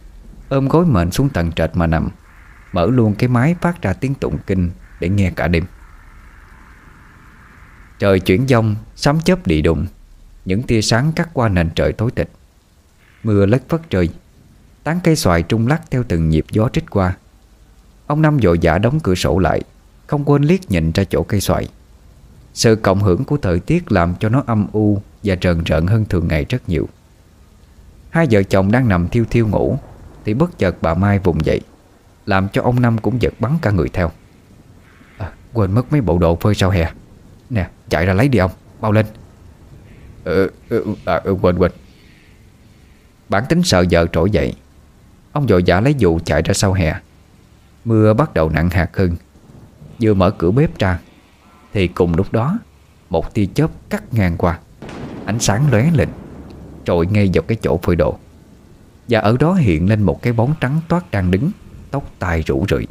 Ôm 0.48 0.68
gối 0.68 0.86
mền 0.86 1.10
xuống 1.10 1.28
tầng 1.28 1.52
trệt 1.52 1.70
mà 1.74 1.86
nằm 1.86 2.08
Mở 2.72 2.86
luôn 2.86 3.14
cái 3.14 3.28
máy 3.28 3.56
phát 3.60 3.82
ra 3.82 3.92
tiếng 3.92 4.14
tụng 4.14 4.38
kinh 4.46 4.70
Để 5.00 5.08
nghe 5.08 5.32
cả 5.36 5.48
đêm. 5.48 5.64
Trời 7.98 8.20
chuyển 8.20 8.48
dông 8.48 8.76
Sấm 8.94 9.20
chớp 9.20 9.46
đi 9.46 9.62
đụng 9.62 9.86
những 10.46 10.62
tia 10.62 10.82
sáng 10.82 11.12
cắt 11.12 11.28
qua 11.32 11.48
nền 11.48 11.70
trời 11.74 11.92
tối 11.92 12.10
tịch. 12.10 12.30
Mưa 13.22 13.46
lất 13.46 13.68
phất 13.68 13.80
trời. 13.90 14.08
Tán 14.84 15.00
cây 15.04 15.16
xoài 15.16 15.42
trung 15.42 15.66
lắc 15.66 15.82
theo 15.90 16.02
từng 16.08 16.28
nhịp 16.28 16.44
gió 16.50 16.68
trích 16.68 16.90
qua. 16.90 17.16
Ông 18.06 18.22
Năm 18.22 18.38
dội 18.42 18.58
vã 18.62 18.78
đóng 18.78 19.00
cửa 19.00 19.14
sổ 19.14 19.38
lại 19.38 19.62
Không 20.06 20.24
quên 20.24 20.42
liếc 20.42 20.70
nhìn 20.70 20.92
ra 20.92 21.04
chỗ 21.04 21.22
cây 21.22 21.40
xoài. 21.40 21.68
Sự 22.54 22.76
cộng 22.76 23.02
hưởng 23.02 23.24
của 23.24 23.36
thời 23.36 23.60
tiết 23.60 23.92
làm 23.92 24.14
cho 24.20 24.28
nó 24.28 24.42
âm 24.46 24.66
u 24.72 25.02
Và 25.22 25.34
trần 25.34 25.64
rợn 25.64 25.86
hơn 25.86 26.04
thường 26.04 26.28
ngày 26.28 26.46
rất 26.48 26.68
nhiều. 26.68 26.88
Hai 28.10 28.26
vợ 28.30 28.42
chồng 28.42 28.72
đang 28.72 28.88
nằm 28.88 29.08
thiêu 29.08 29.24
thiêu 29.30 29.48
ngủ 29.48 29.78
Thì 30.24 30.34
bất 30.34 30.58
chợt 30.58 30.76
bà 30.80 30.94
Mai 30.94 31.18
vùng 31.18 31.44
dậy 31.44 31.60
Làm 32.26 32.48
cho 32.48 32.62
ông 32.62 32.82
Năm 32.82 32.98
cũng 32.98 33.22
giật 33.22 33.34
bắn 33.38 33.58
cả 33.62 33.70
người 33.70 33.88
theo. 33.88 34.10
À, 35.18 35.32
Quên 35.52 35.72
mất 35.72 35.92
mấy 35.92 36.00
bộ 36.00 36.18
đồ 36.18 36.36
phơi 36.36 36.54
sau 36.54 36.70
hè. 36.70 36.92
Nè 37.50 37.68
chạy 37.88 38.06
ra 38.06 38.12
lấy 38.12 38.28
đi 38.28 38.38
ông 38.38 38.50
Bao 38.80 38.92
lên. 38.92 39.06
Ừ, 40.26 40.50
ừ, 40.68 40.84
à, 41.04 41.20
ừ 41.24 41.36
quên 41.42 41.58
quên. 41.58 41.72
Bản 43.28 43.44
tính 43.48 43.62
sợ 43.62 43.84
vợ 43.90 44.06
trỗi 44.12 44.30
dậy. 44.30 44.54
Ông 45.32 45.48
dội 45.48 45.62
giả 45.62 45.80
lấy 45.80 45.94
dù 45.94 46.18
chạy 46.24 46.42
ra 46.42 46.54
sau 46.54 46.72
hè. 46.72 46.94
Mưa 47.84 48.14
bắt 48.14 48.34
đầu 48.34 48.48
nặng 48.48 48.70
hạt 48.70 48.96
hơn. 48.96 49.16
Vừa 50.00 50.14
mở 50.14 50.30
cửa 50.30 50.50
bếp 50.50 50.78
ra 50.78 50.98
Thì 51.72 51.88
cùng 51.88 52.14
lúc 52.14 52.32
đó 52.32 52.58
Một 53.10 53.34
tia 53.34 53.46
chớp 53.54 53.70
cắt 53.90 54.14
ngang 54.14 54.36
qua. 54.36 54.58
Ánh 55.24 55.40
sáng 55.40 55.70
lóe 55.70 55.90
lên 55.94 56.08
Trội 56.84 57.06
ngay 57.06 57.30
vào 57.34 57.42
cái 57.42 57.58
chỗ 57.62 57.78
phơi 57.82 57.96
đồ. 57.96 58.18
Và 59.08 59.20
ở 59.20 59.36
đó 59.40 59.54
hiện 59.54 59.88
lên 59.88 60.02
một 60.02 60.22
cái 60.22 60.32
bóng 60.32 60.54
trắng 60.60 60.80
toát 60.88 61.10
đang 61.10 61.30
đứng 61.30 61.50
Tóc 61.90 62.10
tai 62.18 62.42
rủ 62.42 62.66
rượi. 62.70 62.86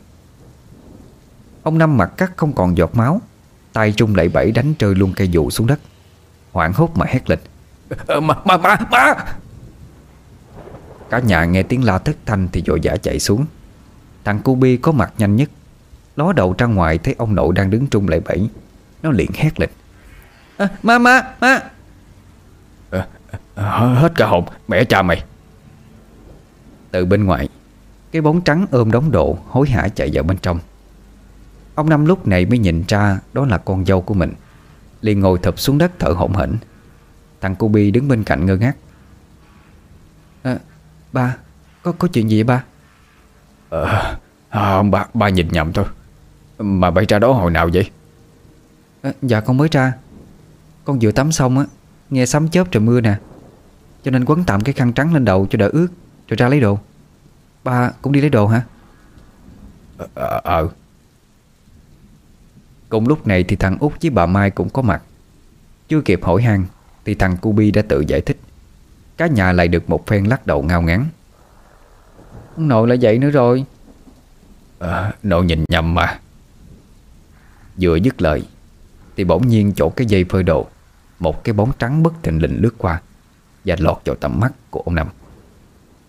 Ông 1.63 1.77
Năm 1.77 1.97
mặt 1.97 2.13
cắt 2.17 2.31
không 2.35 2.53
còn 2.53 2.77
giọt 2.77 2.95
máu 2.95 3.21
tay 3.73 3.91
trung 3.91 4.15
lại 4.15 4.29
bẫy 4.29 4.51
đánh 4.51 4.73
rơi 4.79 4.95
luôn 4.95 5.13
cây 5.15 5.27
dù 5.27 5.49
xuống 5.49 5.67
đất. 5.67 5.79
Hoảng 6.55 6.73
hốt 6.73 6.97
mà 6.97 7.05
hét 7.09 7.29
lên. 7.29 7.39
Ma, 8.07 8.35
ma, 8.45 8.57
ma, 8.57 8.77
ma 8.91 9.15
Cả 11.09 11.19
nhà 11.19 11.45
nghe 11.45 11.63
tiếng 11.63 11.83
la 11.83 11.97
thất 11.97 12.15
thanh 12.25 12.47
Thì 12.51 12.63
vội 12.67 12.79
vã 12.83 12.97
chạy 12.97 13.19
xuống. 13.19 13.45
Thằng 14.23 14.39
cu 14.39 14.55
bi 14.55 14.77
có 14.77 14.91
mặt 14.91 15.13
nhanh 15.17 15.35
nhất 15.35 15.49
Ló 16.15 16.33
đầu 16.33 16.55
ra 16.57 16.65
ngoài 16.65 16.97
thấy 16.97 17.15
ông 17.17 17.35
nội 17.35 17.53
đang 17.55 17.69
đứng 17.69 17.87
trung 17.87 18.07
lẩy 18.07 18.19
bẩy 18.19 18.49
Nó 19.03 19.11
liền 19.11 19.31
hét 19.33 19.59
lên. 19.59 19.69
À, 20.57 20.67
Ma 20.83 20.99
ma 20.99 21.21
ma 21.41 21.59
à, 22.91 23.07
à, 23.55 23.65
Hết 23.95 24.11
cả 24.15 24.25
hồn 24.25 24.45
Mẹ 24.67 24.83
cha 24.83 25.01
mày. 25.01 25.23
Từ 26.91 27.05
bên 27.05 27.23
ngoài 27.23 27.49
Cái 28.11 28.21
bóng 28.21 28.41
trắng 28.41 28.65
ôm 28.71 28.91
đống 28.91 29.11
độ 29.11 29.37
Hối 29.47 29.69
hả 29.69 29.87
chạy 29.87 30.09
vào 30.13 30.23
bên 30.23 30.37
trong. 30.37 30.59
Ông 31.75 31.89
Năm 31.89 32.05
lúc 32.05 32.27
này 32.27 32.45
mới 32.45 32.57
nhìn 32.57 32.83
ra 32.87 33.19
Đó 33.33 33.45
là 33.45 33.57
con 33.57 33.85
dâu 33.85 34.01
của 34.01 34.13
mình 34.13 34.33
liền 35.05 35.19
ngồi 35.19 35.39
thập 35.39 35.59
xuống 35.59 35.77
đất 35.77 35.91
thở 35.99 36.09
hổn 36.09 36.33
hển. 36.33 36.57
Thằng 37.41 37.55
cô 37.55 37.67
Bi 37.67 37.91
đứng 37.91 38.07
bên 38.07 38.23
cạnh 38.23 38.45
ngơ 38.45 38.57
ngác. 38.57 38.75
À, 40.43 40.57
Ba 41.13 41.37
Có 41.83 41.91
có 41.91 42.07
chuyện 42.07 42.29
gì 42.29 42.37
vậy 42.37 42.43
ba? 42.43 42.63
Ờ 43.69 44.17
à, 44.49 44.83
ba, 44.83 45.05
ba 45.13 45.29
nhìn 45.29 45.47
nhầm 45.51 45.73
thôi. 45.73 45.85
Mà 46.57 46.91
bay 46.91 47.05
ra 47.09 47.19
đó 47.19 47.31
hồi 47.31 47.51
nào 47.51 47.69
vậy? 47.73 47.89
À, 49.01 49.11
Dạ 49.21 49.41
con 49.41 49.57
mới 49.57 49.67
ra. 49.71 49.93
Con 50.85 50.99
vừa 51.01 51.11
tắm 51.11 51.31
xong 51.31 51.57
á 51.57 51.65
Nghe 52.09 52.25
sấm 52.25 52.49
chớp 52.49 52.71
trời 52.71 52.81
mưa 52.81 53.01
nè. 53.01 53.17
Cho 54.03 54.11
nên 54.11 54.25
quấn 54.25 54.43
tạm 54.43 54.61
cái 54.61 54.73
khăn 54.73 54.93
trắng 54.93 55.13
lên 55.13 55.25
đầu 55.25 55.47
cho 55.49 55.57
đỡ 55.57 55.69
ướt 55.73 55.87
Rồi 56.27 56.37
ra 56.37 56.49
lấy 56.49 56.59
đồ. 56.59 56.79
Ba 57.63 57.91
cũng 58.01 58.13
đi 58.13 58.21
lấy 58.21 58.29
đồ 58.29 58.47
hả? 58.47 58.61
Ờ, 59.97 60.07
ờ, 60.13 60.41
ờ. 60.43 60.69
Cùng 62.95 63.07
lúc 63.07 63.27
này 63.27 63.43
thì 63.43 63.55
thằng 63.55 63.77
út 63.79 63.93
với 64.01 64.09
bà 64.09 64.25
Mai 64.25 64.51
cũng 64.51 64.69
có 64.69 64.81
mặt. 64.81 65.01
Chưa 65.87 66.01
kịp 66.01 66.23
hỏi 66.23 66.41
han 66.41 66.65
Thì 67.05 67.15
thằng 67.15 67.37
Cubi 67.37 67.71
đã 67.71 67.81
tự 67.81 68.03
giải 68.07 68.21
thích. 68.21 68.37
Cả 69.17 69.27
nhà 69.27 69.51
lại 69.51 69.67
được 69.67 69.89
một 69.89 70.07
phen 70.07 70.25
lắc 70.25 70.47
đầu 70.47 70.63
ngao 70.63 70.81
ngán. 70.81 71.05
Ông 72.55 72.67
nội 72.67 72.87
lại 72.87 72.97
dậy 72.97 73.19
nữa 73.19 73.29
rồi. 73.29 73.65
Ờ, 74.79 75.11
Nội 75.23 75.45
nhìn 75.45 75.65
nhầm 75.67 75.93
mà. 75.93 76.19
Vừa 77.81 77.95
dứt 77.95 78.21
lời 78.21 78.43
Thì 79.17 79.23
bỗng 79.23 79.47
nhiên 79.47 79.73
chỗ 79.75 79.89
cái 79.89 80.07
dây 80.07 80.23
phơi 80.23 80.43
đồ 80.43 80.67
Một 81.19 81.43
cái 81.43 81.53
bóng 81.53 81.71
trắng 81.79 82.03
bất 82.03 82.13
thình 82.23 82.41
lình 82.41 82.61
lướt 82.61 82.73
qua 82.77 83.01
Và 83.65 83.75
lọt 83.79 83.97
vào 84.05 84.15
tầm 84.15 84.39
mắt 84.39 84.53
của 84.69 84.81
ông 84.85 84.95
Năm. 84.95 85.07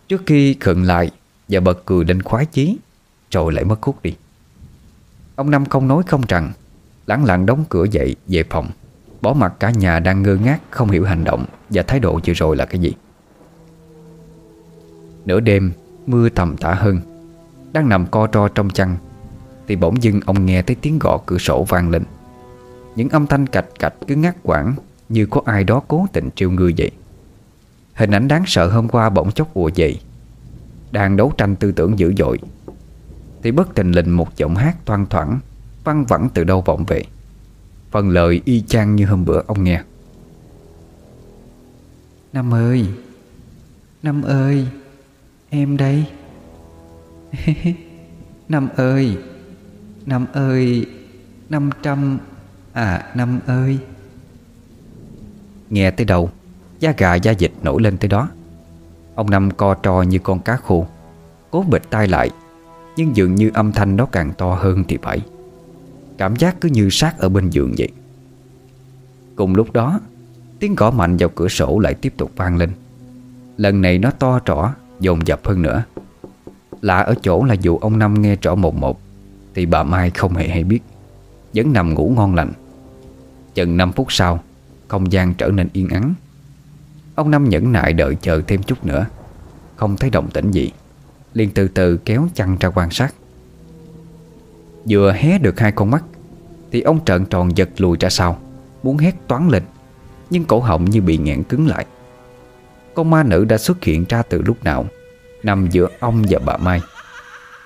Trước 0.09 0.22
khi 0.26 0.57
khựng 0.61 0.82
lại 0.82 1.11
Và 1.49 1.61
bật 1.61 1.82
cười 1.87 2.05
lên 2.05 2.22
khoái 2.22 2.47
chí 2.47 2.78
Rồi 3.30 3.53
lại 3.53 3.64
mất 3.64 3.82
hút 3.82 4.03
đi. 4.03 4.16
Ông 5.37 5.51
Năm 5.51 5.66
không 5.66 5.89
nói 5.89 6.03
không 6.07 6.22
rằng 6.28 6.53
lắng 7.07 7.24
lặng 7.24 7.46
đóng 7.46 7.64
cửa 7.68 7.84
dậy, 7.84 8.16
về 8.26 8.44
phòng. 8.50 8.68
Bỏ 9.20 9.32
mặt 9.32 9.54
cả 9.61 9.70
nhà 9.70 10.00
đang 10.00 10.22
ngơ 10.22 10.36
ngác, 10.36 10.61
Không 10.70 10.90
hiểu 10.90 11.04
hành 11.04 11.24
động 11.24 11.44
Và 11.70 11.82
thái 11.82 12.00
độ 12.00 12.20
vừa 12.26 12.32
rồi 12.32 12.57
là 12.57 12.64
cái 12.64 12.80
gì. 12.80 12.92
Nửa 15.24 15.40
đêm, 15.40 15.72
Mưa 16.07 16.28
tầm 16.28 16.57
tã 16.57 16.74
hơn. 16.74 17.00
Đang 17.72 17.88
nằm 17.88 18.07
co 18.07 18.28
ro 18.32 18.48
trong 18.48 18.70
chăn, 18.70 18.96
Thì 19.68 19.76
bỗng 19.76 20.02
dưng 20.02 20.20
ông 20.26 20.46
nghe 20.46 20.62
thấy 20.62 20.76
tiếng 20.80 20.98
gõ 20.98 21.20
cửa 21.26 21.38
sổ 21.38 21.64
vang 21.64 21.90
lên. 21.90 22.02
Những 22.96 23.09
âm 23.09 23.26
thanh 23.26 23.46
cạch 23.46 23.66
cạch 23.78 23.94
cứ 24.07 24.14
ngắt 24.14 24.36
quãng, 24.42 24.74
Như 25.09 25.26
có 25.26 25.40
ai 25.44 25.64
đó 25.64 25.82
cố 25.88 26.07
tình 26.12 26.30
trêu 26.34 26.50
ngươi 26.50 26.74
vậy. 26.78 26.90
Hình 27.94 28.11
ảnh 28.11 28.28
đáng 28.28 28.44
sợ 28.46 28.68
hôm 28.68 28.88
qua 28.88 29.11
bỗng 29.11 29.32
chốc 29.32 29.54
ùa 29.54 29.68
dậy 29.74 30.00
Đang 30.92 31.16
đấu 31.16 31.32
tranh 31.38 31.57
tư 31.57 31.72
tưởng 31.72 31.98
dữ 31.98 32.12
dội, 32.18 32.38
Thì 33.42 33.50
bất 33.50 33.74
tình 33.74 33.92
lình 33.92 34.16
một 34.16 34.36
giọng 34.36 34.54
hát 34.54 34.76
thoang 34.86 35.07
thoảng. 35.11 35.38
Văng 35.87 36.05
vẳng 36.05 36.28
từ 36.34 36.45
đâu 36.45 36.61
vọng 36.61 36.84
về. 36.84 37.03
Phần 37.91 38.11
lời 38.11 38.43
y 38.45 38.61
chang 38.61 38.97
như 38.97 39.07
hôm 39.07 39.24
bữa 39.24 39.43
ông 39.47 39.64
nghe. 39.64 39.82
Năm 42.32 42.55
ơi 42.55 42.87
Năm 44.03 44.22
ơi 44.22 44.66
Em 45.51 45.76
đây. 45.76 46.05
Năm 48.49 48.68
ơi 48.76 49.18
Năm 50.07 50.26
ơi 50.32 50.87
Năm 51.49 51.70
trăm 51.82 52.18
À 52.72 53.11
năm 53.14 53.41
ơi. 53.47 53.78
Nghe 55.70 55.91
tới 55.91 56.05
đầu 56.05 56.30
Da 56.80 56.93
gà 56.99 57.14
da 57.14 57.32
dịch 57.32 57.53
nổi 57.62 57.82
lên 57.82 57.99
tới 57.99 58.09
đó. 58.09 58.28
Ông 59.14 59.30
Năm 59.30 59.51
co 59.51 59.74
trò 59.74 60.03
như 60.03 60.18
con 60.18 60.41
cá 60.41 60.57
khô 60.57 60.87
Cố 61.51 61.64
bịt 61.70 61.82
tai 61.91 62.09
lại 62.09 62.30
Nhưng 62.97 63.16
dường 63.16 63.34
như 63.34 63.51
âm 63.55 63.72
thanh 63.72 63.97
nó 63.97 64.07
càng 64.07 64.32
to 64.39 64.55
hơn 64.55 64.84
thì 64.89 64.99
phải 65.03 65.20
Cảm 66.18 66.36
giác 66.36 66.56
cứ 66.60 66.68
như 66.68 66.88
sát 66.90 67.18
ở 67.18 67.28
bên 67.28 67.50
giường 67.50 67.74
vậy. 67.78 67.88
Cùng 69.36 69.54
lúc 69.54 69.72
đó, 69.72 70.00
Tiếng 70.58 70.74
gõ 70.74 70.90
mạnh 70.90 71.16
vào 71.16 71.28
cửa 71.28 71.48
sổ 71.48 71.78
lại 71.78 71.94
tiếp 71.94 72.12
tục 72.16 72.30
vang 72.36 72.56
lên. 72.56 72.70
Lần 73.56 73.80
này 73.80 73.98
nó 73.98 74.10
to 74.10 74.40
rõ, 74.46 74.74
Dồn 75.00 75.26
dập 75.26 75.40
hơn 75.46 75.62
nữa. 75.62 75.84
Lạ 76.80 76.96
ở 76.96 77.14
chỗ 77.22 77.44
là 77.44 77.54
dù 77.54 77.78
ông 77.78 77.98
Năm 77.98 78.22
nghe 78.22 78.36
rõ 78.36 78.54
một 78.54 78.74
một, 78.74 79.00
Thì 79.54 79.66
bà 79.66 79.82
Mai 79.82 80.10
không 80.10 80.34
hề 80.34 80.48
hay 80.48 80.64
biết. 80.64 80.80
Vẫn 81.54 81.72
nằm 81.72 81.94
ngủ 81.94 82.12
ngon 82.16 82.34
lành. 82.34 82.52
Chừng 83.54 83.76
5 83.76 83.92
phút 83.92 84.12
sau, 84.12 84.42
Không 84.88 85.12
gian 85.12 85.34
trở 85.34 85.48
nên 85.48 85.68
yên 85.72 85.88
ắng. 85.88 86.14
Ông 87.14 87.30
Năm 87.30 87.48
nhẫn 87.48 87.72
nại 87.72 87.92
đợi 87.92 88.16
chờ 88.20 88.42
thêm 88.46 88.62
chút 88.62 88.86
nữa. 88.86 89.06
Không 89.76 89.96
thấy 89.96 90.10
động 90.10 90.28
tĩnh 90.30 90.50
gì. 90.50 90.70
Liền 91.34 91.50
từ 91.50 91.68
từ 91.68 91.96
kéo 91.96 92.28
chăn 92.34 92.56
ra 92.60 92.70
quan 92.74 92.90
sát. 92.90 93.14
Vừa 94.89 95.12
hé 95.12 95.39
được 95.39 95.61
hai 95.61 95.72
con 95.72 95.91
mắt 95.91 96.05
Thì 96.72 96.80
ông 96.80 97.05
trợn 97.05 97.24
tròn 97.26 97.57
giật 97.57 97.68
lùi 97.76 97.97
ra 98.01 98.11
sau 98.11 98.39
Muốn 98.82 98.99
hét 98.99 99.14
toán 99.28 99.49
lên 99.49 99.62
Nhưng 100.30 100.45
cổ 100.45 100.61
họng 100.61 100.84
như 100.84 101.01
bị 101.01 101.18
nghẹn 101.18 101.43
cứng 101.43 101.66
lại. 101.66 101.87
Con 102.95 103.11
ma 103.11 103.22
nữ 103.22 103.45
đã 103.45 103.59
xuất 103.59 103.84
hiện 103.84 104.05
ra 104.09 104.22
từ 104.22 104.43
lúc 104.43 104.64
nào 104.64 104.87
Nằm 105.43 105.68
giữa 105.70 105.89
ông 106.01 106.24
và 106.30 106.39
bà 106.45 106.57
Mai. 106.57 106.80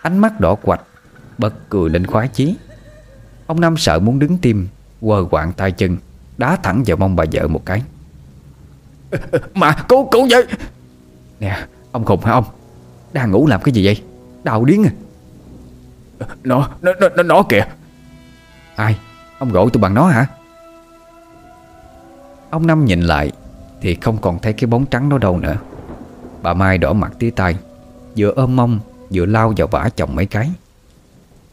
Ánh 0.02 0.18
mắt 0.18 0.40
đỏ 0.40 0.54
quạch 0.54 0.80
Bật 1.38 1.54
cười 1.68 1.90
lên 1.90 2.06
khoái 2.06 2.28
chí. 2.28 2.54
Ông 3.46 3.60
Năm 3.60 3.76
sợ 3.76 3.98
muốn 3.98 4.18
đứng 4.18 4.38
tim 4.38 4.68
Quờ 5.00 5.24
quạng 5.30 5.52
tay 5.52 5.72
chân 5.72 5.96
Đá 6.38 6.56
thẳng 6.56 6.82
vào 6.86 6.96
mông 6.96 7.16
bà 7.16 7.24
vợ 7.32 7.48
một 7.48 7.66
cái. 7.66 7.82
Mà 9.54 9.76
cứu 9.88 10.08
cứu 10.12 10.26
vậy. 10.30 10.46
Nè 11.40 11.66
ông 11.92 12.04
khùng 12.04 12.24
hả 12.24 12.32
ông? 12.32 12.44
Đang 13.12 13.30
ngủ 13.30 13.46
làm 13.46 13.62
cái 13.62 13.74
gì 13.74 13.84
vậy? 13.84 14.02
Đào 14.44 14.64
điếng 14.64 14.84
à 14.84 14.90
Nó, 16.44 16.68
nó, 16.82 16.92
nó, 17.16 17.22
nó 17.22 17.42
kìa. 17.42 17.66
Ai? 18.76 18.96
Ông 19.38 19.52
gọi 19.52 19.66
tôi 19.72 19.80
bằng 19.80 19.94
nó 19.94 20.06
hả? 20.06 20.26
Ông 22.50 22.66
Năm 22.66 22.84
nhìn 22.84 23.00
lại 23.00 23.32
Thì 23.80 23.94
không 23.94 24.18
còn 24.18 24.38
thấy 24.38 24.52
cái 24.52 24.66
bóng 24.66 24.86
trắng 24.86 25.08
đó 25.08 25.18
đâu 25.18 25.38
nữa. 25.38 25.56
Bà 26.42 26.54
Mai 26.54 26.78
đỏ 26.78 26.92
mặt 26.92 27.12
tía 27.18 27.30
tay 27.30 27.56
Vừa 28.16 28.30
ôm 28.30 28.56
mông 28.56 28.80
Vừa 29.10 29.26
lao 29.26 29.52
vào 29.56 29.66
vả 29.66 29.88
chồng 29.96 30.16
mấy 30.16 30.26
cái. 30.26 30.50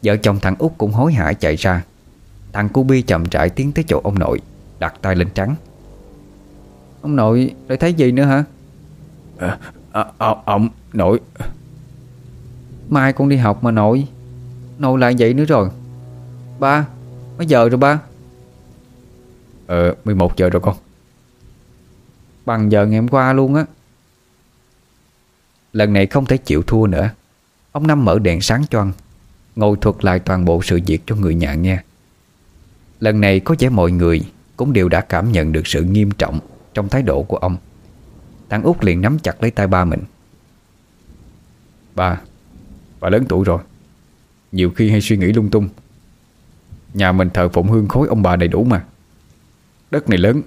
Vợ 0.04 0.18
chồng 0.18 0.40
thằng 0.40 0.56
út 0.60 0.72
cũng 0.78 0.92
hối 0.92 1.14
hả 1.14 1.34
chạy 1.34 1.56
ra. 1.56 1.84
Thằng 2.54 2.70
cu 2.70 2.84
bi 2.84 3.02
chậm 3.02 3.24
rãi 3.24 3.50
tiến 3.50 3.72
tới 3.72 3.86
chỗ 3.88 4.02
ông 4.04 4.20
nội 4.20 4.42
Đặt 4.80 4.94
tay 5.02 5.16
lên 5.16 5.30
trắng. 5.30 5.56
Ông 7.02 7.16
nội 7.16 7.56
lại 7.68 7.78
thấy 7.78 7.94
gì 7.94 8.12
nữa 8.12 8.24
hả? 8.24 8.44
À, 9.38 9.58
à, 9.92 10.06
à, 10.18 10.36
Ông 10.46 10.70
nội. 10.94 11.20
Mai 12.90 13.14
con 13.14 13.30
đi 13.30 13.36
học 13.38 13.64
mà 13.64 13.72
nội 13.72 14.08
Nội 14.80 15.00
lại 15.00 15.16
vậy 15.20 15.34
nữa 15.34 15.46
rồi. 15.46 15.70
Ba 16.60 16.88
Mấy 17.38 17.48
giờ 17.48 17.70
rồi 17.70 17.78
ba? 17.78 18.00
Ờ 19.68 19.96
11 20.06 20.38
giờ 20.38 20.50
rồi 20.50 20.62
con. 20.62 20.76
Bằng 22.46 22.72
giờ 22.72 22.86
ngày 22.86 23.00
hôm 23.00 23.08
qua 23.08 23.34
luôn 23.34 23.56
á. 23.56 23.66
Lần 25.74 25.94
này 25.94 26.08
không 26.08 26.26
thể 26.26 26.38
chịu 26.38 26.62
thua 26.62 26.88
nữa. 26.88 27.10
Ông 27.72 27.88
Năm 27.88 28.06
mở 28.06 28.20
đèn 28.20 28.42
sáng 28.42 28.68
choang 28.68 28.92
Ngồi 29.56 29.78
thuật 29.82 30.06
lại 30.06 30.20
toàn 30.20 30.46
bộ 30.46 30.62
sự 30.64 30.80
việc 30.86 31.02
cho 31.06 31.16
người 31.16 31.36
nhà 31.36 31.54
nghe. 31.54 31.80
Lần 33.00 33.22
này 33.22 33.40
có 33.40 33.56
vẻ 33.60 33.70
mọi 33.70 33.92
người 33.92 34.22
Cũng 34.58 34.74
đều 34.74 34.90
đã 34.90 35.02
cảm 35.02 35.32
nhận 35.32 35.52
được 35.52 35.68
sự 35.68 35.84
nghiêm 35.84 36.12
trọng 36.12 36.40
Trong 36.74 36.90
thái 36.90 37.02
độ 37.02 37.24
của 37.24 37.38
ông. 37.38 37.58
Thằng 38.50 38.64
út 38.64 38.84
liền 38.84 39.02
nắm 39.02 39.20
chặt 39.20 39.42
lấy 39.42 39.52
tay 39.52 39.68
ba 39.68 39.86
mình. 39.86 40.04
Ba 41.96 42.22
Bà 43.00 43.10
lớn 43.10 43.26
tuổi 43.30 43.44
rồi 43.44 43.60
Nhiều 44.52 44.72
khi 44.72 44.90
hay 44.92 45.02
suy 45.02 45.18
nghĩ 45.18 45.34
lung 45.34 45.50
tung. 45.50 45.70
Nhà 46.94 47.12
mình 47.12 47.30
thờ 47.30 47.50
phụng 47.50 47.70
hương 47.70 47.88
khối 47.88 48.08
ông 48.08 48.22
bà 48.24 48.36
đầy 48.36 48.48
đủ 48.48 48.64
mà. 48.64 48.84
Đất 49.92 50.10
này 50.10 50.18
lớn 50.18 50.42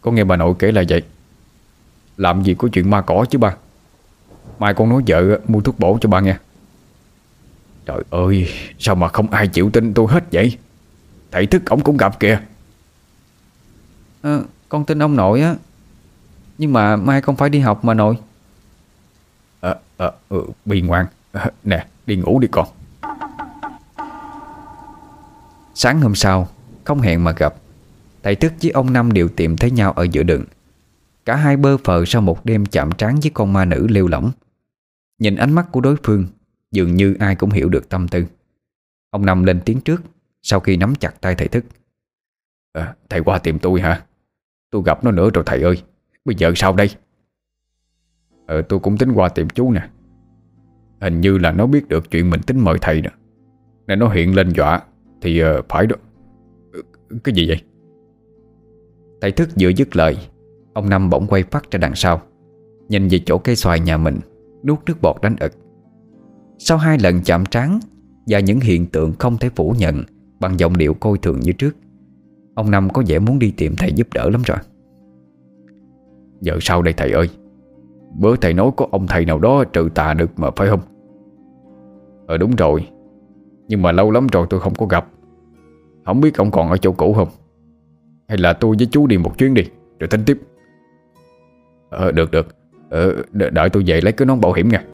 Có 0.00 0.10
nghe 0.10 0.24
bà 0.24 0.36
nội 0.36 0.54
kể 0.58 0.72
là 0.72 0.82
vậy. 0.88 1.02
Làm 2.16 2.42
gì 2.42 2.54
có 2.58 2.68
chuyện 2.72 2.90
ma 2.90 3.00
cỏ 3.00 3.24
chứ 3.30 3.38
ba. 3.38 3.56
Mai 4.58 4.74
con 4.74 4.88
nói 4.88 5.02
vợ 5.06 5.38
mua 5.48 5.60
thuốc 5.60 5.78
bổ 5.78 5.98
cho 6.00 6.08
ba 6.08 6.20
nghe. 6.20 6.36
Trời 7.86 8.02
ơi 8.10 8.48
Sao 8.78 8.94
mà 8.94 9.08
không 9.08 9.30
ai 9.30 9.48
chịu 9.48 9.70
tin 9.70 9.94
tôi 9.94 10.06
hết 10.10 10.24
vậy? 10.32 10.58
Thầy 11.30 11.46
thức 11.46 11.62
ổng 11.66 11.80
cũng 11.80 11.96
gặp 11.96 12.20
kìa. 12.20 12.40
À, 14.22 14.40
Con 14.68 14.84
tin 14.84 15.02
ông 15.02 15.16
nội 15.16 15.40
á. 15.40 15.54
Nhưng 16.58 16.72
mà 16.72 16.96
mai 16.96 17.20
con 17.20 17.36
phải 17.36 17.50
đi 17.50 17.58
học 17.58 17.84
mà 17.84 17.94
nội. 17.94 18.16
Ờ 19.60 19.70
à, 19.96 20.06
à, 20.06 20.10
ừ, 20.28 20.46
Bi 20.64 20.80
ngoan. 20.80 21.06
À, 21.32 21.50
Nè 21.64 21.86
đi 22.06 22.16
ngủ 22.16 22.38
đi 22.38 22.48
con 22.50 22.68
Sáng 25.74 26.00
hôm 26.00 26.14
sau 26.14 26.48
Không 26.84 27.00
hẹn 27.00 27.24
mà 27.24 27.32
gặp. 27.32 27.54
Thầy 28.22 28.34
Thức 28.34 28.52
với 28.62 28.70
ông 28.70 28.92
Năm 28.92 29.12
đều 29.12 29.28
tìm 29.28 29.56
thấy 29.56 29.70
nhau 29.70 29.92
ở 29.92 30.02
giữa 30.02 30.22
đường. 30.22 30.44
Cả 31.24 31.36
hai 31.36 31.56
bơ 31.56 31.76
phờ 31.76 32.04
sau 32.06 32.22
một 32.22 32.44
đêm 32.44 32.66
chạm 32.66 32.92
trán 32.92 33.20
với 33.22 33.30
con 33.34 33.52
ma 33.52 33.64
nữ 33.64 33.86
lêu 33.90 34.08
lỏng. 34.08 34.30
Nhìn 35.18 35.36
ánh 35.36 35.52
mắt 35.52 35.66
của 35.72 35.80
đối 35.80 35.96
phương 36.02 36.26
Dường 36.70 36.94
như 36.94 37.16
ai 37.18 37.36
cũng 37.36 37.50
hiểu 37.50 37.68
được 37.68 37.88
tâm 37.88 38.08
tư. 38.08 38.24
Ông 39.10 39.26
Năm 39.26 39.44
lên 39.44 39.60
tiếng 39.64 39.80
trước 39.80 40.02
Sau 40.42 40.60
khi 40.60 40.76
nắm 40.76 40.94
chặt 40.94 41.20
tay 41.20 41.34
thầy 41.34 41.48
Thức. 41.48 41.64
À, 42.72 42.94
Thầy 43.08 43.20
qua 43.20 43.38
tìm 43.38 43.58
tôi 43.58 43.80
hả? 43.80 44.02
Tôi 44.70 44.82
gặp 44.86 45.04
nó 45.04 45.10
nữa 45.10 45.30
rồi 45.34 45.44
thầy 45.46 45.62
ơi. 45.62 45.82
Bây 46.24 46.34
giờ 46.34 46.52
sao 46.56 46.72
đây? 46.72 46.90
Ờ 48.46 48.62
tôi 48.62 48.78
cũng 48.78 48.98
tính 48.98 49.12
qua 49.12 49.28
tìm 49.28 49.48
chú 49.48 49.72
nè. 49.72 49.88
Hình 51.00 51.20
như 51.20 51.38
là 51.38 51.52
nó 51.52 51.66
biết 51.66 51.88
được 51.88 52.10
chuyện 52.10 52.30
mình 52.30 52.42
tính 52.42 52.58
mời 52.60 52.78
thầy 52.80 53.02
nè. 53.02 53.10
Nên 53.86 53.98
nó 53.98 54.08
hiện 54.08 54.34
lên 54.34 54.50
dọa. 54.50 54.82
Thì 55.22 55.42
uh, 55.42 55.64
phải 55.68 55.86
đó. 55.86 55.96
Ờ, 56.72 56.80
cái 57.24 57.34
gì 57.34 57.48
vậy? 57.48 57.60
Thầy 59.20 59.32
thức 59.32 59.48
vừa 59.60 59.68
dứt 59.68 59.96
lời 59.96 60.16
Ông 60.74 60.88
Năm 60.88 61.10
bỗng 61.10 61.26
quay 61.26 61.42
phát 61.42 61.70
ra 61.70 61.78
đằng 61.78 61.94
sau 61.94 62.20
Nhìn 62.88 63.08
về 63.08 63.20
chỗ 63.26 63.38
cây 63.38 63.56
xoài 63.56 63.80
nhà 63.80 63.96
mình 63.96 64.18
Nuốt 64.64 64.78
nước 64.86 65.02
bọt 65.02 65.16
đánh 65.22 65.36
ực. 65.40 65.52
Sau 66.58 66.78
hai 66.78 66.98
lần 66.98 67.20
chạm 67.24 67.44
trán 67.46 67.80
Và 68.26 68.40
những 68.40 68.60
hiện 68.60 68.86
tượng 68.86 69.12
không 69.18 69.38
thể 69.38 69.48
phủ 69.56 69.74
nhận 69.78 70.02
Bằng 70.40 70.58
giọng 70.58 70.76
điệu 70.76 70.94
coi 70.94 71.18
thường 71.18 71.40
như 71.40 71.52
trước 71.52 71.76
Ông 72.54 72.70
Năm 72.70 72.90
có 72.90 73.02
vẻ 73.06 73.18
muốn 73.18 73.38
đi 73.38 73.54
tìm 73.56 73.74
thầy 73.78 73.92
giúp 73.92 74.06
đỡ 74.14 74.30
lắm 74.30 74.42
rồi. 74.46 74.58
Giờ 76.40 76.58
sao 76.60 76.82
đây 76.82 76.94
thầy 76.96 77.10
ơi? 77.10 77.28
Bữa 78.18 78.36
thầy 78.36 78.54
nói 78.54 78.70
có 78.76 78.86
ông 78.90 79.06
thầy 79.06 79.24
nào 79.24 79.38
đó 79.38 79.64
trừ 79.64 79.88
tà 79.94 80.14
được 80.14 80.30
mà 80.36 80.50
phải 80.56 80.68
không? 80.68 80.80
Ờ 82.26 82.38
đúng 82.38 82.56
rồi. 82.56 82.88
Nhưng 83.72 83.82
mà 83.82 83.92
lâu 83.92 84.10
lắm 84.10 84.26
rồi 84.26 84.46
tôi 84.50 84.60
không 84.60 84.74
có 84.74 84.86
gặp. 84.86 85.06
Không 86.04 86.20
biết 86.20 86.36
ông 86.36 86.50
còn 86.50 86.70
ở 86.70 86.76
chỗ 86.76 86.92
cũ 86.92 87.12
không? 87.12 87.28
Hay 88.28 88.38
là 88.38 88.52
tôi 88.52 88.76
với 88.78 88.88
chú 88.90 89.06
đi 89.06 89.18
một 89.18 89.38
chuyến 89.38 89.54
đi, 89.54 89.62
Rồi 89.98 90.08
tính 90.08 90.22
tiếp? 90.26 90.38
Ờ 91.90 92.12
được 92.12 92.30
được. 92.30 92.46
Ờ 92.90 93.22
đợi 93.32 93.70
tôi 93.70 93.82
về 93.86 94.00
lấy 94.00 94.12
cái 94.12 94.26
nón 94.26 94.40
bảo 94.40 94.52
hiểm 94.52 94.68
nha. 94.68 94.84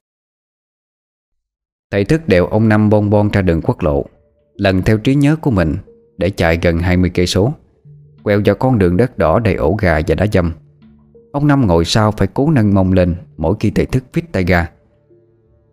Thầy 1.91 2.05
thức 2.05 2.29
đều 2.29 2.47
ông 2.47 2.68
Năm 2.68 2.91
bon 2.91 3.11
bon 3.11 3.31
ra 3.31 3.43
đường 3.43 3.61
quốc 3.62 3.83
lộ, 3.83 4.07
Lần 4.55 4.83
theo 4.83 4.99
trí 4.99 5.14
nhớ 5.14 5.37
của 5.37 5.51
mình 5.51 5.76
Để 6.18 6.31
chạy 6.31 6.59
gần 6.62 6.79
20 6.79 7.11
cây 7.14 7.26
số, 7.26 7.53
Quẹo 8.22 8.41
vào 8.45 8.55
con 8.55 8.79
đường 8.79 8.97
đất 8.97 9.18
đỏ 9.18 9.39
đầy 9.39 9.55
ổ 9.55 9.76
gà 9.81 10.01
và 10.09 10.14
đá 10.14 10.26
dâm. 10.33 10.53
Ông 11.33 11.47
Năm 11.47 11.66
ngồi 11.66 11.85
sau 11.85 12.11
phải 12.11 12.29
cố 12.35 12.51
nâng 12.51 12.74
mông 12.74 12.93
lên 12.93 13.16
Mỗi 13.37 13.55
khi 13.61 13.70
thầy 13.70 13.87
thức 13.87 14.05
vít 14.12 14.24
tay 14.33 14.45
ga 14.45 14.66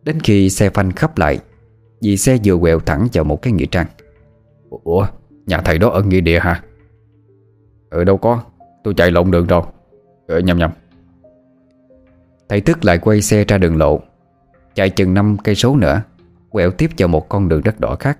Đến 0.03 0.19
khi 0.19 0.49
xe 0.49 0.69
phanh 0.69 0.91
khắp 0.91 1.17
lại 1.17 1.39
vì 2.01 2.17
xe 2.17 2.37
vừa 2.45 2.57
quẹo 2.57 2.79
thẳng 2.79 3.07
vào 3.13 3.23
một 3.23 3.41
cái 3.41 3.53
nghĩa 3.53 3.65
trang. 3.65 3.87
Ủa 4.69 5.07
Nhà 5.45 5.61
thầy 5.61 5.77
đó 5.77 5.89
ở 5.89 6.03
nghĩa 6.03 6.21
địa 6.21 6.39
hả? 6.39 6.63
Ở 7.89 8.03
đâu 8.03 8.17
có. 8.17 8.43
Tôi 8.83 8.93
chạy 8.93 9.11
lộn 9.11 9.31
đường 9.31 9.47
rồi. 9.47 9.61
Ừ, 10.27 10.39
Nhầm 10.39 10.57
nhầm. 10.57 10.71
Thầy 12.49 12.61
thức 12.61 12.85
lại 12.85 12.97
quay 12.97 13.21
xe 13.21 13.45
ra 13.47 13.57
đường 13.57 13.77
lộ. 13.77 14.01
Chạy 14.75 14.89
chừng 14.89 15.13
5 15.13 15.37
cây 15.43 15.55
số 15.55 15.75
nữa 15.75 16.01
Quẹo 16.49 16.71
tiếp 16.71 16.89
vào 16.97 17.07
một 17.07 17.29
con 17.29 17.49
đường 17.49 17.61
đất 17.63 17.79
đỏ 17.79 17.95
khác. 17.99 18.19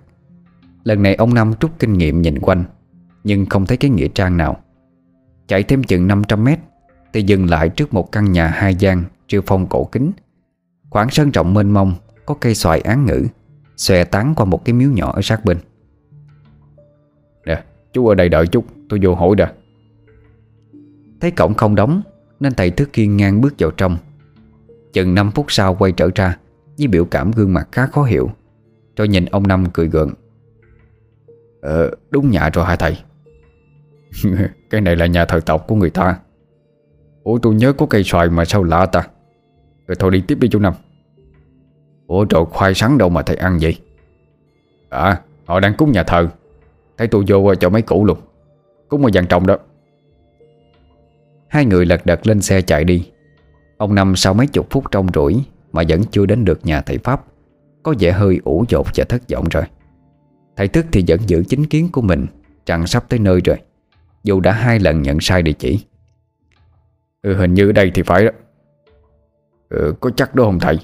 Lần 0.84 1.04
này 1.04 1.16
ông 1.16 1.34
Năm 1.34 1.54
rút 1.62 1.72
kinh 1.80 1.94
nghiệm 1.94 2.22
nhìn 2.22 2.40
quanh 2.40 2.64
Nhưng 3.24 3.46
không 3.46 3.66
thấy 3.66 3.78
cái 3.78 3.92
nghĩa 3.92 4.08
trang 4.08 4.38
nào. 4.38 4.58
Chạy 5.48 5.64
thêm 5.64 5.84
chừng 5.84 6.08
500 6.08 6.44
mét 6.44 6.60
Thì 7.14 7.24
dừng 7.24 7.50
lại 7.50 7.70
trước 7.70 7.94
một 7.94 8.12
căn 8.12 8.32
nhà 8.32 8.48
hai 8.48 8.76
gian 8.76 9.04
Triêu 9.28 9.42
phong 9.46 9.68
cổ 9.68 9.84
kính. 9.84 10.12
Khoảng 10.90 11.10
sân 11.10 11.32
rộng 11.32 11.54
mênh 11.54 11.72
mông 11.72 11.94
Có 12.26 12.36
cây 12.40 12.56
xoài 12.56 12.82
án 12.82 13.06
ngữ. 13.06 13.24
Xòe 13.78 14.04
tán 14.04 14.34
qua 14.36 14.46
một 14.46 14.66
cái 14.66 14.74
miếu 14.74 14.92
nhỏ 14.92 15.12
ở 15.16 15.22
sát 15.22 15.46
bên. 15.46 15.58
Nè, 17.46 17.64
chú 17.94 18.08
ở 18.08 18.16
đây 18.16 18.30
đợi 18.30 18.48
chút, 18.48 18.66
Tôi 18.90 19.00
vô 19.04 19.16
hỏi 19.16 19.36
đã. 19.36 19.54
Thấy 21.22 21.32
cổng 21.32 21.54
không 21.54 21.76
đóng, 21.76 22.02
Nên 22.40 22.54
thầy 22.54 22.70
thức 22.72 22.94
kiên 22.94 23.18
ngang 23.18 23.42
bước 23.42 23.54
vào 23.60 23.72
trong. 23.72 23.98
Chừng 24.94 25.16
5 25.16 25.32
phút 25.32 25.46
sau 25.50 25.76
quay 25.76 25.92
trở 25.92 26.10
ra, 26.16 26.38
Với 26.78 26.88
biểu 26.88 27.06
cảm 27.06 27.32
gương 27.32 27.54
mặt 27.54 27.68
khá 27.72 27.88
khó 27.88 28.04
hiểu, 28.04 28.30
Rồi 28.96 29.08
nhìn 29.08 29.26
ông 29.26 29.48
Năm 29.48 29.66
cười 29.74 29.88
gượng. 29.88 30.14
Ờ 31.62 31.92
đúng 32.12 32.32
nhà 32.32 32.50
rồi 32.50 32.66
hả 32.66 32.76
thầy? 32.76 32.98
Cái 34.70 34.82
này 34.82 34.96
là 34.96 35.06
nhà 35.06 35.26
thờ 35.26 35.40
tộc 35.46 35.66
của 35.68 35.76
người 35.76 35.90
ta. 35.90 36.20
Ủa, 37.24 37.38
tôi 37.38 37.56
nhớ 37.56 37.74
có 37.74 37.86
cây 37.86 38.04
xoài 38.04 38.30
mà 38.30 38.46
sao 38.46 38.64
lạ 38.64 38.86
ta? 38.86 39.08
Rồi 39.88 39.96
thôi 40.00 40.12
đi 40.12 40.24
tiếp 40.28 40.38
đi 40.40 40.48
chú 40.50 40.60
Năm. 40.60 40.74
Ủa 42.08 42.26
rồi 42.30 42.46
khoai 42.46 42.74
sắn 42.74 42.98
đâu 42.98 43.10
mà 43.10 43.22
thầy 43.22 43.36
ăn 43.36 43.58
vậy? 43.62 43.80
À 44.90 45.22
họ 45.46 45.60
đang 45.60 45.74
cúng 45.78 45.92
nhà 45.92 46.04
thờ. 46.04 46.28
Thấy 46.98 47.08
tôi 47.08 47.24
vô 47.28 47.56
cho 47.56 47.70
mấy 47.70 47.82
cũ 47.82 48.06
luôn. 48.06 48.18
Cúng 48.90 49.06
ở 49.06 49.12
dàn 49.14 49.28
trọng 49.28 49.48
đó. 49.48 49.58
Hai 51.48 51.66
người 51.66 51.86
lật 51.86 52.06
đật 52.06 52.28
lên 52.28 52.42
xe 52.42 52.62
chạy 52.62 52.84
đi. 52.84 53.10
Ông 53.78 53.96
Năm 53.96 54.16
sau 54.16 54.34
mấy 54.34 54.48
chục 54.48 54.68
phút 54.70 54.92
trong 54.92 55.08
rủi 55.14 55.44
Mà 55.72 55.84
vẫn 55.90 56.04
chưa 56.12 56.26
đến 56.26 56.46
được 56.46 56.66
nhà 56.66 56.82
thầy 56.82 56.98
Pháp 56.98 57.24
Có 57.84 57.94
vẻ 58.00 58.12
hơi 58.12 58.40
ủ 58.44 58.66
dột 58.70 58.88
và 58.96 59.04
thất 59.04 59.22
vọng 59.30 59.46
rồi. 59.52 59.64
Thầy 60.56 60.68
Thức 60.68 60.86
thì 60.92 61.04
vẫn 61.08 61.20
giữ 61.28 61.44
chính 61.50 61.66
kiến 61.66 61.90
của 61.92 62.02
mình 62.02 62.28
Rằng 62.66 62.88
sắp 62.88 63.06
tới 63.10 63.20
nơi 63.20 63.42
rồi 63.46 63.58
Dù 64.24 64.40
đã 64.40 64.52
hai 64.52 64.80
lần 64.80 65.02
nhận 65.02 65.20
sai 65.20 65.42
địa 65.42 65.54
chỉ. 65.54 65.86
Ừ, 67.22 67.34
Hình 67.34 67.54
như 67.54 67.72
đây 67.72 67.92
thì 67.94 68.02
phải 68.02 68.26
đó. 68.26 68.32
Ừ, 69.70 69.94
Có 70.00 70.10
chắc 70.16 70.36
đó 70.36 70.44
không 70.44 70.60
thầy? 70.60 70.80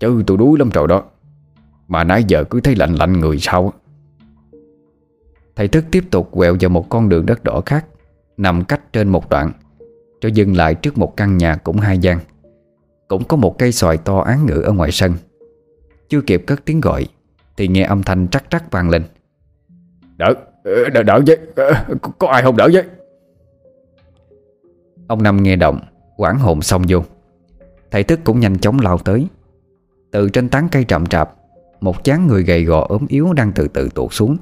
Chứ 0.00 0.22
tôi 0.26 0.36
đuối 0.36 0.58
lắm 0.58 0.70
rồi 0.70 0.88
đó. 0.88 1.02
Mà 1.88 2.04
nãy 2.04 2.24
giờ 2.28 2.44
cứ 2.44 2.60
thấy 2.60 2.74
lạnh 2.76 2.94
lạnh 2.94 3.20
người 3.20 3.38
sao 3.38 3.72
Thầy 5.56 5.68
Thức 5.68 5.84
tiếp 5.90 6.04
tục 6.10 6.28
quẹo 6.32 6.56
vào 6.60 6.68
một 6.68 6.88
con 6.88 7.08
đường 7.08 7.26
đất 7.26 7.44
đỏ 7.44 7.62
khác 7.66 7.86
Nằm 8.36 8.64
cách 8.64 8.92
trên 8.92 9.08
một 9.08 9.28
đoạn 9.30 9.52
Rồi 10.20 10.32
dừng 10.32 10.56
lại 10.56 10.74
trước 10.74 10.98
một 10.98 11.16
căn 11.16 11.36
nhà 11.36 11.56
cũng 11.56 11.76
hai 11.76 11.98
gian. 11.98 12.18
Cũng 13.08 13.24
có 13.24 13.36
một 13.36 13.58
cây 13.58 13.72
xoài 13.72 13.98
to 13.98 14.18
án 14.18 14.46
ngữ 14.46 14.60
ở 14.60 14.72
ngoài 14.72 14.92
sân. 14.92 15.14
Chưa 16.08 16.20
kịp 16.20 16.42
cất 16.46 16.64
tiếng 16.64 16.80
gọi 16.80 17.06
Thì 17.56 17.68
nghe 17.68 17.82
âm 17.82 18.02
thanh 18.02 18.28
trắc 18.28 18.44
trắc 18.50 18.70
vang 18.70 18.90
lên. 18.90 19.02
Đỡ, 20.16 20.34
đỡ, 20.92 21.02
đỡ 21.02 21.20
với 21.26 21.38
có, 21.56 21.72
có 22.18 22.28
ai 22.28 22.42
không 22.42 22.56
đỡ 22.56 22.68
với? 22.72 22.82
Ông 25.06 25.22
Năm 25.22 25.42
nghe 25.42 25.56
động 25.56 25.80
Quảng 26.16 26.38
hồn 26.38 26.62
xong 26.62 26.82
vô. 26.88 27.02
Thầy 27.90 28.02
Thức 28.02 28.20
cũng 28.24 28.40
nhanh 28.40 28.58
chóng 28.58 28.80
lao 28.80 28.98
tới 28.98 29.26
Từ 30.16 30.28
trên 30.28 30.48
tán 30.48 30.68
cây 30.72 30.84
trậm 30.84 31.06
trạp 31.06 31.34
Một 31.80 32.04
chán 32.04 32.26
người 32.26 32.42
gầy 32.42 32.64
gò 32.64 32.86
ốm 32.88 33.06
yếu 33.08 33.32
đang 33.32 33.52
từ 33.52 33.68
từ 33.68 33.88
tuột 33.94 34.12
xuống. 34.12 34.36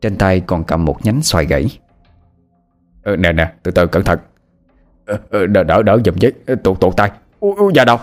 Trên 0.00 0.16
tay 0.16 0.40
còn 0.40 0.64
cầm 0.64 0.84
một 0.84 1.04
nhánh 1.04 1.22
xoài 1.22 1.46
gãy 1.46 1.78
ờ, 3.02 3.16
Nè 3.16 3.32
nè 3.32 3.52
từ 3.62 3.70
từ 3.70 3.86
cẩn 3.86 4.04
thận. 4.04 4.18
Ờ, 5.30 5.46
Đỡ 5.46 5.62
đỡ 5.62 5.82
đỡ 5.82 5.98
dùm 6.04 6.14
với 6.20 6.56
Tuột 6.56 6.80
tuột 6.80 6.96
tay. 6.96 7.10
Ui, 7.40 7.54
ui 7.56 7.72
dạ 7.74 7.84
đâu? 7.84 7.98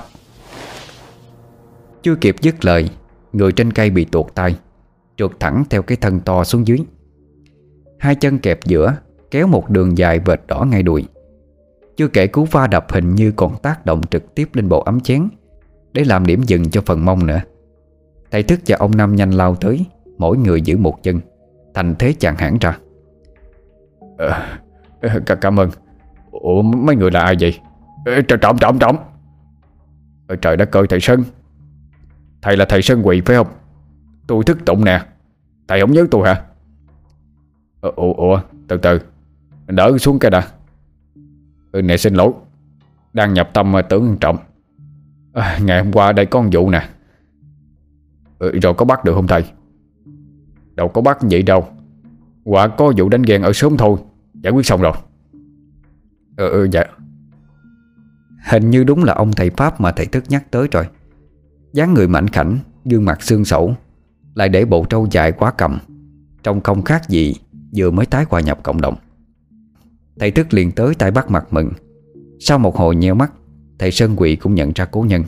Chưa 2.02 2.16
kịp 2.16 2.36
dứt 2.42 2.66
lời 2.66 2.90
Người 3.34 3.52
trên 3.52 3.74
cây 3.74 3.90
bị 3.90 4.06
tuột 4.06 4.26
tay 4.36 4.56
Trượt 5.18 5.32
thẳng 5.40 5.64
theo 5.70 5.82
cái 5.82 5.98
thân 6.02 6.20
to 6.20 6.44
xuống 6.44 6.68
dưới. 6.68 6.80
Hai 8.00 8.16
chân 8.16 8.40
kẹp 8.40 8.60
giữa 8.66 8.96
Kéo 9.32 9.48
một 9.48 9.70
đường 9.70 9.98
dài 9.98 10.20
vệt 10.20 10.42
đỏ 10.48 10.66
ngay 10.72 10.84
đùi. 10.84 11.06
Chưa 11.98 12.08
kể 12.08 12.28
cú 12.28 12.46
va 12.46 12.68
đập 12.68 12.92
hình 12.92 13.16
như 13.16 13.32
còn 13.36 13.58
tác 13.62 13.86
động 13.86 14.02
trực 14.12 14.36
tiếp 14.36 14.50
lên 14.54 14.70
bộ 14.70 14.82
ấm 14.82 15.00
chén 15.00 15.30
để 15.94 16.04
làm 16.04 16.26
điểm 16.26 16.42
dừng 16.44 16.70
cho 16.70 16.82
phần 16.86 17.06
mông 17.06 17.26
nữa. 17.26 17.42
Thầy 18.32 18.44
thức 18.44 18.60
và 18.68 18.78
ông 18.80 18.98
Năm 18.98 19.16
nhanh 19.16 19.32
lao 19.32 19.56
tới 19.56 19.86
Mỗi 20.18 20.38
người 20.38 20.62
giữ 20.62 20.78
một 20.78 21.04
chân 21.04 21.20
Thành 21.74 21.96
thế 22.00 22.14
chàng 22.20 22.36
hãng 22.36 22.58
ra. 22.62 22.78
À, 24.18 24.60
Cảm 25.42 25.60
ơn. 25.60 25.70
Ủa 26.32 26.62
mấy 26.62 26.96
người 26.96 27.12
là 27.12 27.20
ai 27.20 27.36
vậy? 27.40 27.60
Ờ, 28.06 28.22
trời 28.22 28.40
trọng 28.42 28.58
trọng 28.58 28.80
trọng 28.80 28.96
Trời 30.42 30.58
đã 30.58 30.66
cơi 30.66 30.88
thầy 30.88 31.00
Sơn. 31.00 31.24
Thầy 32.42 32.58
là 32.58 32.66
thầy 32.66 32.82
Sơn 32.82 33.02
Quỳ 33.04 33.22
phải 33.26 33.36
không? 33.36 33.48
Tôi 34.28 34.44
thức 34.44 34.66
tụng 34.66 34.86
nè. 34.86 35.02
Thầy 35.68 35.82
không 35.82 35.92
nhớ 35.92 36.06
tôi 36.12 36.28
hả? 36.28 36.44
Ủa, 37.82 38.14
ủa 38.14 38.42
từ 38.68 38.78
từ. 38.78 39.00
Đỡ 39.68 39.98
xuống 39.98 40.20
cái 40.20 40.32
đã. 40.32 40.48
Ừ, 41.72 41.82
Nè 41.82 41.98
xin 41.98 42.14
lỗi. 42.14 42.32
Đang 43.14 43.34
nhập 43.34 43.50
tâm 43.54 43.72
mà 43.72 43.82
tưởng 43.82 44.18
trọng 44.20 44.38
à, 45.34 45.60
Ngày 45.64 45.84
hôm 45.84 45.94
qua 45.94 46.12
đây 46.12 46.26
có 46.26 46.42
một 46.42 46.50
vụ 46.52 46.70
nè. 46.70 46.90
Ừ, 48.40 48.60
Rồi 48.60 48.74
có 48.74 48.86
bắt 48.86 49.06
được 49.06 49.14
không 49.14 49.28
thầy? 49.28 49.44
Đâu 50.76 50.88
có 50.88 51.02
bắt 51.02 51.18
vậy 51.22 51.44
đâu. 51.44 51.68
Quả 52.44 52.68
có 52.68 52.94
vụ 52.98 53.10
đánh 53.10 53.22
ghen 53.22 53.42
ở 53.42 53.54
sớm 53.54 53.78
thôi. 53.78 54.00
Giải 54.34 54.54
quyết 54.54 54.66
xong 54.66 54.82
rồi. 54.82 54.94
Ừ, 56.38 56.50
ừ 56.50 56.68
dạ. 56.72 56.84
Hình 58.50 58.70
như 58.70 58.84
đúng 58.84 59.04
là 59.04 59.14
ông 59.14 59.32
thầy 59.32 59.50
Pháp 59.50 59.82
mà 59.82 59.92
thầy 59.92 60.06
thức 60.06 60.24
nhắc 60.30 60.52
tới 60.52 60.68
rồi. 60.72 60.88
Dáng 61.74 61.94
người 61.94 62.08
mảnh 62.08 62.28
khảnh 62.28 62.58
Gương 62.86 63.06
mặt 63.06 63.22
xương 63.22 63.46
sẩu 63.46 63.76
Lại 64.36 64.50
để 64.50 64.66
bộ 64.66 64.86
trâu 64.86 65.08
dài 65.12 65.32
quá 65.32 65.52
cầm. 65.52 65.78
Trông 66.44 66.62
không 66.62 66.82
khác 66.82 67.10
gì 67.10 67.36
Vừa 67.76 67.92
mới 67.92 68.06
tái 68.06 68.26
hòa 68.30 68.42
nhập 68.42 68.60
cộng 68.64 68.82
đồng. 68.82 68.96
Thầy 70.20 70.32
thức 70.32 70.54
liền 70.54 70.72
tới 70.72 70.96
tay 70.96 71.12
bắt 71.12 71.32
mặt 71.32 71.48
mừng. 71.52 71.72
Sau 72.40 72.60
một 72.60 72.76
hồi 72.76 72.96
nheo 72.96 73.16
mắt 73.16 73.32
Thầy 73.82 73.92
Sơn 73.92 74.16
Quỳ 74.16 74.36
cũng 74.36 74.56
nhận 74.56 74.72
ra 74.76 74.86
cố 74.86 75.06
nhân. 75.10 75.24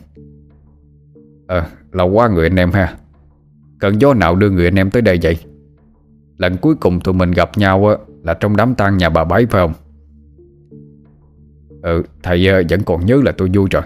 Ờ, 1.47 1.59
à, 1.59 1.69
lâu 1.91 2.07
quá 2.07 2.29
người 2.29 2.45
anh 2.45 2.55
em 2.55 2.71
ha. 2.71 2.95
Cần 3.79 4.01
gió 4.01 4.13
nào 4.13 4.35
đưa 4.35 4.49
người 4.49 4.67
anh 4.67 4.75
em 4.75 4.91
tới 4.91 5.01
đây 5.01 5.19
vậy? 5.21 5.37
Lần 6.37 6.57
cuối 6.57 6.75
cùng 6.75 6.99
tụi 6.99 7.13
mình 7.13 7.31
gặp 7.31 7.57
nhau 7.57 7.87
á 7.87 7.95
Là 8.23 8.33
trong 8.33 8.55
đám 8.55 8.75
tang 8.75 8.97
nhà 8.97 9.09
bà 9.09 9.23
bái 9.23 9.45
phải 9.45 9.61
không? 9.61 9.73
Ừ 11.81 12.03
thầy 12.23 12.47
ờ, 12.47 12.63
vẫn 12.69 12.83
còn 12.83 13.05
nhớ 13.05 13.21
là 13.25 13.31
tôi 13.31 13.49
vui 13.53 13.67
rồi. 13.71 13.83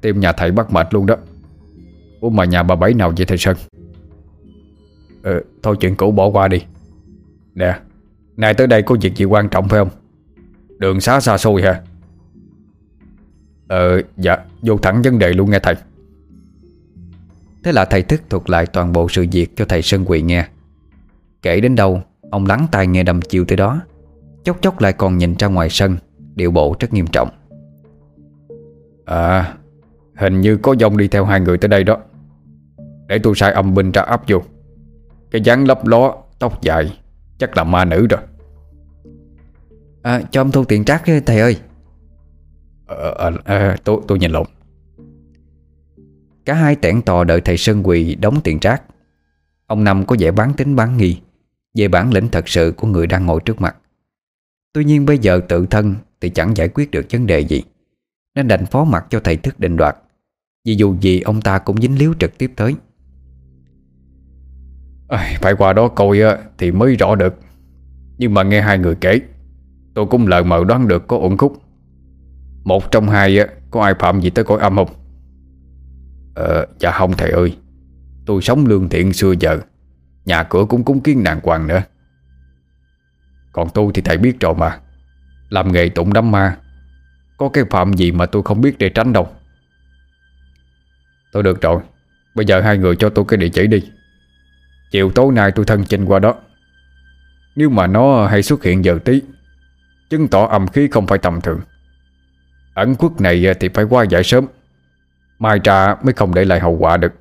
Tim 0.00 0.20
nhà 0.20 0.32
thầy 0.32 0.50
bắt 0.50 0.72
mệt 0.72 0.94
luôn 0.94 1.06
đó. 1.06 1.16
Ủa 2.20 2.30
mà 2.30 2.44
nhà 2.44 2.62
bà 2.62 2.74
bảy 2.74 2.94
nào 2.94 3.12
vậy 3.16 3.26
thầy 3.26 3.38
Sơn? 3.38 3.56
Ừ 5.22 5.42
thôi 5.62 5.76
chuyện 5.80 5.96
cũ 5.96 6.10
bỏ 6.10 6.26
qua 6.26 6.48
đi. 6.48 6.62
Nè 7.54 7.78
Nay 8.36 8.54
tới 8.54 8.66
đây 8.66 8.82
có 8.82 8.96
việc 9.00 9.16
gì 9.16 9.24
quan 9.24 9.48
trọng 9.48 9.68
phải 9.68 9.78
không? 9.78 9.90
Đường 10.78 11.00
xá 11.00 11.20
xa 11.20 11.38
xôi 11.38 11.62
hả 11.62 11.82
Ờ 13.68 14.02
dạ 14.16 14.36
Vô 14.62 14.78
thẳng 14.78 15.02
vấn 15.02 15.18
đề 15.18 15.32
luôn 15.32 15.50
nghe 15.50 15.58
thầy. 15.58 15.74
Thế 17.64 17.72
là 17.72 17.84
thầy 17.84 18.02
thức 18.02 18.22
thuật 18.30 18.50
lại 18.50 18.66
toàn 18.66 18.92
bộ 18.92 19.08
sự 19.08 19.26
việc 19.32 19.56
cho 19.56 19.64
thầy 19.64 19.82
Sơn 19.82 20.04
Quỳ 20.06 20.22
nghe. 20.22 20.48
Kể 21.42 21.60
đến 21.60 21.74
đâu 21.74 22.02
Ông 22.30 22.46
lắng 22.46 22.66
tai 22.72 22.86
nghe 22.86 23.02
đầm 23.02 23.22
chiều 23.22 23.44
tới 23.44 23.56
đó 23.56 23.80
Chốc 24.44 24.62
chốc 24.62 24.80
lại 24.80 24.92
còn 24.92 25.18
nhìn 25.18 25.34
ra 25.38 25.46
ngoài 25.48 25.70
sân 25.70 25.96
Điệu 26.34 26.50
bộ 26.50 26.76
rất 26.80 26.92
nghiêm 26.92 27.06
trọng. 27.06 27.28
À 29.04 29.54
Hình 30.16 30.40
như 30.40 30.56
có 30.56 30.74
dông 30.80 30.96
đi 30.96 31.08
theo 31.08 31.24
hai 31.24 31.40
người 31.40 31.58
tới 31.58 31.68
đây 31.68 31.84
đó. 31.84 31.98
Để 33.08 33.18
tôi 33.18 33.34
sai 33.34 33.52
âm 33.52 33.74
binh 33.74 33.92
ra 33.92 34.02
áp 34.02 34.22
vô. 34.28 34.42
Cái 35.30 35.40
dáng 35.40 35.66
lấp 35.66 35.86
ló 35.86 36.14
Tóc 36.38 36.62
dài 36.62 36.98
Chắc 37.38 37.56
là 37.56 37.64
ma 37.64 37.84
nữ 37.84 38.06
rồi. 38.06 38.20
À, 40.02 40.22
Cho 40.30 40.40
ông 40.40 40.50
thu 40.50 40.64
tiền 40.64 40.84
trác 40.84 41.02
thầy 41.26 41.40
ơi. 41.40 41.56
Ờ, 42.86 43.14
à, 43.18 43.30
à, 43.44 43.76
tôi, 43.84 44.00
tôi 44.08 44.18
nhìn 44.18 44.30
lộn. 44.30 44.46
Cả 46.44 46.54
hai 46.54 46.76
tẻn 46.76 47.02
tò 47.02 47.24
đợi 47.24 47.40
thầy 47.40 47.56
Sơn 47.56 47.82
Quỳ 47.86 48.14
đóng 48.14 48.40
tiền 48.44 48.58
trác. 48.58 48.82
Ông 49.66 49.84
Năm 49.84 50.06
có 50.06 50.16
vẻ 50.18 50.30
bán 50.30 50.54
tính 50.54 50.76
bán 50.76 50.96
nghi 50.96 51.20
Về 51.74 51.88
bản 51.88 52.12
lĩnh 52.12 52.28
thật 52.28 52.48
sự 52.48 52.72
của 52.76 52.86
người 52.86 53.06
đang 53.06 53.26
ngồi 53.26 53.40
trước 53.44 53.60
mặt. 53.60 53.76
Tuy 54.72 54.84
nhiên 54.84 55.06
bây 55.06 55.18
giờ 55.18 55.40
tự 55.48 55.66
thân 55.66 55.94
Thì 56.20 56.30
chẳng 56.30 56.56
giải 56.56 56.68
quyết 56.68 56.90
được 56.90 57.06
vấn 57.10 57.26
đề 57.26 57.40
gì 57.40 57.62
Nên 58.34 58.48
đành 58.48 58.66
phó 58.66 58.84
mặt 58.84 59.06
cho 59.10 59.20
thầy 59.20 59.36
thức 59.36 59.60
định 59.60 59.76
đoạt. 59.76 59.96
Vì 60.64 60.74
dù 60.76 60.96
gì 61.00 61.20
ông 61.20 61.40
ta 61.40 61.58
cũng 61.58 61.80
dính 61.80 61.98
líu 61.98 62.14
trực 62.20 62.38
tiếp 62.38 62.52
tới. 62.56 62.74
À, 65.08 65.36
Phải 65.40 65.54
qua 65.54 65.72
đó 65.72 65.88
coi 65.88 66.18
thì 66.58 66.72
mới 66.72 66.96
rõ 66.96 67.14
được. 67.14 67.34
Nhưng 68.18 68.34
mà 68.34 68.42
nghe 68.42 68.60
hai 68.60 68.78
người 68.78 68.94
kể 68.94 69.20
Tôi 69.94 70.06
cũng 70.06 70.26
lờ 70.26 70.42
mờ 70.42 70.64
đoán 70.64 70.88
được 70.88 71.06
có 71.06 71.18
ổn 71.18 71.36
khúc. 71.36 71.63
Một 72.64 72.90
trong 72.90 73.08
hai 73.08 73.38
Có 73.70 73.82
ai 73.82 73.94
phạm 73.98 74.20
gì 74.20 74.30
tới 74.30 74.44
cõi 74.44 74.60
âm 74.60 74.76
không? 74.76 74.88
Ờ 76.34 76.66
dạ 76.78 76.90
không, 76.90 77.12
thầy 77.12 77.30
ơi. 77.30 77.56
Tôi 78.26 78.42
sống 78.42 78.66
lương 78.66 78.88
thiện 78.88 79.12
xưa 79.12 79.34
giờ, 79.40 79.60
Nhà 80.24 80.42
cửa 80.42 80.64
cũng 80.68 80.84
cúng 80.84 81.00
kiến 81.00 81.22
nàng 81.22 81.40
hoàng 81.42 81.66
nữa. 81.66 81.82
Còn 83.52 83.68
tôi 83.74 83.90
thì 83.94 84.02
thầy 84.02 84.16
biết 84.16 84.40
rồi 84.40 84.54
mà. 84.54 84.78
Làm 85.48 85.72
nghề 85.72 85.88
tụng 85.88 86.12
đám 86.12 86.30
ma. 86.30 86.56
Có 87.38 87.48
cái 87.48 87.64
phạm 87.70 87.92
gì 87.92 88.12
mà 88.12 88.26
tôi 88.26 88.42
không 88.42 88.60
biết 88.60 88.78
để 88.78 88.88
tránh 88.88 89.12
đâu. 89.12 89.28
Tôi 91.32 91.42
được 91.42 91.60
rồi, 91.60 91.80
Bây 92.34 92.46
giờ 92.46 92.60
hai 92.60 92.78
người 92.78 92.96
cho 92.96 93.10
tôi 93.10 93.24
cái 93.28 93.36
địa 93.36 93.48
chỉ 93.48 93.66
đi. 93.66 93.82
Chiều 94.90 95.10
tối 95.10 95.32
nay 95.32 95.52
tôi 95.54 95.64
thân 95.64 95.84
chinh 95.84 96.04
qua 96.04 96.18
đó. 96.18 96.34
Nếu 97.56 97.70
mà 97.70 97.86
nó 97.86 98.26
hay 98.26 98.42
xuất 98.42 98.62
hiện 98.62 98.84
giờ 98.84 98.98
tí, 99.04 99.22
Chứng 100.10 100.28
tỏ 100.28 100.46
âm 100.46 100.68
khí 100.68 100.88
không 100.90 101.06
phải 101.06 101.18
tầm 101.18 101.40
thường. 101.40 101.60
Ẩn 102.74 102.94
quốc 102.94 103.20
này 103.20 103.46
ờ, 103.46 103.54
thì 103.60 103.68
phải 103.68 103.84
qua 103.84 104.04
giải 104.04 104.24
sớm. 104.24 104.46
Mai 105.38 105.60
trà 105.64 105.94
mới 105.94 106.12
không 106.12 106.34
để 106.34 106.44
lại 106.44 106.60
hậu 106.60 106.76
quả 106.76 106.96
được. 106.96 107.12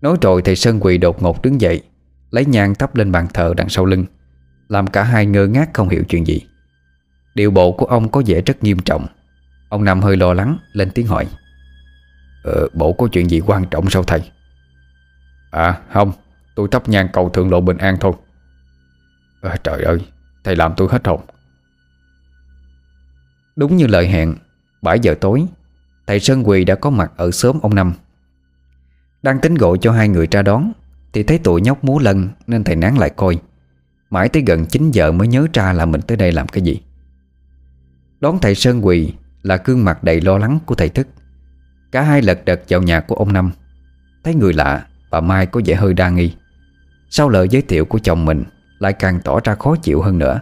Nói 0.00 0.16
rồi 0.20 0.42
thầy 0.42 0.56
Sơn 0.56 0.80
Quỳ 0.80 0.98
đột 0.98 1.22
ngột 1.22 1.42
đứng 1.42 1.60
dậy 1.60 1.82
Lấy 2.30 2.44
nhang 2.44 2.74
thắp 2.74 2.96
lên 2.96 3.12
bàn 3.12 3.26
thờ 3.34 3.54
đằng 3.56 3.68
sau 3.68 3.84
lưng 3.84 4.04
Làm 4.68 4.86
cả 4.86 5.02
hai 5.02 5.26
ngơ 5.26 5.46
ngác 5.46 5.70
không 5.74 5.88
hiểu 5.88 6.04
chuyện 6.08 6.26
gì. 6.26 6.40
Điều 7.34 7.50
bộ 7.50 7.72
của 7.72 7.86
ông 7.86 8.08
có 8.08 8.22
vẻ 8.26 8.40
rất 8.40 8.62
nghiêm 8.62 8.78
trọng. 8.78 9.06
Ông 9.68 9.84
Nam 9.84 10.00
hơi 10.00 10.16
lo 10.16 10.34
lắng 10.34 10.58
lên 10.72 10.90
tiếng 10.90 11.06
hỏi 11.06 11.26
Ờ, 12.44 12.68
bộ 12.72 12.92
có 12.92 13.08
chuyện 13.12 13.30
gì 13.30 13.40
quan 13.40 13.64
trọng 13.70 13.90
sao 13.90 14.02
thầy? 14.02 14.30
À 15.50 15.80
không 15.92 16.12
Tôi 16.56 16.68
thắp 16.70 16.88
nhang 16.88 17.08
cầu 17.12 17.28
thượng 17.28 17.50
lộ 17.50 17.60
bình 17.60 17.76
an 17.76 17.96
thôi. 18.00 18.12
À, 19.42 19.56
Trời 19.64 19.82
ơi 19.82 19.98
Thầy 20.44 20.56
làm 20.56 20.74
tôi 20.76 20.88
hết 20.90 21.06
hồn. 21.06 21.20
Đúng 23.56 23.76
như 23.76 23.86
lời 23.86 24.08
hẹn 24.08 24.34
7 24.82 25.00
giờ 25.00 25.14
tối, 25.20 25.44
Thầy 26.06 26.20
Sơn 26.20 26.48
Quỳ 26.48 26.64
đã 26.64 26.74
có 26.74 26.90
mặt 26.90 27.12
ở 27.16 27.30
sớm 27.30 27.60
ông 27.62 27.74
Năm. 27.74 27.92
Đang 29.22 29.40
tính 29.40 29.54
gọi 29.54 29.78
cho 29.80 29.92
hai 29.92 30.08
người 30.08 30.28
ra 30.30 30.42
đón, 30.42 30.72
Thì 31.12 31.22
thấy 31.22 31.38
tụi 31.38 31.60
nhóc 31.60 31.84
múa 31.84 31.98
lân 31.98 32.28
Nên 32.46 32.64
thầy 32.64 32.76
nán 32.76 32.94
lại 32.94 33.10
coi. 33.10 33.38
Mãi 34.10 34.28
tới 34.28 34.42
gần 34.46 34.66
9 34.66 34.90
giờ 34.90 35.12
mới 35.12 35.28
nhớ 35.28 35.46
ra 35.52 35.72
là 35.72 35.86
mình 35.86 36.00
tới 36.00 36.16
đây 36.16 36.32
làm 36.32 36.48
cái 36.48 36.62
gì. 36.62 36.80
Đón 38.20 38.38
thầy 38.38 38.54
Sơn 38.54 38.86
Quỳ 38.86 39.12
Là 39.42 39.58
gương 39.64 39.84
mặt 39.84 40.04
đầy 40.04 40.20
lo 40.20 40.38
lắng 40.38 40.58
của 40.66 40.74
thầy 40.74 40.88
Thức. 40.88 41.08
Cả 41.92 42.02
hai 42.02 42.22
lật 42.22 42.44
đật 42.44 42.62
vào 42.68 42.82
nhà 42.82 43.00
của 43.00 43.14
ông 43.14 43.32
Năm. 43.32 43.50
Thấy 44.24 44.34
người 44.34 44.52
lạ, 44.52 44.86
Bà 45.10 45.20
Mai 45.20 45.46
có 45.46 45.60
vẻ 45.64 45.74
hơi 45.74 45.94
đa 45.94 46.10
nghi. 46.10 46.34
Sau 47.10 47.28
lời 47.28 47.48
giới 47.50 47.62
thiệu 47.62 47.84
của 47.84 47.98
chồng 47.98 48.24
mình, 48.24 48.44
Lại 48.78 48.92
càng 48.92 49.20
tỏ 49.24 49.40
ra 49.44 49.54
khó 49.54 49.76
chịu 49.76 50.02
hơn 50.02 50.18
nữa. 50.18 50.40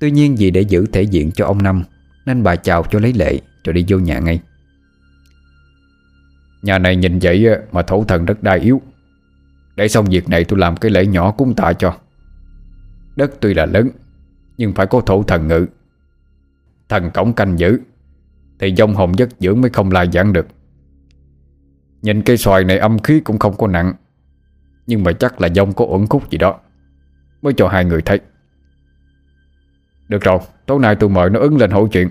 Tuy 0.00 0.10
nhiên 0.10 0.36
vì 0.38 0.50
để 0.50 0.60
giữ 0.60 0.86
thể 0.92 1.02
diện 1.02 1.32
cho 1.32 1.46
ông 1.46 1.62
Năm 1.62 1.82
nên 2.26 2.42
bà 2.42 2.56
chào 2.56 2.84
cho 2.90 2.98
lấy 2.98 3.12
lệ, 3.12 3.40
Rồi 3.64 3.72
đi 3.72 3.84
vô 3.88 3.98
nhà 3.98 4.18
ngay. 4.18 4.40
Nhà 6.62 6.78
này 6.78 6.96
nhìn 6.96 7.18
vậy 7.22 7.46
mà 7.72 7.82
thổ 7.82 8.04
thần 8.04 8.26
đất 8.26 8.42
đai 8.42 8.58
yếu. 8.58 8.82
Để 9.76 9.88
xong 9.88 10.04
việc 10.04 10.28
này 10.28 10.44
tôi 10.44 10.58
làm 10.58 10.76
cái 10.76 10.90
lễ 10.90 11.06
nhỏ 11.06 11.30
cúng 11.30 11.54
tạ 11.54 11.72
cho. 11.72 11.96
Đất 13.16 13.30
tuy 13.40 13.54
là 13.54 13.66
lớn, 13.66 13.88
Nhưng 14.58 14.72
phải 14.72 14.86
có 14.86 15.00
thổ 15.00 15.22
thần 15.22 15.48
ngự. 15.48 15.66
Thần 16.88 17.10
cổng 17.14 17.32
canh 17.32 17.58
giữ, 17.58 17.80
Thì 18.58 18.74
dông 18.76 18.94
hồn 18.94 19.18
giấc 19.18 19.28
dưỡng 19.40 19.60
mới 19.60 19.70
không 19.70 19.92
lai 19.92 20.08
giảng 20.12 20.32
được. 20.32 20.46
Nhìn 22.02 22.22
cây 22.22 22.36
xoài 22.36 22.64
này 22.64 22.78
âm 22.78 22.98
khí 22.98 23.20
cũng 23.20 23.38
không 23.38 23.56
có 23.56 23.66
nặng, 23.66 23.94
Nhưng 24.86 25.04
mà 25.04 25.12
chắc 25.12 25.40
là 25.40 25.48
dông 25.54 25.72
có 25.72 25.84
uẩn 25.84 26.06
khúc 26.06 26.30
gì 26.30 26.38
đó, 26.38 26.60
Mới 27.42 27.52
cho 27.56 27.68
hai 27.68 27.84
người 27.84 28.02
thấy. 28.02 28.20
Được 30.12 30.22
rồi 30.22 30.38
Tối 30.66 30.78
nay 30.78 30.96
tôi 30.96 31.10
mời 31.10 31.30
nó 31.30 31.40
ứng 31.40 31.56
lên 31.56 31.70
hỗ 31.70 31.86
chuyện. 31.86 32.08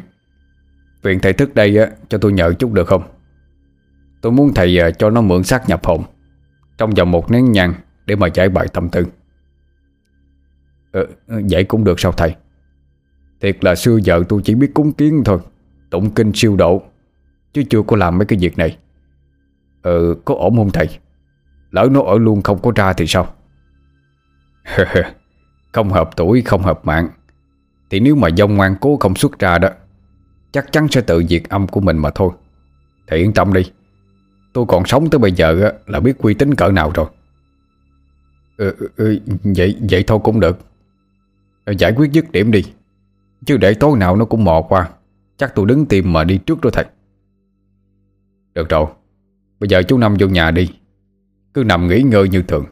Viện 1.02 1.20
thầy 1.20 1.34
thức 1.34 1.56
đây 1.56 1.78
á, 1.78 1.88
cho 2.10 2.18
tôi 2.18 2.34
nhờ 2.34 2.54
chút 2.54 2.74
được 2.74 2.88
không? 2.88 3.04
Tôi 4.22 4.32
muốn 4.32 4.54
thầy 4.54 4.80
à, 4.80 4.92
cho 4.92 5.10
nó 5.10 5.22
mượn 5.22 5.44
xác 5.44 5.70
nhập 5.70 5.86
hồn 5.86 6.04
Trong 6.78 6.90
vòng 6.90 7.12
một 7.12 7.32
nén 7.32 7.52
nhang 7.52 7.74
Để 8.06 8.16
mà 8.16 8.28
giải 8.34 8.50
bài 8.50 8.68
tâm 8.74 8.90
tư. 8.90 9.06
Ừ, 10.92 11.08
Vậy 11.28 11.64
cũng 11.64 11.84
được 11.84 12.00
sao 12.00 12.12
thầy? 12.12 12.36
Thiệt 13.42 13.64
là 13.64 13.76
xưa 13.76 13.98
giờ 14.04 14.24
tôi 14.30 14.42
chỉ 14.44 14.56
biết 14.56 14.72
cúng 14.74 14.92
kiến 14.92 15.22
thôi 15.26 15.40
Tụng 15.90 16.10
kinh 16.12 16.32
siêu 16.34 16.56
độ 16.56 16.84
Chứ 17.54 17.64
chưa 17.70 17.82
có 17.82 17.98
làm 17.98 18.18
mấy 18.18 18.26
cái 18.26 18.40
việc 18.42 18.58
này. 18.58 18.78
Ừ 19.82 20.16
có 20.26 20.36
ổn 20.36 20.58
không 20.58 20.72
thầy? 20.72 20.90
Lỡ 21.72 21.88
nó 21.92 22.02
ở 22.02 22.18
luôn 22.18 22.42
không 22.42 22.62
có 22.62 22.72
ra 22.76 22.94
thì 22.94 23.08
sao? 23.08 23.34
Không 25.74 25.90
hợp 25.90 26.10
tuổi 26.16 26.42
không 26.42 26.62
hợp 26.62 26.86
mạng. 26.86 27.10
Thì 27.92 28.00
nếu 28.00 28.16
mà 28.16 28.30
dông 28.38 28.56
ngoan 28.56 28.76
cố 28.82 28.98
không 29.00 29.16
xuất 29.16 29.40
ra 29.40 29.58
đó 29.58 29.70
Chắc 30.52 30.72
chắn 30.72 30.88
sẽ 30.88 31.02
tự 31.02 31.24
diệt 31.30 31.44
âm 31.50 31.68
của 31.68 31.82
mình 31.82 31.98
mà 31.98 32.10
thôi. 32.16 32.32
Thầy 33.08 33.20
yên 33.20 33.34
tâm 33.34 33.54
đi. 33.54 33.72
Tôi 34.54 34.66
còn 34.68 34.86
sống 34.86 35.10
tới 35.10 35.20
bây 35.20 35.32
giờ 35.32 35.72
là 35.88 36.00
biết 36.00 36.18
quy 36.18 36.34
tính 36.34 36.56
cỡ 36.56 36.72
nào 36.72 36.92
rồi. 36.96 37.06
Ừ, 38.58 38.76
ừ, 38.80 38.90
ừ 38.96 39.20
Vậy 39.44 39.78
vậy 39.90 40.04
thôi 40.08 40.20
cũng 40.24 40.40
được. 40.40 40.60
Ờ, 41.66 41.74
giải 41.78 41.94
quyết 41.98 42.12
dứt 42.12 42.32
điểm 42.32 42.52
đi. 42.52 42.64
Chứ 43.46 43.58
để 43.58 43.74
tối 43.74 43.98
nào 43.98 44.16
nó 44.16 44.26
cũng 44.26 44.44
mò 44.44 44.62
qua. 44.70 44.90
Chắc 45.38 45.56
tôi 45.56 45.66
đứng 45.66 45.86
tìm 45.86 46.14
mà 46.14 46.24
đi 46.24 46.38
trước 46.38 46.62
đó 46.62 46.70
thầy. 46.74 46.86
Được 48.54 48.70
rồi. 48.70 48.86
Bây 49.60 49.70
giờ 49.70 49.84
chú 49.84 49.98
Năm 49.98 50.16
vô 50.20 50.28
nhà 50.28 50.52
đi. 50.52 50.70
Cứ 51.54 51.64
nằm 51.64 51.88
nghỉ 51.88 52.02
ngơi 52.02 52.30
như 52.30 52.42
thường. 52.42 52.66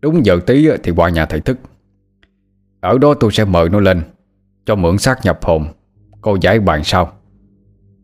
Đúng 0.00 0.26
giờ 0.26 0.40
tí 0.46 0.68
thì 0.82 0.92
qua 0.96 1.08
nhà 1.08 1.26
thầy 1.26 1.40
thức. 1.40 1.58
Ở 2.80 2.98
đó 2.98 3.14
tôi 3.14 3.32
sẽ 3.32 3.44
mời 3.44 3.68
nó 3.68 3.80
lên. 3.80 4.02
Cho 4.66 4.74
mượn 4.74 4.98
xác 4.98 5.24
nhập 5.24 5.38
hồn. 5.42 5.66
Cô 6.20 6.36
giải 6.40 6.60
bàn 6.60 6.84
sau. 6.84 7.12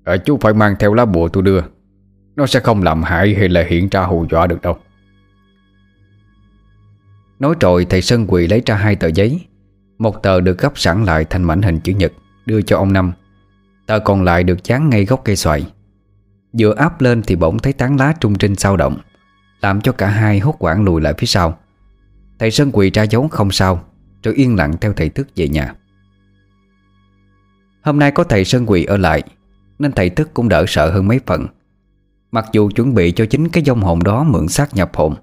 À, 0.04 0.16
Chú 0.16 0.38
phải 0.40 0.54
mang 0.54 0.74
theo 0.78 0.94
lá 0.94 1.04
bùa 1.04 1.28
tôi 1.28 1.42
đưa. 1.42 1.60
Nó 2.36 2.46
sẽ 2.46 2.60
không 2.60 2.82
làm 2.82 3.02
hại 3.02 3.34
hay 3.34 3.48
là 3.48 3.64
hiện 3.68 3.88
ra 3.88 4.02
hù 4.02 4.26
dọa 4.30 4.46
được 4.46 4.62
đâu. 4.62 4.76
Nói 7.38 7.54
rồi 7.60 7.86
thầy 7.90 8.02
Sơn 8.02 8.26
Quỳ 8.28 8.46
lấy 8.46 8.62
ra 8.66 8.74
hai 8.74 8.96
tờ 8.96 9.08
giấy. 9.08 9.40
Một 9.98 10.22
tờ 10.22 10.40
được 10.40 10.58
gấp 10.58 10.78
sẵn 10.78 11.04
lại 11.04 11.24
thành 11.24 11.42
mảnh 11.42 11.62
hình 11.62 11.80
chữ 11.80 11.92
nhật 11.92 12.12
Đưa 12.46 12.62
cho 12.62 12.76
ông 12.78 12.92
Năm. 12.92 13.12
Tờ 13.86 13.98
còn 13.98 14.22
lại 14.22 14.44
được 14.44 14.64
dán 14.64 14.90
ngay 14.90 15.04
gốc 15.04 15.20
cây 15.24 15.36
xoài. 15.36 15.66
Vừa 16.58 16.74
áp 16.74 17.00
lên 17.00 17.22
thì 17.22 17.36
bỗng 17.36 17.58
thấy 17.58 17.72
tán 17.72 17.96
lá 17.96 18.14
trung 18.20 18.38
trinh 18.38 18.54
sao 18.54 18.76
động 18.76 18.98
Làm 19.60 19.80
cho 19.80 19.92
cả 19.92 20.08
hai 20.08 20.38
hốt 20.38 20.56
quảng 20.58 20.84
lùi 20.84 21.00
lại 21.00 21.14
phía 21.18 21.26
sau. 21.26 21.58
Thầy 22.38 22.50
Sơn 22.50 22.70
quỳ 22.72 22.90
ra 22.90 23.02
dấu 23.02 23.28
không 23.28 23.50
sao 23.50 23.84
Rồi 24.22 24.34
yên 24.34 24.56
lặng 24.56 24.74
theo 24.80 24.92
thầy 24.92 25.08
Thức 25.08 25.28
về 25.36 25.48
nhà. 25.48 25.74
Hôm 27.86 27.98
nay 27.98 28.10
có 28.10 28.24
thầy 28.24 28.44
Sơn 28.44 28.70
quỳ 28.70 28.84
ở 28.84 28.96
lại, 28.96 29.22
Nên 29.78 29.92
thầy 29.92 30.10
Thức 30.10 30.30
cũng 30.34 30.48
đỡ 30.48 30.64
sợ 30.68 30.90
hơn 30.90 31.08
mấy 31.08 31.20
phần. 31.26 31.46
Mặc 32.32 32.46
dù 32.52 32.70
chuẩn 32.70 32.94
bị 32.94 33.12
cho 33.12 33.26
chính 33.26 33.48
cái 33.48 33.64
dông 33.64 33.80
hồn 33.80 34.02
đó 34.02 34.24
mượn 34.24 34.48
xác 34.48 34.74
nhập 34.74 34.90
hồn, 34.94 35.14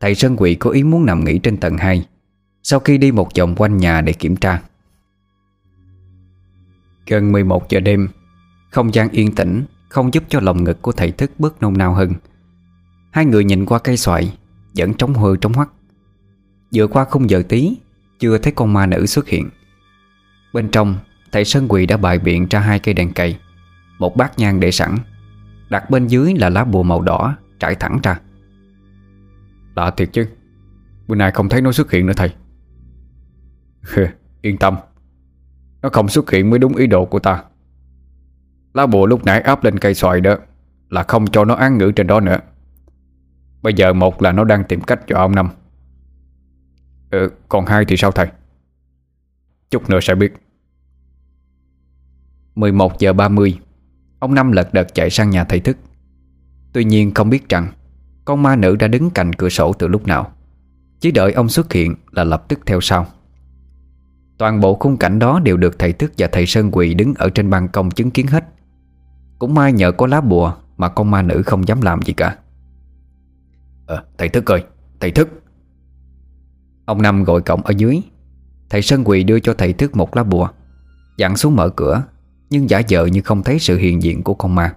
Thầy 0.00 0.14
Sơn 0.14 0.36
Quỳ 0.36 0.54
có 0.54 0.70
ý 0.70 0.82
muốn 0.82 1.06
nằm 1.06 1.24
nghỉ 1.24 1.38
trên 1.38 1.56
tầng 1.56 1.78
2 1.78 2.06
Sau 2.62 2.80
khi 2.80 2.98
đi 2.98 3.12
một 3.12 3.28
vòng 3.38 3.54
quanh 3.56 3.76
nhà 3.76 4.00
để 4.00 4.12
kiểm 4.12 4.36
tra. 4.36 4.62
Gần 7.06 7.32
11 7.32 7.68
giờ 7.68 7.80
đêm, 7.80 8.08
Không 8.70 8.94
gian 8.94 9.08
yên 9.08 9.34
tĩnh, 9.34 9.64
Không 9.88 10.14
giúp 10.14 10.24
cho 10.28 10.40
lòng 10.40 10.64
ngực 10.64 10.82
của 10.82 10.92
thầy 10.92 11.10
thức 11.10 11.30
bớt 11.38 11.62
nôn 11.62 11.78
nao 11.78 11.94
hơn. 11.94 12.12
Hai 13.10 13.24
người 13.24 13.44
nhìn 13.44 13.66
qua 13.66 13.78
cây 13.78 13.96
xoài, 13.96 14.36
Vẫn 14.76 14.94
trống 14.94 15.14
hơ 15.14 15.36
trống 15.36 15.52
hoắt. 15.52 15.68
Vừa 16.74 16.86
qua 16.86 17.04
không 17.04 17.30
giờ 17.30 17.42
tí, 17.48 17.76
Chưa 18.18 18.38
thấy 18.38 18.52
con 18.52 18.72
ma 18.72 18.86
nữ 18.86 19.06
xuất 19.06 19.28
hiện. 19.28 19.48
Bên 20.52 20.68
trong 20.68 20.96
Thầy 21.34 21.44
Sơn 21.44 21.66
Quỳ 21.68 21.86
đã 21.86 21.96
bày 21.96 22.18
biện 22.18 22.46
ra 22.50 22.60
hai 22.60 22.78
cây 22.78 22.94
đèn 22.94 23.12
cầy 23.12 23.38
Một 23.98 24.16
bát 24.16 24.38
nhang 24.38 24.60
để 24.60 24.70
sẵn 24.70 24.96
Đặt 25.68 25.90
bên 25.90 26.06
dưới 26.06 26.34
là 26.34 26.48
lá 26.48 26.64
bùa 26.64 26.82
màu 26.82 27.02
đỏ 27.02 27.36
Trải 27.58 27.74
thẳng 27.74 27.98
ra. 28.02 28.20
Lạ 29.76 29.90
thiệt 29.90 30.08
chứ 30.12 30.26
Bữa 31.06 31.14
nay 31.14 31.30
không 31.30 31.48
thấy 31.48 31.60
nó 31.60 31.72
xuất 31.72 31.90
hiện 31.90 32.06
nữa 32.06 32.12
thầy. 32.16 32.34
Yên 34.42 34.58
tâm 34.58 34.76
Nó 35.82 35.88
không 35.88 36.08
xuất 36.08 36.30
hiện 36.30 36.50
mới 36.50 36.58
đúng 36.58 36.76
ý 36.76 36.86
đồ 36.86 37.04
của 37.04 37.18
ta. 37.18 37.44
Lá 38.74 38.86
bùa 38.86 39.06
lúc 39.06 39.24
nãy 39.24 39.40
áp 39.40 39.64
lên 39.64 39.78
cây 39.78 39.94
xoài 39.94 40.20
đó 40.20 40.36
Là 40.90 41.02
không 41.02 41.26
cho 41.26 41.44
nó 41.44 41.54
án 41.54 41.78
ngữ 41.78 41.92
trên 41.96 42.06
đó 42.06 42.20
nữa. 42.20 42.38
Bây 43.62 43.74
giờ 43.74 43.92
một 43.92 44.22
là 44.22 44.32
nó 44.32 44.44
đang 44.44 44.64
tìm 44.64 44.80
cách 44.80 45.00
cho 45.06 45.16
ông 45.16 45.34
Năm. 45.34 45.48
Ừ, 47.10 47.30
Còn 47.48 47.66
hai 47.66 47.84
thì 47.84 47.96
sao 47.96 48.10
thầy? 48.10 48.26
Chút 49.70 49.90
nữa 49.90 50.00
sẽ 50.00 50.14
biết. 50.14 50.43
11 52.54 52.98
giờ 52.98 53.12
30 53.12 53.58
Ông 54.18 54.34
Năm 54.34 54.52
lật 54.52 54.74
đật 54.74 54.94
chạy 54.94 55.10
sang 55.10 55.30
nhà 55.30 55.44
thầy 55.44 55.60
thức. 55.60 55.76
Tuy 56.72 56.84
nhiên 56.84 57.14
không 57.14 57.30
biết 57.30 57.48
rằng 57.48 57.72
Con 58.24 58.42
ma 58.42 58.56
nữ 58.56 58.76
đã 58.76 58.88
đứng 58.88 59.10
cạnh 59.10 59.32
cửa 59.32 59.48
sổ 59.48 59.72
từ 59.72 59.88
lúc 59.88 60.06
nào. 60.06 60.32
Chỉ 61.00 61.10
đợi 61.10 61.32
ông 61.32 61.48
xuất 61.48 61.72
hiện 61.72 61.94
là 62.10 62.24
lập 62.24 62.44
tức 62.48 62.60
theo 62.66 62.80
sau. 62.80 63.06
Toàn 64.38 64.60
bộ 64.60 64.74
khung 64.74 64.96
cảnh 64.96 65.18
đó 65.18 65.40
đều 65.40 65.56
được 65.56 65.78
thầy 65.78 65.92
thức 65.92 66.12
và 66.18 66.28
thầy 66.32 66.46
Sơn 66.46 66.70
Quỳ 66.72 66.94
đứng 66.94 67.14
ở 67.14 67.30
trên 67.30 67.50
ban 67.50 67.68
công 67.68 67.90
chứng 67.90 68.10
kiến 68.10 68.26
hết. 68.26 68.44
Cũng 69.38 69.54
may 69.54 69.72
nhờ 69.72 69.92
có 69.92 70.06
lá 70.06 70.20
bùa 70.20 70.54
mà 70.76 70.88
con 70.88 71.10
ma 71.10 71.22
nữ 71.22 71.42
không 71.46 71.68
dám 71.68 71.80
làm 71.80 72.02
gì 72.02 72.12
cả. 72.12 72.36
À, 73.86 74.02
Thầy 74.18 74.28
thức 74.28 74.50
ơi, 74.50 74.64
thầy 75.00 75.10
thức. 75.10 75.28
Ông 76.84 77.02
Năm 77.02 77.24
gọi 77.24 77.40
cổng 77.40 77.62
ở 77.62 77.72
dưới. 77.76 78.02
Thầy 78.70 78.82
Sơn 78.82 79.04
Quỳ 79.04 79.24
đưa 79.24 79.40
cho 79.40 79.54
thầy 79.54 79.72
thức 79.72 79.96
một 79.96 80.16
lá 80.16 80.22
bùa 80.22 80.48
Dặn 81.16 81.36
xuống 81.36 81.56
mở 81.56 81.68
cửa 81.68 82.02
nhưng 82.50 82.70
giả 82.70 82.82
vờ 82.88 83.06
như 83.06 83.22
không 83.22 83.42
thấy 83.42 83.58
sự 83.58 83.78
hiện 83.78 84.02
diện 84.02 84.22
của 84.22 84.34
con 84.34 84.54
ma. 84.54 84.74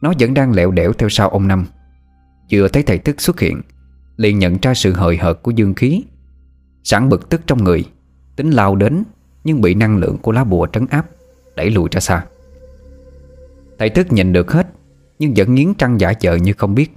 Nó 0.00 0.12
vẫn 0.18 0.34
đang 0.34 0.52
lẹo 0.52 0.70
đẻo 0.70 0.92
theo 0.92 1.08
sau 1.08 1.28
ông 1.28 1.48
Năm. 1.48 1.66
Vừa 2.50 2.68
thấy 2.68 2.82
thầy 2.82 2.98
thức 2.98 3.20
xuất 3.20 3.40
hiện 3.40 3.60
Liền 4.16 4.38
nhận 4.38 4.58
ra 4.62 4.74
sự 4.74 4.92
hời 4.92 5.16
hợt 5.16 5.42
của 5.42 5.50
dương 5.50 5.74
khí. 5.74 6.04
Sẵn 6.84 7.08
bực 7.08 7.28
tức 7.28 7.40
trong 7.46 7.64
người 7.64 7.84
Tính 8.36 8.50
lao 8.50 8.76
đến 8.76 9.04
Nhưng 9.44 9.60
bị 9.60 9.74
năng 9.74 9.96
lượng 9.96 10.18
của 10.18 10.32
lá 10.32 10.44
bùa 10.44 10.66
trấn 10.66 10.86
áp 10.86 11.06
Đẩy 11.56 11.70
lùi 11.70 11.88
ra 11.92 12.00
xa. 12.00 12.24
Thầy 13.78 13.90
thức 13.90 14.12
nhìn 14.12 14.32
được 14.32 14.52
hết 14.52 14.66
Nhưng 15.18 15.34
vẫn 15.36 15.54
nghiến 15.54 15.74
trăng 15.74 16.00
giả 16.00 16.12
vờ 16.22 16.34
như 16.34 16.52
không 16.52 16.74
biết 16.74 16.92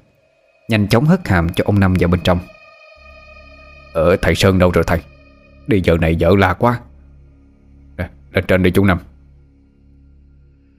Nhanh 0.70 0.88
chóng 0.88 1.06
hất 1.06 1.28
hàm 1.28 1.49
cho 1.53 1.64
ông 1.68 1.80
Năm 1.80 1.93
vào 1.99 2.10
bên 2.10 2.22
trong. 2.24 2.39
Ở 3.93 4.16
thầy 4.22 4.36
Sơn 4.36 4.60
đâu 4.60 4.72
rồi 4.72 4.84
thầy? 4.88 4.99
Đi 5.68 5.82
giờ 5.84 5.97
này 5.97 6.18
vợ 6.20 6.36
la 6.38 6.53
quá. 6.53 6.80
Nè, 7.97 8.10
lên 8.34 8.43
trên 8.47 8.64
đi 8.64 8.72
chú 8.72 8.86
Năm. 8.86 8.99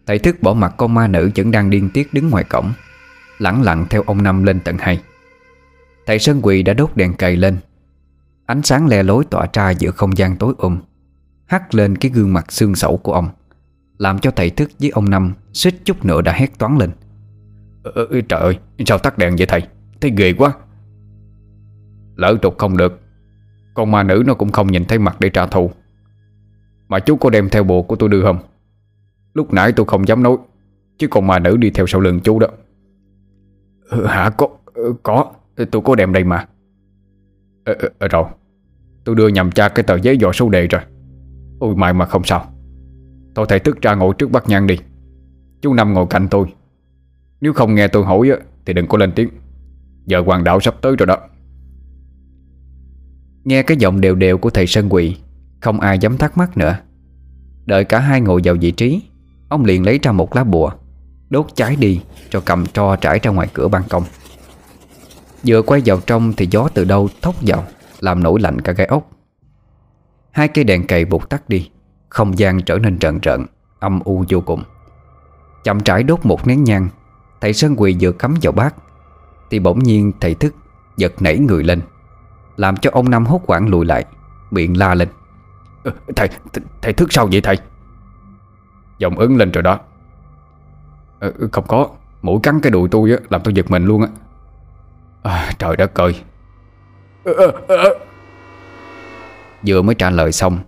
Thầy 0.07 0.19
thức 0.19 0.37
bỏ 0.43 0.55
mặt 0.55 0.75
con 0.77 0.95
ma 0.95 1.09
nữ 1.09 1.31
vẫn 1.37 1.51
đang 1.51 1.71
điên 1.71 1.91
tiết 1.95 2.15
đứng 2.15 2.31
ngoài 2.31 2.45
cổng 2.45 2.73
Lặng 3.39 3.63
lặng 3.63 3.87
theo 3.91 4.03
ông 4.03 4.23
Năm 4.23 4.45
lên 4.45 4.61
tận 4.61 4.77
hai. 4.79 5.03
Thầy 6.07 6.19
Sơn 6.19 6.41
Quỳ 6.43 6.63
đã 6.63 6.75
đốt 6.75 6.91
đèn 6.95 7.15
cầy 7.15 7.37
lên. 7.37 7.57
Ánh 8.47 8.63
sáng 8.63 8.87
le 8.87 9.03
lối 9.03 9.25
tỏa 9.25 9.47
ra 9.53 9.71
giữa 9.71 9.91
không 9.91 10.17
gian 10.17 10.37
tối 10.37 10.55
ôm 10.59 10.79
Hắt 11.47 11.75
lên 11.75 11.97
cái 11.97 12.11
gương 12.11 12.33
mặt 12.33 12.53
xương 12.53 12.75
sẩu 12.75 12.97
của 12.97 13.13
ông 13.13 13.29
Làm 13.99 14.19
cho 14.19 14.31
thầy 14.31 14.51
thức 14.51 14.71
với 14.81 14.91
ông 14.91 15.11
Năm 15.11 15.35
Suýt 15.53 15.75
chút 15.85 16.05
nữa 16.05 16.23
đã 16.23 16.33
hét 16.33 16.59
toán 16.59 16.79
lên. 16.79 16.91
Ờ, 17.83 18.21
Trời 18.29 18.41
ơi 18.41 18.59
Sao 18.87 18.99
tắt 18.99 19.19
đèn 19.19 19.37
vậy 19.37 19.47
thầy? 19.47 19.63
Thấy 20.01 20.13
ghê 20.17 20.33
quá. 20.33 20.53
Lỡ 22.17 22.37
trục 22.43 22.59
không 22.59 22.77
được 22.77 23.01
Con 23.75 23.91
ma 23.91 24.03
nữ 24.03 24.23
nó 24.27 24.35
cũng 24.35 24.53
không 24.53 24.73
nhìn 24.73 24.85
thấy 24.85 24.99
mặt 24.99 25.17
để 25.21 25.29
trả 25.29 25.47
thù. 25.47 25.71
Mà 26.89 26.99
chú 26.99 27.17
có 27.17 27.31
đem 27.31 27.49
theo 27.49 27.65
bộ 27.65 27.83
của 27.83 27.97
tôi 27.97 28.09
đưa 28.09 28.23
không? 28.23 28.39
Lúc 29.37 29.53
nãy 29.53 29.73
tôi 29.73 29.87
không 29.87 30.09
dám 30.09 30.23
nói 30.23 30.37
Chứ 30.99 31.09
con 31.09 31.27
ma 31.27 31.39
nữ 31.39 31.57
đi 31.57 31.71
theo 31.71 31.87
sau 31.87 32.01
lưng 32.01 32.21
chú 32.21 32.39
đó. 32.39 32.49
Ừ, 33.91 34.07
Hả? 34.07 34.31
Có 34.31 34.49
Có. 35.03 35.33
Tôi 35.71 35.83
có 35.83 35.95
đem 35.95 36.13
đây 36.13 36.25
mà. 36.25 36.49
Ờ, 37.65 37.75
ờ, 37.99 38.09
Rồi. 38.09 38.25
Tôi 39.05 39.15
đưa 39.15 39.29
nhầm 39.29 39.51
cha 39.51 39.69
cái 39.69 39.83
tờ 39.83 39.97
giấy 39.97 40.19
dò 40.19 40.33
số 40.33 40.49
đề 40.49 40.67
rồi. 40.67 40.81
Ôi 41.59 41.77
may 41.77 41.93
mà 41.93 42.07
không 42.07 42.25
sao. 42.25 42.53
Thôi 43.35 43.47
thầy 43.49 43.59
tức 43.59 43.83
ra 43.83 43.95
ngồi 43.95 44.15
trước 44.19 44.31
bát 44.31 44.49
nhang 44.49 44.67
đi. 44.67 44.79
Chú 45.63 45.75
Năm 45.75 45.95
ngồi 45.95 46.07
cạnh 46.11 46.29
tôi. 46.31 46.47
Nếu 47.41 47.53
không 47.53 47.75
nghe 47.75 47.89
tôi 47.89 48.05
hỏi 48.05 48.31
Thì 48.67 48.73
đừng 48.73 48.87
có 48.87 48.99
lên 48.99 49.13
tiếng. 49.13 49.29
Giờ 50.07 50.23
hoàng 50.27 50.45
đạo 50.45 50.61
sắp 50.61 50.75
tới 50.83 50.97
rồi 50.97 51.07
đó. 51.07 51.19
Nghe 53.45 53.63
cái 53.63 53.77
giọng 53.77 54.01
đều 54.01 54.15
đều 54.15 54.39
của 54.39 54.51
thầy 54.51 54.67
Sơn 54.67 54.89
Quỳ 54.89 55.17
Không 55.61 55.81
ai 55.81 55.99
dám 55.99 56.17
thắc 56.17 56.39
mắc 56.39 56.57
nữa. 56.57 56.77
Đợi 57.67 57.85
cả 57.85 57.99
hai 57.99 58.21
ngồi 58.21 58.41
vào 58.45 58.55
vị 58.61 58.71
trí 58.71 59.03
Ông 59.49 59.65
liền 59.65 59.87
lấy 59.87 59.99
ra 60.03 60.13
một 60.13 60.37
lá 60.37 60.45
bùa 60.45 60.71
Đốt 61.31 61.47
cháy 61.55 61.77
đi 61.77 62.01
cho 62.31 62.41
cầm 62.45 62.67
tro 62.67 62.97
trải 62.97 63.19
ra 63.23 63.31
ngoài 63.31 63.49
cửa 63.53 63.69
ban 63.69 63.83
công. 63.89 64.05
Vừa 65.47 65.63
quay 65.63 65.83
vào 65.85 66.01
trong 66.07 66.33
thì 66.33 66.49
gió 66.51 66.69
từ 66.75 66.85
đâu 66.85 67.09
thốc 67.23 67.35
vào 67.41 67.65
Làm 68.01 68.23
nổi 68.23 68.41
lạnh 68.41 68.61
cả 68.61 68.73
gai 68.73 68.87
ốc. 68.87 69.11
Hai 70.31 70.49
cây 70.49 70.65
đèn 70.65 70.87
cầy 70.87 71.05
bụt 71.05 71.29
tắt 71.29 71.49
đi 71.49 71.71
Không 72.09 72.39
gian 72.39 72.63
trở 72.63 72.79
nên 72.79 72.99
trợn 72.99 73.21
trận 73.21 73.47
Âm 73.79 74.01
u 74.05 74.25
vô 74.29 74.41
cùng. 74.41 74.63
Chậm 75.65 75.81
trải 75.81 76.03
đốt 76.03 76.27
một 76.27 76.47
nén 76.47 76.65
nhang 76.65 76.89
Thầy 77.41 77.53
Sơn 77.53 77.75
Quỳ 77.77 77.97
vừa 78.01 78.13
cắm 78.13 78.35
vào 78.43 78.53
bát 78.53 78.75
Thì 79.51 79.59
bỗng 79.59 79.79
nhiên 79.79 80.13
thầy 80.21 80.35
thức 80.35 80.55
Giật 80.97 81.23
nảy 81.23 81.39
người 81.39 81.65
lên 81.65 81.81
Làm 82.57 82.77
cho 82.77 82.91
ông 82.93 83.11
Năm 83.11 83.27
hốt 83.27 83.43
quảng 83.47 83.69
lùi 83.69 83.87
lại 83.87 84.05
Miệng 84.51 84.79
la 84.79 84.95
lên. 84.95 85.09
Ờ, 85.85 85.93
thầy, 86.17 86.29
thầy, 86.53 86.65
thầy 86.83 86.93
thức 86.93 87.13
sao 87.13 87.29
vậy 87.33 87.41
thầy? 87.41 87.57
Giọng 88.99 89.19
ứng 89.19 89.37
lên 89.37 89.53
rồi 89.53 89.63
đó. 89.63 89.79
Ờ, 91.21 91.33
ừ, 91.39 91.49
Không 91.53 91.65
có. 91.69 91.89
Mũi 92.23 92.41
cắn 92.43 92.61
cái 92.61 92.71
đùi 92.71 92.89
tôi 92.89 93.11
á, 93.11 93.17
làm 93.31 93.41
tôi 93.45 93.55
giật 93.55 93.71
mình 93.71 93.85
luôn 93.85 94.03
á. 94.03 94.09
À, 95.23 95.53
Trời 95.59 95.77
đất 95.77 95.95
ơi. 95.95 96.15
Ờ, 97.25 97.33
ờ, 97.33 97.53
ờ, 97.69 97.95
Vừa 99.67 99.83
mới 99.83 99.95
trả 99.95 100.11
lời 100.11 100.33
xong 100.33 100.59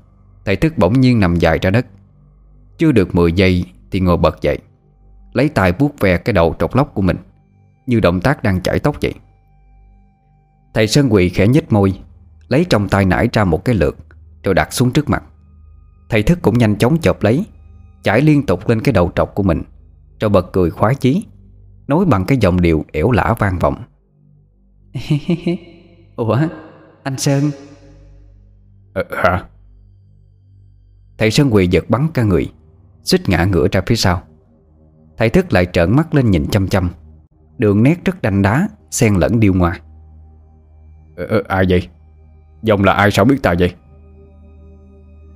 Thầy 0.44 0.56
thức 0.56 0.72
bỗng 0.76 1.00
nhiên 1.00 1.20
nằm 1.20 1.36
dài 1.36 1.58
ra 1.62 1.70
đất. 1.70 1.86
Chưa 2.78 2.92
được 2.92 3.14
10 3.14 3.32
giây 3.32 3.64
Thì 3.90 4.00
ngồi 4.00 4.16
bật 4.16 4.40
dậy 4.42 4.58
Lấy 5.32 5.48
tay 5.48 5.72
vuốt 5.72 6.00
ve 6.00 6.16
cái 6.18 6.32
đầu 6.32 6.54
trọc 6.58 6.74
lóc 6.74 6.94
của 6.94 7.02
mình 7.02 7.16
Như 7.86 8.00
động 8.00 8.20
tác 8.20 8.42
đang 8.42 8.62
chải 8.62 8.78
tóc 8.78 8.96
vậy. 9.02 9.14
Thầy 10.74 10.86
Sơn 10.86 11.08
Quỳ 11.10 11.28
khẽ 11.28 11.46
nhếch 11.46 11.72
môi 11.72 12.00
Lấy 12.48 12.66
trong 12.70 12.88
tay 12.88 13.04
nải 13.04 13.28
ra 13.32 13.44
một 13.44 13.64
cái 13.64 13.74
lượt 13.74 13.96
Rồi 14.44 14.54
đặt 14.54 14.72
xuống 14.72 14.90
trước 14.90 15.08
mặt. 15.10 15.22
Thầy 16.08 16.22
thức 16.22 16.38
cũng 16.42 16.58
nhanh 16.58 16.76
chóng 16.76 16.98
chộp 17.00 17.22
lấy 17.22 17.44
Chải 18.03 18.20
liên 18.22 18.46
tục 18.46 18.68
lên 18.68 18.80
cái 18.80 18.92
đầu 18.92 19.11
trọc 19.14 19.34
của 19.34 19.42
mình. 19.42 19.62
Rồi 20.20 20.30
bật 20.30 20.53
cười 20.53 20.70
khoái 20.70 20.94
chí 20.94 21.24
Nói 21.88 22.05
bằng 22.05 22.24
cái 22.24 22.38
giọng 22.40 22.61
điệu 22.61 22.84
ẻo 22.92 23.11
lả 23.11 23.34
vang 23.38 23.59
vọng. 23.59 23.82
Ủa 26.16 26.38
Anh 27.03 27.18
Sơn? 27.18 27.51
Ờ, 28.94 29.05
Hả? 29.11 29.44
Thầy 31.18 31.30
Sơn 31.30 31.55
quỳ 31.55 31.66
giật 31.66 31.84
bắn 31.90 32.09
cả 32.14 32.22
người 32.22 32.53
Xích 33.05 33.28
ngã 33.28 33.44
ngửa 33.44 33.68
ra 33.72 33.80
phía 33.86 33.96
sau. 33.96 34.22
Thầy 35.16 35.30
thức 35.30 35.53
lại 35.53 35.66
trợn 35.72 35.96
mắt 35.96 36.14
lên 36.14 36.30
nhìn 36.30 36.46
chăm 36.51 36.68
chăm. 36.68 36.90
Đường 37.59 37.82
nét 37.82 38.05
rất 38.05 38.22
đanh 38.22 38.42
đá 38.42 38.68
Xen 38.90 39.14
lẫn 39.14 39.40
điêu 39.40 39.55
ngoa. 39.55 39.80
Ờ, 41.16 41.26
ờ, 41.26 41.42
Ai 41.49 41.66
vậy? 41.68 41.88
Dòng 42.62 42.84
là 42.84 42.92
ai 42.92 43.11
sao 43.11 43.24
biết 43.24 43.36
ta 43.42 43.55
vậy? 43.59 43.74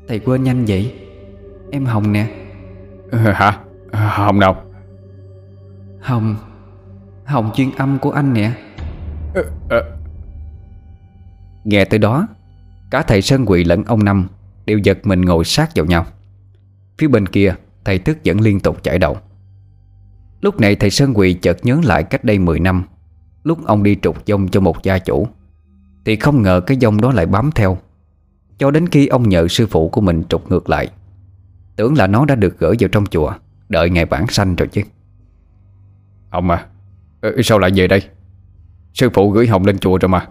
Thầy 0.09 0.19
quên 0.19 0.43
nhanh 0.45 0.65
vậy? 0.65 0.95
Em 1.71 1.85
Hồng 1.85 2.13
nè 2.13 2.42
Hả? 3.13 3.59
Hồng 3.93 4.41
nào? 4.41 4.63
Hồng 6.01 6.37
Hồng 7.25 7.51
chuyên 7.55 7.71
âm 7.77 7.99
của 7.99 8.11
anh 8.11 8.33
nè. 8.33 8.53
Ờ, 9.35 9.43
ờ. 9.71 9.97
Nghe 11.65 11.85
tới 11.85 11.99
đó 11.99 12.27
Cả 12.91 13.03
thầy 13.03 13.23
Sơn 13.23 13.45
Quỳ 13.47 13.65
lẫn 13.65 13.85
ông 13.85 14.05
Năm 14.05 14.29
Đều 14.67 14.79
giật 14.79 14.99
mình 15.03 15.21
ngồi 15.21 15.45
sát 15.45 15.71
vào 15.75 15.87
nhau. 15.87 16.07
Phía 16.99 17.09
bên 17.09 17.27
kia 17.27 17.55
thầy 17.85 17.99
tức 17.99 18.19
vẫn 18.25 18.41
liên 18.41 18.61
tục 18.61 18.83
chảy 18.83 18.99
đầu. 18.99 19.17
Lúc 20.41 20.61
này 20.61 20.77
thầy 20.77 20.91
Sơn 20.91 21.13
Quỳ 21.15 21.33
chợt 21.35 21.57
nhớ 21.63 21.81
lại 21.85 22.05
cách 22.05 22.25
đây 22.25 22.39
10 22.39 22.61
năm 22.61 22.83
Lúc 23.45 23.67
ông 23.67 23.83
đi 23.83 23.97
trục 24.03 24.27
dông 24.27 24.49
cho 24.49 24.61
một 24.61 24.83
gia 24.83 24.99
chủ 24.99 25.29
Thì 26.05 26.17
không 26.17 26.43
ngờ 26.43 26.61
cái 26.67 26.79
dông 26.81 27.01
đó 27.01 27.13
lại 27.13 27.27
bám 27.27 27.51
theo. 27.55 27.79
Cho 28.59 28.71
đến 28.71 28.89
khi 28.89 29.07
ông 29.07 29.29
nhờ 29.29 29.49
sư 29.49 29.67
phụ 29.67 29.89
của 29.89 30.01
mình 30.01 30.25
trục 30.29 30.51
ngược 30.51 30.71
lại 30.71 30.89
Tưởng 31.77 31.95
là 31.97 32.07
nó 32.07 32.25
đã 32.25 32.35
được 32.35 32.59
gửi 32.59 32.77
vào 32.81 32.89
trong 32.89 33.07
chùa. 33.07 33.33
Đợi 33.69 33.91
ngày 33.91 34.05
bản 34.05 34.27
sanh 34.27 34.57
rồi 34.57 34.69
chứ. 34.69 34.83
Ông 36.31 36.51
à 36.51 36.67
Sao 37.43 37.59
lại 37.59 37.71
về 37.75 37.89
đây? 37.89 38.03
Sư 38.95 39.11
phụ 39.15 39.31
gửi 39.31 39.47
Hồng 39.47 39.65
lên 39.65 39.79
chùa 39.79 39.99
rồi 39.99 40.09
mà. 40.09 40.27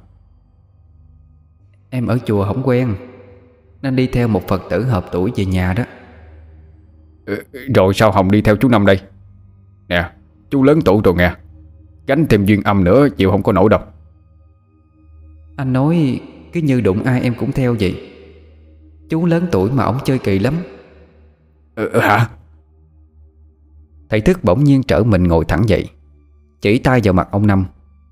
Em 1.90 2.08
ở 2.08 2.18
chùa 2.26 2.46
không 2.46 2.62
quen 2.64 2.96
Nên 3.82 3.96
đi 3.96 4.08
theo 4.08 4.28
một 4.28 4.48
Phật 4.48 4.62
tử 4.70 4.84
hợp 4.84 5.06
tuổi 5.12 5.32
về 5.36 5.46
nhà 5.46 5.74
đó. 5.74 5.84
Rồi 7.76 7.94
sao 7.94 8.12
Hồng 8.12 8.32
đi 8.32 8.42
theo 8.42 8.56
chú 8.56 8.70
Năm 8.70 8.86
đây? 8.86 9.00
Nè 9.88 10.12
Chú 10.50 10.64
lớn 10.64 10.80
tuổi 10.86 11.02
rồi 11.04 11.16
nghe. 11.16 11.34
Gánh 12.08 12.26
thêm 12.30 12.46
duyên 12.46 12.64
âm 12.64 12.84
nữa 12.84 13.08
chịu 13.18 13.32
không 13.32 13.44
có 13.44 13.52
nổi 13.52 13.70
đâu. 13.70 13.80
Anh 15.56 15.74
nói 15.74 16.22
Cứ 16.54 16.62
như 16.62 16.82
đụng 16.82 17.04
ai 17.04 17.22
em 17.22 17.34
cũng 17.40 17.52
theo 17.52 17.76
vậy. 17.80 18.10
Chú 19.10 19.26
lớn 19.26 19.48
tuổi 19.52 19.72
mà 19.72 19.84
ổng 19.84 19.98
chơi 20.06 20.20
kỳ 20.20 20.40
lắm 20.40 20.54
ừ, 21.76 22.00
Hả? 22.00 22.30
Thầy 24.10 24.22
thức 24.22 24.44
bỗng 24.44 24.64
nhiên 24.64 24.84
trở 24.84 25.04
mình 25.04 25.24
ngồi 25.24 25.46
thẳng 25.46 25.70
dậy 25.70 25.90
Chỉ 26.62 26.80
tay 26.80 27.02
vào 27.04 27.14
mặt 27.14 27.28
ông 27.32 27.48
Năm 27.48 27.66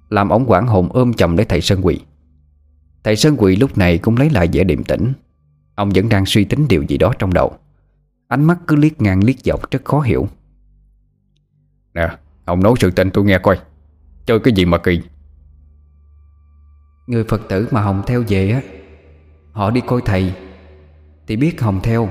Làm 0.10 0.30
ổng 0.30 0.46
quảng 0.46 0.68
hồn 0.68 0.90
ôm 0.94 1.14
chầm 1.14 1.38
lấy 1.38 1.46
thầy 1.46 1.62
Sơn 1.62 1.80
Quỳ. 1.82 2.00
Thầy 3.04 3.16
Sơn 3.16 3.36
Quỳ 3.38 3.56
lúc 3.56 3.78
này 3.78 3.98
cũng 3.98 4.18
lấy 4.18 4.30
lại 4.30 4.50
vẻ 4.54 4.64
điềm 4.64 4.84
tĩnh. 4.84 5.14
Ông 5.76 5.90
vẫn 5.90 6.10
đang 6.10 6.26
suy 6.26 6.44
tính 6.44 6.68
điều 6.68 6.84
gì 6.84 6.98
đó 6.98 7.14
trong 7.20 7.34
đầu. 7.34 7.58
Ánh 8.28 8.44
mắt 8.44 8.60
cứ 8.68 8.76
liếc 8.76 9.02
ngang 9.02 9.24
liếc 9.24 9.40
dọc 9.40 9.72
rất 9.72 9.86
khó 9.86 10.00
hiểu. 10.00 10.28
Nè 11.94 12.10
Ông 12.46 12.64
nói 12.64 12.74
sự 12.80 12.92
tình 12.92 13.10
tôi 13.14 13.26
nghe 13.26 13.40
coi. 13.40 13.60
Chơi 14.26 14.40
cái 14.40 14.54
gì 14.54 14.66
mà 14.66 14.78
kỳ? 14.78 15.02
Người 17.08 17.24
Phật 17.24 17.42
tử 17.50 17.68
mà 17.72 17.82
Hồng 17.82 18.04
theo 18.08 18.24
về 18.28 18.52
á 18.52 18.62
Họ 19.52 19.72
đi 19.72 19.82
coi 19.88 20.02
thầy 20.06 20.34
Thì 21.28 21.36
biết 21.36 21.62
Hồng 21.62 21.80
theo 21.84 22.10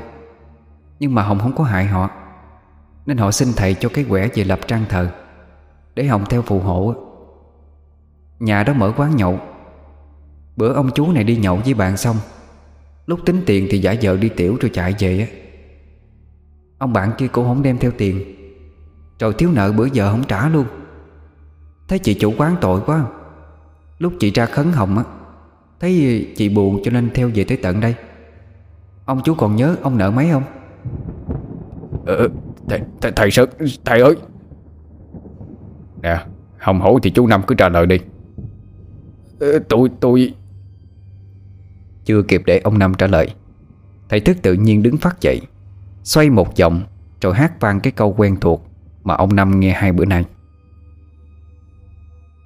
nhưng 1.01 1.15
mà 1.15 1.23
Hồng 1.23 1.39
không 1.39 1.55
có 1.57 1.65
hại 1.65 1.87
họ. 1.87 2.11
Nên 3.07 3.17
họ 3.17 3.31
xin 3.31 3.49
thầy 3.57 3.75
cho 3.75 3.89
cái 3.89 4.05
quẻ 4.09 4.29
về 4.35 4.45
lập 4.45 4.61
trang 4.67 4.85
thờ, 4.89 5.11
Để 5.95 6.05
Hồng 6.05 6.25
theo 6.31 6.43
phù 6.43 6.61
hộ. 6.61 6.95
Nhà 8.39 8.63
đó 8.63 8.73
mở 8.73 8.93
quán 8.97 9.17
nhậu. 9.17 9.41
Bữa 10.57 10.73
ông 10.73 10.91
chú 10.95 11.13
này 11.13 11.25
đi 11.25 11.37
nhậu 11.37 11.57
với 11.57 11.75
bạn 11.75 11.97
xong, 11.97 12.17
Lúc 13.07 13.21
tính 13.27 13.43
tiền 13.47 13.67
thì 13.71 13.79
giả 13.79 13.95
vờ 14.03 14.17
đi 14.17 14.29
tiểu 14.29 14.57
rồi 14.61 14.71
chạy 14.75 14.95
về 14.99 15.21
á. 15.21 15.37
Ông 16.79 16.93
bạn 16.93 17.13
kia 17.19 17.29
cũng 17.29 17.47
không 17.47 17.63
đem 17.63 17.79
theo 17.79 17.91
tiền. 17.99 18.35
Rồi 19.19 19.35
thiếu 19.39 19.51
nợ 19.53 19.73
bữa 19.73 19.87
giờ 19.87 20.11
không 20.11 20.25
trả 20.25 20.49
luôn. 20.49 20.67
Thấy 21.89 21.99
chị 21.99 22.15
chủ 22.15 22.35
quán 22.39 22.57
tội 22.61 22.81
quá, 22.87 23.05
Lúc 23.99 24.13
chị 24.21 24.31
ra 24.31 24.47
khấn 24.47 24.73
hồng 24.73 24.99
á, 24.99 25.05
Thấy 25.81 26.27
chị 26.37 26.49
buồn 26.49 26.81
cho 26.85 26.91
nên 26.91 27.11
theo 27.15 27.31
về 27.35 27.45
tới 27.45 27.57
tận 27.57 27.81
đây. 27.81 27.95
Ông 29.05 29.21
chú 29.25 29.35
còn 29.35 29.57
nhớ 29.57 29.77
ông 29.83 29.99
nợ 29.99 30.11
mấy 30.11 30.31
không? 30.31 30.43
Ờ, 32.07 32.17
ờ 32.17 32.29
Thầy, 32.69 32.81
thầy, 33.01 33.13
thầy 33.13 33.31
Sơn 33.31 33.49
Thầy 33.85 34.01
ơi. 34.01 34.15
Nè 36.03 36.25
Hồng 36.59 36.81
hổ 36.81 36.99
thì 37.03 37.11
chú 37.11 37.27
Năm 37.27 37.43
cứ 37.47 37.55
trả 37.55 37.69
lời 37.69 37.87
đi. 37.87 37.99
Ờ, 39.41 39.59
Tôi 39.69 39.91
tôi 40.01 40.35
Chưa 42.05 42.23
kịp 42.23 42.43
để 42.47 42.61
ông 42.65 42.79
Năm 42.79 42.95
trả 42.95 43.07
lời 43.07 43.35
Thầy 44.09 44.21
thức 44.21 44.37
tự 44.43 44.53
nhiên 44.53 44.83
đứng 44.83 44.97
phát 44.97 45.21
dậy 45.21 45.41
Xoay 46.05 46.31
một 46.31 46.57
vòng 46.59 46.83
Rồi 47.21 47.35
hát 47.35 47.61
vang 47.61 47.81
cái 47.81 47.93
câu 47.93 48.15
quen 48.19 48.37
thuộc 48.41 48.67
Mà 49.05 49.15
ông 49.15 49.37
Năm 49.37 49.61
nghe 49.61 49.73
hai 49.73 49.93
bữa 49.93 50.05
nay. 50.05 50.25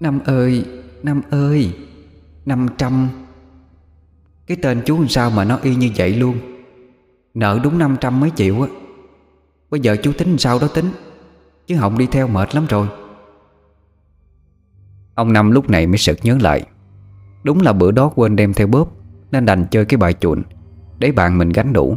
Năm 0.00 0.20
ơi 0.24 0.64
Năm 1.02 1.22
ơi 1.30 1.72
Năm 2.46 2.66
trăm. 2.78 3.08
Cái 4.46 4.56
tên 4.62 4.82
chú 4.86 4.98
làm 4.98 5.08
sao 5.08 5.30
mà 5.30 5.44
nó 5.44 5.58
y 5.62 5.74
như 5.74 5.90
vậy 5.96 6.14
luôn? 6.14 6.36
Nợ 7.34 7.60
đúng 7.62 7.78
500 7.78 8.20
mấy 8.20 8.30
triệu 8.36 8.62
á. 8.62 8.68
Bây 9.72 9.80
giờ 9.80 9.96
chú 10.02 10.12
tính 10.12 10.38
sao 10.38 10.58
đó 10.58 10.68
tính? 10.68 10.90
Chứ 11.66 11.76
Hồng 11.76 11.98
đi 11.98 12.06
theo 12.06 12.28
mệt 12.28 12.54
lắm 12.54 12.66
rồi. 12.68 12.88
Ông 15.14 15.32
Năm 15.32 15.50
lúc 15.50 15.70
này 15.70 15.86
mới 15.86 15.98
sực 15.98 16.18
nhớ 16.22 16.38
lại. 16.40 16.62
Đúng 17.42 17.60
là 17.60 17.72
bữa 17.72 17.90
đó 17.90 18.12
quên 18.14 18.36
đem 18.36 18.54
theo 18.54 18.66
bóp 18.66 18.88
Nên 19.30 19.46
đành 19.46 19.66
chơi 19.70 19.84
cái 19.84 19.98
bài 19.98 20.12
chuồn 20.12 20.42
Để 20.98 21.12
bạn 21.12 21.38
mình 21.38 21.48
gánh 21.48 21.72
đủ. 21.72 21.96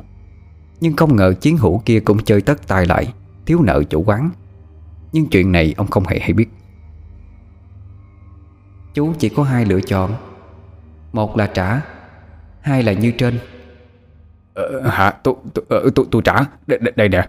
Nhưng 0.80 0.96
không 0.96 1.16
ngờ 1.16 1.34
chiến 1.34 1.58
hữu 1.58 1.82
kia 1.86 2.00
cũng 2.00 2.24
chơi 2.24 2.42
tất 2.42 2.68
tay 2.68 2.86
lại 2.86 3.14
Thiếu 3.46 3.62
nợ 3.62 3.84
chủ 3.84 4.04
quán. 4.04 4.30
Nhưng 5.12 5.26
chuyện 5.26 5.52
này 5.52 5.74
ông 5.78 5.88
không 5.88 6.08
hề 6.08 6.20
hay 6.20 6.34
biết. 6.34 6.50
Chú 8.94 9.14
chỉ 9.20 9.30
có 9.30 9.44
hai 9.44 9.66
lựa 9.66 9.82
chọn. 9.82 10.12
Một 11.14 11.38
là 11.38 11.48
trả 11.48 11.82
Hai 12.62 12.84
là 12.84 12.94
như 12.94 13.12
trên. 13.12 13.40
Ờ, 14.54 14.82
Hả? 14.82 15.12
Tôi 15.12 15.36
tôi, 15.54 15.66
ờ, 15.70 15.90
tôi, 16.12 16.22
trả. 16.26 16.36
Đây, 16.68 16.80
đây, 16.80 16.94
đây 16.96 17.10
nè. 17.10 17.28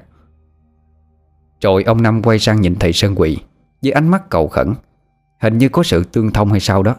Rồi 1.60 1.82
ông 1.82 2.02
Năm 2.02 2.22
quay 2.22 2.38
sang 2.38 2.60
nhìn 2.60 2.74
thầy 2.74 2.92
Sơn 2.92 3.14
Quỳ 3.16 3.38
Với 3.82 3.92
ánh 3.92 4.08
mắt 4.08 4.30
cầu 4.30 4.48
khẩn. 4.48 4.74
Hình 5.40 5.58
như 5.58 5.68
có 5.68 5.82
sự 5.82 6.04
tương 6.04 6.32
thông 6.32 6.50
hay 6.50 6.60
sao 6.60 6.82
đó 6.82 6.94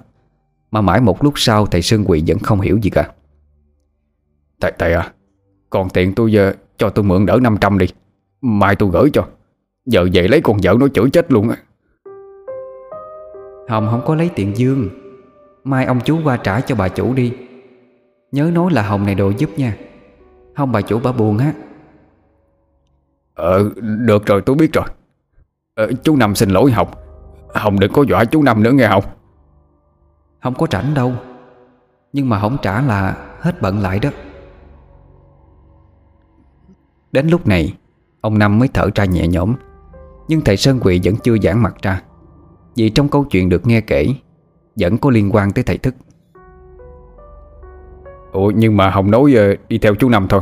Mà 0.71 0.81
mãi 0.81 1.01
một 1.01 1.23
lúc 1.23 1.33
sau 1.37 1.65
thầy 1.65 1.81
Sơn 1.81 2.03
Quỳ 2.07 2.23
vẫn 2.27 2.39
không 2.39 2.61
hiểu 2.61 2.77
gì 2.77 2.89
cả. 2.89 3.11
Thầy, 4.61 4.73
thầy 4.79 4.93
à 4.93 5.11
Còn 5.69 5.89
tiền 5.89 6.13
tôi 6.15 6.31
giờ 6.31 6.53
cho 6.77 6.89
tôi 6.89 7.05
mượn 7.05 7.25
đỡ 7.25 7.39
500 7.41 7.77
đi. 7.77 7.85
Mai 8.41 8.75
tôi 8.75 8.89
gửi 8.93 9.09
cho. 9.13 9.27
Giờ 9.85 10.07
về 10.13 10.27
lấy 10.27 10.41
con 10.41 10.57
vợ 10.63 10.75
nó 10.79 10.87
chửi 10.87 11.09
chết 11.09 11.31
luôn 11.31 11.49
á. 11.49 11.57
Hồng 13.69 13.87
không 13.91 14.01
có 14.05 14.15
lấy 14.15 14.29
tiền 14.35 14.57
dương. 14.57 14.89
Mai 15.63 15.85
ông 15.85 15.99
chú 16.05 16.19
qua 16.23 16.37
trả 16.37 16.61
cho 16.61 16.75
bà 16.75 16.87
chủ 16.87 17.13
đi. 17.13 17.33
Nhớ 18.31 18.51
nói 18.53 18.71
là 18.73 18.81
Hồng 18.81 19.05
này 19.05 19.15
đồ 19.15 19.31
giúp 19.37 19.49
nha. 19.57 19.77
Không 20.55 20.71
bà 20.71 20.81
chủ 20.81 20.99
bà 21.03 21.11
buồn 21.11 21.37
á 21.37 21.53
Ờ 23.37 23.69
được 23.79 24.25
rồi 24.25 24.41
tôi 24.41 24.55
biết 24.55 24.73
rồi. 24.73 24.85
Ờ, 25.75 25.91
Chú 26.03 26.15
Năm 26.15 26.35
xin 26.35 26.49
lỗi 26.49 26.71
Hồng. 26.71 26.87
Hồng 27.53 27.79
đừng 27.79 27.93
có 27.93 28.03
dọa 28.09 28.25
chú 28.25 28.43
Năm 28.43 28.63
nữa 28.63 28.71
nghe 28.71 28.87
Hồng. 28.87 29.03
Không 30.43 30.53
có 30.53 30.67
rảnh 30.71 30.93
đâu. 30.93 31.13
Nhưng 32.13 32.29
mà 32.29 32.39
không 32.39 32.57
trả 32.61 32.81
là 32.81 33.17
hết 33.39 33.61
bận 33.61 33.79
lại 33.79 33.99
đó. 33.99 34.09
Đến 37.11 37.27
lúc 37.27 37.47
này 37.47 37.73
Ông 38.21 38.37
Năm 38.37 38.59
mới 38.59 38.67
thở 38.73 38.89
ra 38.95 39.05
nhẹ 39.05 39.27
nhõm. 39.27 39.55
Nhưng 40.27 40.41
thầy 40.41 40.57
Sơn 40.57 40.79
Quỳ 40.81 41.01
vẫn 41.03 41.15
chưa 41.15 41.37
giãn 41.37 41.59
mặt 41.59 41.75
ra. 41.81 42.01
Vì 42.75 42.89
trong 42.89 43.09
câu 43.09 43.23
chuyện 43.23 43.49
được 43.49 43.67
nghe 43.67 43.81
kể 43.81 44.07
Vẫn 44.75 44.97
có 44.97 45.09
liên 45.09 45.35
quan 45.35 45.51
tới 45.51 45.63
thầy 45.63 45.77
thức. 45.77 45.95
Ủa 48.31 48.51
nhưng 48.55 48.77
mà 48.77 48.89
Hồng 48.89 49.11
nói 49.11 49.21
uh, 49.21 49.69
đi 49.69 49.77
theo 49.77 49.95
chú 49.95 50.09
Năm 50.09 50.27
thôi. 50.29 50.41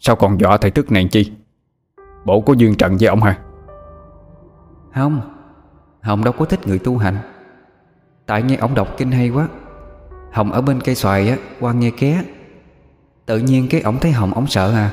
Sao 0.00 0.16
còn 0.16 0.40
dọa 0.40 0.56
thầy 0.56 0.70
thức 0.70 0.92
này 0.92 1.08
chi 1.10 1.32
Bộ 2.24 2.40
có 2.40 2.52
duyên 2.52 2.74
trận 2.74 2.96
với 2.96 3.08
ông 3.08 3.22
hả 3.22 3.38
Không 4.94 5.20
Hồng 6.02 6.24
đâu 6.24 6.34
có 6.38 6.44
thích 6.44 6.66
người 6.66 6.78
tu 6.78 6.98
hành. 6.98 7.18
Tại 8.26 8.42
nghe 8.42 8.56
ông 8.56 8.74
đọc 8.74 8.88
kinh 8.96 9.10
hay 9.10 9.28
quá. 9.30 9.48
Hồng 10.32 10.52
ở 10.52 10.60
bên 10.60 10.80
cây 10.80 10.94
xoài 10.94 11.28
á 11.28 11.36
Qua 11.60 11.72
nghe 11.72 11.90
ké. 11.90 12.24
Tự 13.26 13.38
nhiên 13.38 13.66
cái 13.70 13.80
ổng 13.80 13.98
thấy 13.98 14.12
Hồng 14.12 14.34
ổng 14.34 14.46
sợ 14.46 14.72
à. 14.72 14.90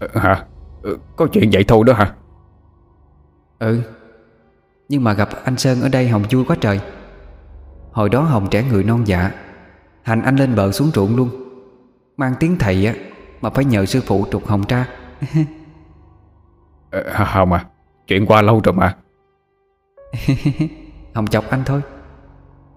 Ờ, 0.00 0.08
Hả? 0.14 0.44
Ờ, 0.82 0.90
Có 1.16 1.26
chuyện 1.32 1.50
vậy 1.52 1.64
thôi 1.68 1.84
đó 1.86 1.92
hả? 1.92 2.14
Ừ 3.58 3.80
Nhưng 4.88 5.04
mà 5.04 5.12
gặp 5.12 5.28
anh 5.44 5.56
Sơn 5.58 5.80
ở 5.80 5.88
đây 5.88 6.08
Hồng 6.08 6.22
vui 6.30 6.44
quá 6.44 6.56
trời. 6.60 6.80
Hồi 7.92 8.08
đó 8.08 8.20
Hồng 8.22 8.48
trẻ 8.50 8.62
người 8.62 8.84
non 8.84 9.02
dạ 9.06 9.30
Hành 10.02 10.22
anh 10.22 10.36
lên 10.36 10.54
bờ 10.54 10.72
xuống 10.72 10.90
ruộng 10.94 11.16
luôn. 11.16 11.30
Mang 12.16 12.34
tiếng 12.40 12.58
thầy 12.58 12.86
á 12.86 12.94
Mà 13.40 13.50
phải 13.50 13.64
nhờ 13.64 13.86
sư 13.86 14.00
phụ 14.06 14.26
trục 14.30 14.46
Hồng 14.46 14.62
ra 14.68 14.86
ờ, 17.04 17.24
Hồng 17.24 17.52
à. 17.52 17.64
Chuyện 18.06 18.26
qua 18.26 18.42
lâu 18.42 18.60
rồi 18.64 18.74
mà. 18.74 18.96
Hồng 21.14 21.26
chọc 21.26 21.50
anh 21.50 21.62
thôi. 21.66 21.80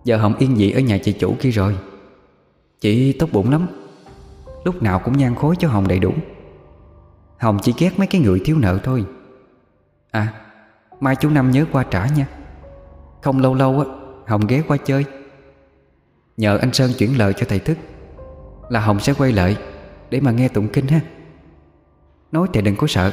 Giờ 0.03 0.17
Hồng 0.17 0.33
yên 0.39 0.55
dị 0.55 0.71
ở 0.71 0.79
nhà 0.79 0.97
chị 0.97 1.13
chủ 1.13 1.35
kia 1.39 1.49
rồi. 1.49 1.77
Chị 2.79 3.13
tốt 3.13 3.29
bụng 3.31 3.51
lắm. 3.51 3.67
Lúc 4.63 4.83
nào 4.83 4.99
cũng 4.99 5.17
nhan 5.17 5.35
khối 5.35 5.55
cho 5.59 5.67
Hồng 5.67 5.87
đầy 5.87 5.99
đủ. 5.99 6.13
Hồng 7.39 7.57
chỉ 7.61 7.73
ghét 7.77 7.99
mấy 7.99 8.07
cái 8.07 8.21
người 8.21 8.41
thiếu 8.45 8.57
nợ 8.59 8.79
thôi. 8.83 9.05
À 10.11 10.27
Mai 10.99 11.15
chú 11.15 11.29
Năm 11.29 11.51
nhớ 11.51 11.65
qua 11.71 11.83
trả 11.83 12.07
nha. 12.07 12.27
Không 13.21 13.39
lâu 13.39 13.55
lâu 13.55 13.79
á 13.79 13.85
Hồng 14.27 14.41
ghé 14.47 14.61
qua 14.67 14.77
chơi. 14.77 15.05
Nhờ 16.37 16.57
anh 16.57 16.73
Sơn 16.73 16.91
chuyển 16.97 17.17
lời 17.17 17.33
cho 17.33 17.45
thầy 17.49 17.59
thức 17.59 17.77
Là 18.69 18.79
Hồng 18.79 18.99
sẽ 18.99 19.13
quay 19.13 19.31
lại 19.31 19.57
Để 20.09 20.19
mà 20.21 20.31
nghe 20.31 20.47
tụng 20.47 20.67
kinh 20.67 20.87
ha. 20.87 20.99
Nói 22.31 22.47
thì 22.53 22.61
đừng 22.61 22.75
có 22.75 22.87
sợ. 22.87 23.11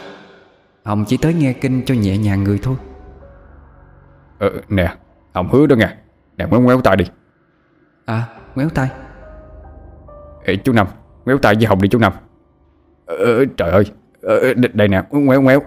Hồng 0.86 1.04
chỉ 1.08 1.16
tới 1.16 1.34
nghe 1.34 1.52
kinh 1.52 1.82
cho 1.86 1.94
nhẹ 1.94 2.18
nhàng 2.18 2.44
người 2.44 2.58
thôi. 2.62 2.76
Ờ 4.38 4.50
nè 4.68 4.94
Hồng 5.32 5.48
hứa 5.52 5.66
đó 5.66 5.76
nghe. 5.76 5.88
Nè 6.36 6.46
ngoéo 6.46 6.60
ngoéo 6.60 6.80
tay 6.80 6.96
đi. 6.96 7.04
À 8.04 8.28
ngoéo 8.54 8.68
tay. 8.68 8.88
Ê 10.44 10.56
chú 10.56 10.72
Năm 10.72 10.86
Ngoéo 11.24 11.38
tay 11.38 11.54
với 11.54 11.66
Hồng 11.66 11.82
đi 11.82 11.88
chú 11.88 11.98
Năm. 11.98 12.12
Ờ, 13.06 13.44
Trời 13.56 13.70
ơi. 13.70 13.84
Ờ, 14.22 14.54
Đây 14.72 14.88
nè 14.88 15.02
ngoéo 15.10 15.42
ngoéo 15.42 15.62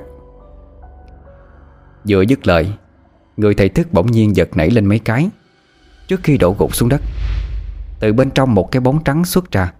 Vừa 2.10 2.22
dứt 2.22 2.48
lời 2.48 2.74
Người 3.38 3.54
thầy 3.56 3.70
thức 3.70 3.88
bỗng 3.92 4.08
nhiên 4.08 4.36
giật 4.36 4.50
nảy 4.56 4.70
lên 4.70 4.86
mấy 4.86 5.00
cái. 5.00 5.30
Trước 6.08 6.20
khi 6.24 6.38
đổ 6.38 6.56
gục 6.60 6.76
xuống 6.76 6.90
đất 6.90 7.02
Từ 8.00 8.14
bên 8.14 8.32
trong 8.32 8.56
một 8.56 8.72
cái 8.72 8.80
bóng 8.80 9.04
trắng 9.04 9.26
xuất 9.26 9.52
ra 9.52 9.74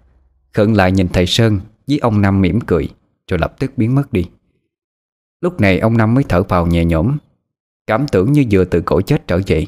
Khẩn 0.52 0.74
lại 0.74 0.92
nhìn 0.92 1.08
thầy 1.08 1.26
Sơn 1.26 1.60
Với 1.88 1.98
ông 1.98 2.20
Năm 2.20 2.40
mỉm 2.40 2.60
cười 2.60 2.88
Rồi 3.30 3.38
lập 3.38 3.54
tức 3.58 3.72
biến 3.76 3.94
mất 3.94 4.12
đi 4.12 4.30
Lúc 5.40 5.60
này 5.60 5.78
ông 5.78 5.96
Năm 5.96 6.14
mới 6.14 6.24
thở 6.28 6.42
phào 6.42 6.66
nhẹ 6.66 6.84
nhõm, 6.84 7.18
Cảm 7.86 8.06
tưởng 8.08 8.32
như 8.32 8.44
vừa 8.50 8.64
từ 8.64 8.80
cõi 8.80 9.02
chết 9.02 9.26
trở 9.26 9.40
về. 9.46 9.66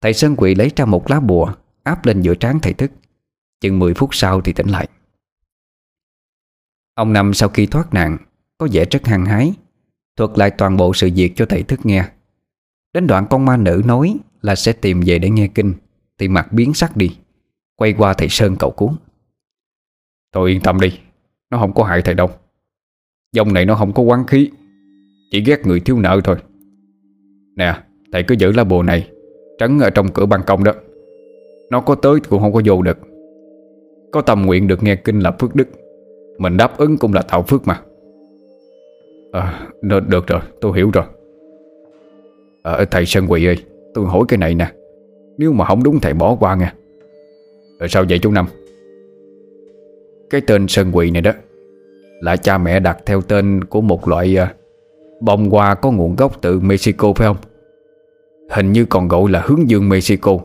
Thầy 0.00 0.14
Sơn 0.14 0.34
quỳ 0.36 0.54
lấy 0.54 0.70
ra 0.76 0.84
một 0.84 1.10
lá 1.10 1.20
bùa, 1.20 1.54
Áp 1.82 2.06
lên 2.06 2.22
giữa 2.22 2.34
trán 2.34 2.58
thầy 2.62 2.72
thức. 2.72 2.90
Chừng 3.60 3.78
10 3.78 3.94
phút 3.94 4.14
sau 4.14 4.40
thì 4.40 4.52
tỉnh 4.52 4.68
lại. 4.68 4.88
Ông 6.94 7.12
Năm 7.12 7.34
sau 7.34 7.48
khi 7.48 7.66
thoát 7.66 7.94
nạn, 7.94 8.18
Có 8.58 8.68
vẻ 8.72 8.84
rất 8.84 9.06
hăng 9.06 9.26
hái, 9.26 9.54
Thuật 10.16 10.30
lại 10.34 10.50
toàn 10.50 10.76
bộ 10.76 10.94
sự 10.94 11.10
việc 11.14 11.32
cho 11.36 11.46
thầy 11.46 11.62
thức 11.62 11.80
nghe. 11.86 12.08
Đến 12.92 13.06
đoạn 13.06 13.26
con 13.30 13.44
ma 13.44 13.56
nữ 13.56 13.82
nói 13.84 14.16
Là 14.42 14.54
sẽ 14.54 14.72
tìm 14.72 15.00
về 15.06 15.18
để 15.18 15.30
nghe 15.30 15.48
kinh, 15.48 15.74
Thì 16.18 16.28
mặt 16.28 16.52
biến 16.52 16.74
sắc 16.74 16.96
đi, 16.96 17.16
Quay 17.76 17.92
qua 17.92 18.14
thầy 18.14 18.28
Sơn 18.28 18.56
cậu 18.58 18.70
cuốn 18.70 18.96
Thôi 20.32 20.50
yên 20.50 20.60
tâm 20.60 20.80
đi, 20.80 21.00
Nó 21.50 21.58
không 21.58 21.74
có 21.74 21.84
hại 21.84 22.02
thầy 22.02 22.14
đâu. 22.14 22.30
Dòng 23.32 23.52
này 23.52 23.66
nó 23.66 23.74
không 23.74 23.92
có 23.92 24.02
quán 24.02 24.26
khí. 24.26 24.50
Chỉ 25.34 25.42
ghét 25.46 25.66
người 25.66 25.80
thiếu 25.80 25.98
nợ 25.98 26.20
thôi. 26.24 26.36
Nè 27.56 27.74
thầy 28.12 28.22
cứ 28.22 28.34
giữ 28.38 28.52
lá 28.52 28.64
bùa 28.64 28.82
này 28.82 29.08
Trấn 29.58 29.78
ở 29.78 29.90
trong 29.90 30.08
cửa 30.08 30.26
ban 30.26 30.40
công 30.46 30.64
đó. 30.64 30.72
Nó 31.70 31.80
có 31.80 31.94
tới 31.94 32.20
cũng 32.28 32.40
không 32.40 32.52
có 32.52 32.60
vô 32.64 32.82
được. 32.82 32.98
Có 34.12 34.20
tâm 34.20 34.42
nguyện 34.42 34.66
được 34.66 34.82
nghe 34.82 34.96
kinh 34.96 35.20
là 35.20 35.30
phước 35.30 35.54
đức. 35.54 35.68
Mình 36.38 36.56
đáp 36.56 36.78
ứng 36.78 36.96
cũng 36.96 37.12
là 37.12 37.22
tạo 37.22 37.42
phước 37.42 37.66
mà. 37.66 37.80
À 39.32 39.68
được 39.80 40.26
rồi 40.26 40.40
tôi 40.60 40.76
hiểu 40.76 40.90
rồi. 40.90 41.04
À, 42.62 42.84
Thầy 42.90 43.06
Sơn 43.06 43.26
Quỳ 43.28 43.46
ơi 43.46 43.56
Tôi 43.94 44.06
hỏi 44.06 44.24
cái 44.28 44.38
này 44.38 44.54
nè. 44.54 44.72
Nếu 45.38 45.52
mà 45.52 45.64
không 45.64 45.82
đúng 45.82 46.00
thầy 46.00 46.14
bỏ 46.14 46.36
qua 46.40 46.54
nha 46.54 46.74
à, 47.78 47.86
Sao 47.88 48.04
vậy 48.08 48.18
chú 48.18 48.30
Năm? 48.30 48.46
Cái 50.30 50.40
tên 50.40 50.68
Sơn 50.68 50.90
Quỳ 50.92 51.10
này 51.10 51.22
đó 51.22 51.32
Là 52.20 52.36
cha 52.36 52.58
mẹ 52.58 52.80
đặt 52.80 52.98
theo 53.06 53.20
tên 53.20 53.64
của 53.64 53.80
một 53.80 54.08
loại 54.08 54.36
uh, 54.42 54.63
Bông 55.20 55.50
hoa 55.50 55.74
có 55.74 55.90
nguồn 55.90 56.16
gốc 56.16 56.42
từ 56.42 56.60
Mexico 56.60 57.12
phải 57.12 57.26
không? 57.26 57.36
Hình 58.50 58.72
như 58.72 58.84
còn 58.84 59.08
gọi 59.08 59.30
là 59.30 59.42
hướng 59.46 59.70
dương 59.70 59.88
Mexico. 59.88 60.38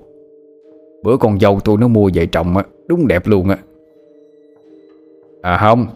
Bữa 1.03 1.17
con 1.17 1.39
dâu 1.39 1.59
tôi 1.59 1.77
nó 1.77 1.87
mua 1.87 2.09
về 2.13 2.25
trồng 2.25 2.57
á 2.57 2.63
Đúng 2.87 3.07
đẹp 3.07 3.27
luôn 3.27 3.49
á. 3.49 3.57
À 5.41 5.57
không 5.57 5.87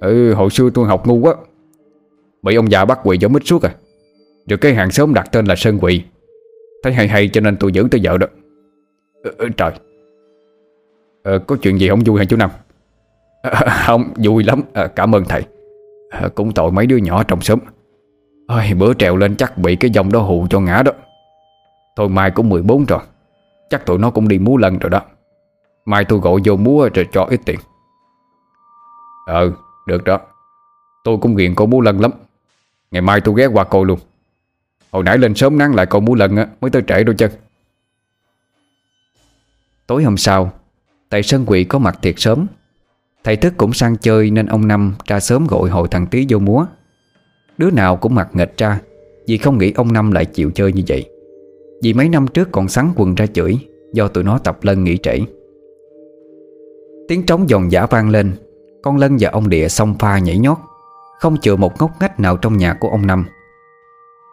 Ừ 0.00 0.34
hồi 0.34 0.50
xưa 0.50 0.70
tôi 0.74 0.86
học 0.86 1.06
ngu 1.06 1.14
quá. 1.14 1.34
Bị 2.42 2.54
ông 2.54 2.70
già 2.70 2.84
bắt 2.84 2.98
quỳ 3.04 3.18
giống 3.20 3.32
mít 3.32 3.42
suốt 3.46 3.62
à. 3.62 3.74
Rồi 4.48 4.58
cái 4.58 4.74
hàng 4.74 4.90
xóm 4.90 5.14
đặt 5.14 5.28
tên 5.32 5.46
là 5.46 5.54
Sơn 5.56 5.78
Quỳ. 5.80 6.02
Thấy 6.82 6.92
hay 6.92 7.08
hay 7.08 7.28
cho 7.28 7.40
nên 7.40 7.56
tôi 7.56 7.72
giữ 7.72 7.88
tới 7.90 8.00
vợ 8.04 8.18
đó. 8.18 8.26
Ừ, 9.22 9.32
ừ, 9.38 9.48
Trời. 9.56 9.70
À, 11.22 11.38
Có 11.46 11.56
chuyện 11.56 11.80
gì 11.80 11.88
không 11.88 12.00
vui 12.00 12.18
hả 12.18 12.24
chú 12.24 12.36
Năm? 12.36 12.50
À, 13.42 13.82
Không 13.86 14.04
vui 14.16 14.44
lắm. 14.44 14.62
À, 14.72 14.86
Cảm 14.86 15.14
ơn 15.14 15.24
thầy. 15.24 15.42
À, 16.10 16.28
Cũng 16.34 16.52
tội 16.52 16.72
mấy 16.72 16.86
đứa 16.86 16.96
nhỏ 16.96 17.22
trong 17.22 17.40
xóm. 17.40 17.58
Ôi, 18.48 18.74
Bữa 18.78 18.94
trèo 18.94 19.16
lên 19.16 19.36
chắc 19.36 19.58
bị 19.58 19.76
cái 19.76 19.90
dòng 19.90 20.12
đó 20.12 20.20
hù 20.20 20.46
cho 20.50 20.60
ngã 20.60 20.82
đó. 20.82 20.92
Thôi 21.96 22.08
mai 22.08 22.30
cũng 22.30 22.48
14 22.48 22.84
rồi 22.84 23.00
Chắc 23.70 23.86
tụi 23.86 23.98
nó 23.98 24.10
cũng 24.10 24.28
đi 24.28 24.38
múa 24.38 24.56
lần 24.56 24.78
rồi 24.78 24.90
đó. 24.90 25.02
Mai 25.84 26.04
tôi 26.04 26.18
gọi 26.18 26.40
vô 26.44 26.56
múa 26.56 26.88
rồi 26.94 27.08
cho 27.12 27.24
ít 27.24 27.40
tiền. 27.44 27.58
Ừ 29.26 29.52
được 29.86 30.04
đó. 30.04 30.20
Tôi 31.04 31.18
cũng 31.20 31.34
ghiền 31.34 31.54
cô 31.54 31.66
múa 31.66 31.80
lần 31.80 32.00
lắm. 32.00 32.10
Ngày 32.90 33.02
mai 33.02 33.20
tôi 33.20 33.34
ghé 33.38 33.46
qua 33.46 33.64
coi 33.64 33.84
luôn. 33.84 33.98
Hồi 34.90 35.02
nãy 35.02 35.18
lên 35.18 35.34
sớm 35.34 35.58
nắng 35.58 35.74
lại 35.74 35.86
coi 35.86 36.00
múa 36.00 36.14
lần 36.14 36.36
á 36.36 36.46
Mới 36.60 36.70
tới 36.70 36.82
trễ 36.86 37.04
đôi 37.04 37.14
chân. 37.18 37.30
Tối 39.86 40.04
hôm 40.04 40.16
sau 40.16 40.52
Tại 41.08 41.22
sân 41.22 41.44
quỷ 41.46 41.64
có 41.64 41.78
mặt 41.78 41.98
thiệt 42.02 42.14
sớm. 42.18 42.46
Thầy 43.24 43.36
thức 43.36 43.54
cũng 43.56 43.72
sang 43.72 43.96
chơi 43.96 44.30
nên 44.30 44.46
ông 44.46 44.68
Năm 44.68 44.94
ra 45.06 45.20
sớm 45.20 45.46
gọi 45.46 45.70
hội 45.70 45.88
thằng 45.90 46.06
Tý 46.06 46.26
vô 46.28 46.38
múa. 46.38 46.66
Đứa 47.58 47.70
nào 47.70 47.96
cũng 47.96 48.14
mặt 48.14 48.28
nghệch 48.32 48.56
ra, 48.56 48.80
Vì 49.26 49.38
không 49.38 49.58
nghĩ 49.58 49.72
ông 49.72 49.92
Năm 49.92 50.12
lại 50.12 50.24
chịu 50.24 50.50
chơi 50.50 50.72
như 50.72 50.82
vậy. 50.88 51.10
Vì 51.82 51.92
mấy 51.92 52.08
năm 52.08 52.26
trước 52.26 52.48
còn 52.52 52.68
sắn 52.68 52.92
quần 52.96 53.14
ra 53.14 53.26
chửi, 53.26 53.58
Do 53.92 54.08
tụi 54.08 54.24
nó 54.24 54.38
tập 54.38 54.58
lân 54.62 54.84
nghỉ 54.84 54.96
trễ. 54.96 55.18
Tiếng 57.08 57.26
trống 57.26 57.48
giòn 57.48 57.68
giả 57.68 57.86
vang 57.86 58.10
lên, 58.10 58.32
Con 58.82 58.96
Lân 58.96 59.16
và 59.20 59.30
ông 59.30 59.48
Địa 59.48 59.68
xông 59.68 59.94
pha 59.98 60.18
nhảy 60.18 60.38
nhót, 60.38 60.58
Không 61.20 61.36
chừa 61.36 61.56
một 61.56 61.72
ngóc 61.78 61.90
ngách 62.00 62.20
nào 62.20 62.36
trong 62.36 62.56
nhà 62.56 62.74
của 62.80 62.88
ông 62.88 63.06
Năm. 63.06 63.24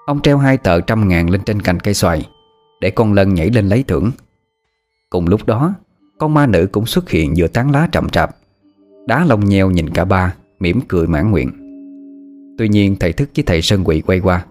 Ông 0.05 0.21
treo 0.21 0.38
hai 0.38 0.57
tờ 0.57 0.82
trăm 0.82 1.07
ngàn 1.07 1.30
lên 1.30 1.41
trên 1.45 1.61
cành 1.61 1.80
cây 1.80 1.93
xoài, 1.93 2.30
Để 2.82 2.89
con 2.89 3.13
Lân 3.13 3.34
nhảy 3.34 3.49
lên 3.49 3.69
lấy 3.69 3.84
thưởng. 3.84 4.11
Cùng 5.09 5.28
lúc 5.28 5.45
đó, 5.45 5.73
Con 6.19 6.34
ma 6.34 6.47
nữ 6.47 6.67
cũng 6.71 6.86
xuất 6.86 7.09
hiện 7.09 7.38
giữa 7.38 7.47
tán 7.47 7.71
lá 7.71 7.88
trầm 7.91 8.09
trạp. 8.09 8.36
Đá 9.07 9.26
lông 9.26 9.45
nheo 9.45 9.71
nhìn 9.71 9.89
cả 9.89 10.05
ba, 10.05 10.36
mỉm 10.59 10.82
cười 10.88 11.07
mãn 11.07 11.32
nguyện. 11.32 11.64
Tuy 12.57 12.69
nhiên 12.69 12.95
thầy 12.99 13.13
thức 13.13 13.29
với 13.35 13.43
thầy 13.43 13.61
Sơn 13.61 13.83
Quỷ 13.83 14.01
quay 14.01 14.19
qua, 14.19 14.45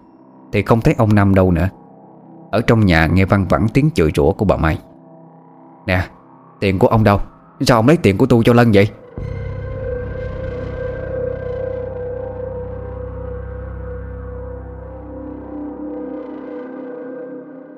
Thì 0.51 0.61
không 0.61 0.81
thấy 0.81 0.95
ông 0.97 1.15
Năm 1.15 1.35
đâu 1.35 1.51
nữa. 1.51 1.69
Ở 2.51 2.61
trong 2.61 2.85
nhà 2.85 3.07
nghe 3.07 3.25
văng 3.25 3.47
vẳng 3.47 3.67
tiếng 3.73 3.89
chửi 3.95 4.11
rủa 4.15 4.31
của 4.31 4.45
bà 4.45 4.57
Mai. 4.57 4.79
Nè, 5.87 6.07
Tiền 6.59 6.79
của 6.79 6.87
ông 6.87 7.03
đâu? 7.03 7.19
Sao 7.61 7.79
ông 7.79 7.87
lấy 7.87 7.97
tiền 7.97 8.17
của 8.17 8.25
tôi 8.25 8.43
cho 8.45 8.53
Lân 8.53 8.71
vậy? 8.71 8.89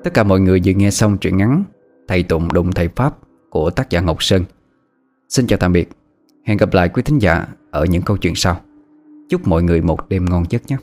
Tất 0.04 0.14
cả 0.14 0.22
mọi 0.22 0.40
người 0.40 0.60
vừa 0.64 0.72
nghe 0.72 0.90
xong 0.90 1.18
truyện 1.18 1.36
ngắn 1.36 1.64
Thầy 2.08 2.22
Tụng 2.22 2.52
đụng 2.52 2.72
thầy 2.72 2.88
Pháp 2.88 3.14
của 3.50 3.70
tác 3.70 3.90
giả 3.90 4.00
Ngọc 4.00 4.22
Sơn. 4.22 4.44
Xin 5.28 5.46
chào 5.46 5.58
tạm 5.58 5.72
biệt. 5.72 5.88
Hẹn 6.44 6.56
gặp 6.56 6.74
lại 6.74 6.88
quý 6.88 7.02
thính 7.02 7.18
giả 7.18 7.46
ở 7.70 7.84
những 7.84 8.02
câu 8.02 8.16
chuyện 8.16 8.34
sau. 8.34 8.60
Chúc 9.28 9.48
mọi 9.48 9.62
người 9.62 9.80
một 9.80 10.08
đêm 10.08 10.24
ngon 10.24 10.44
giấc 10.50 10.66
nhé. 10.66 10.76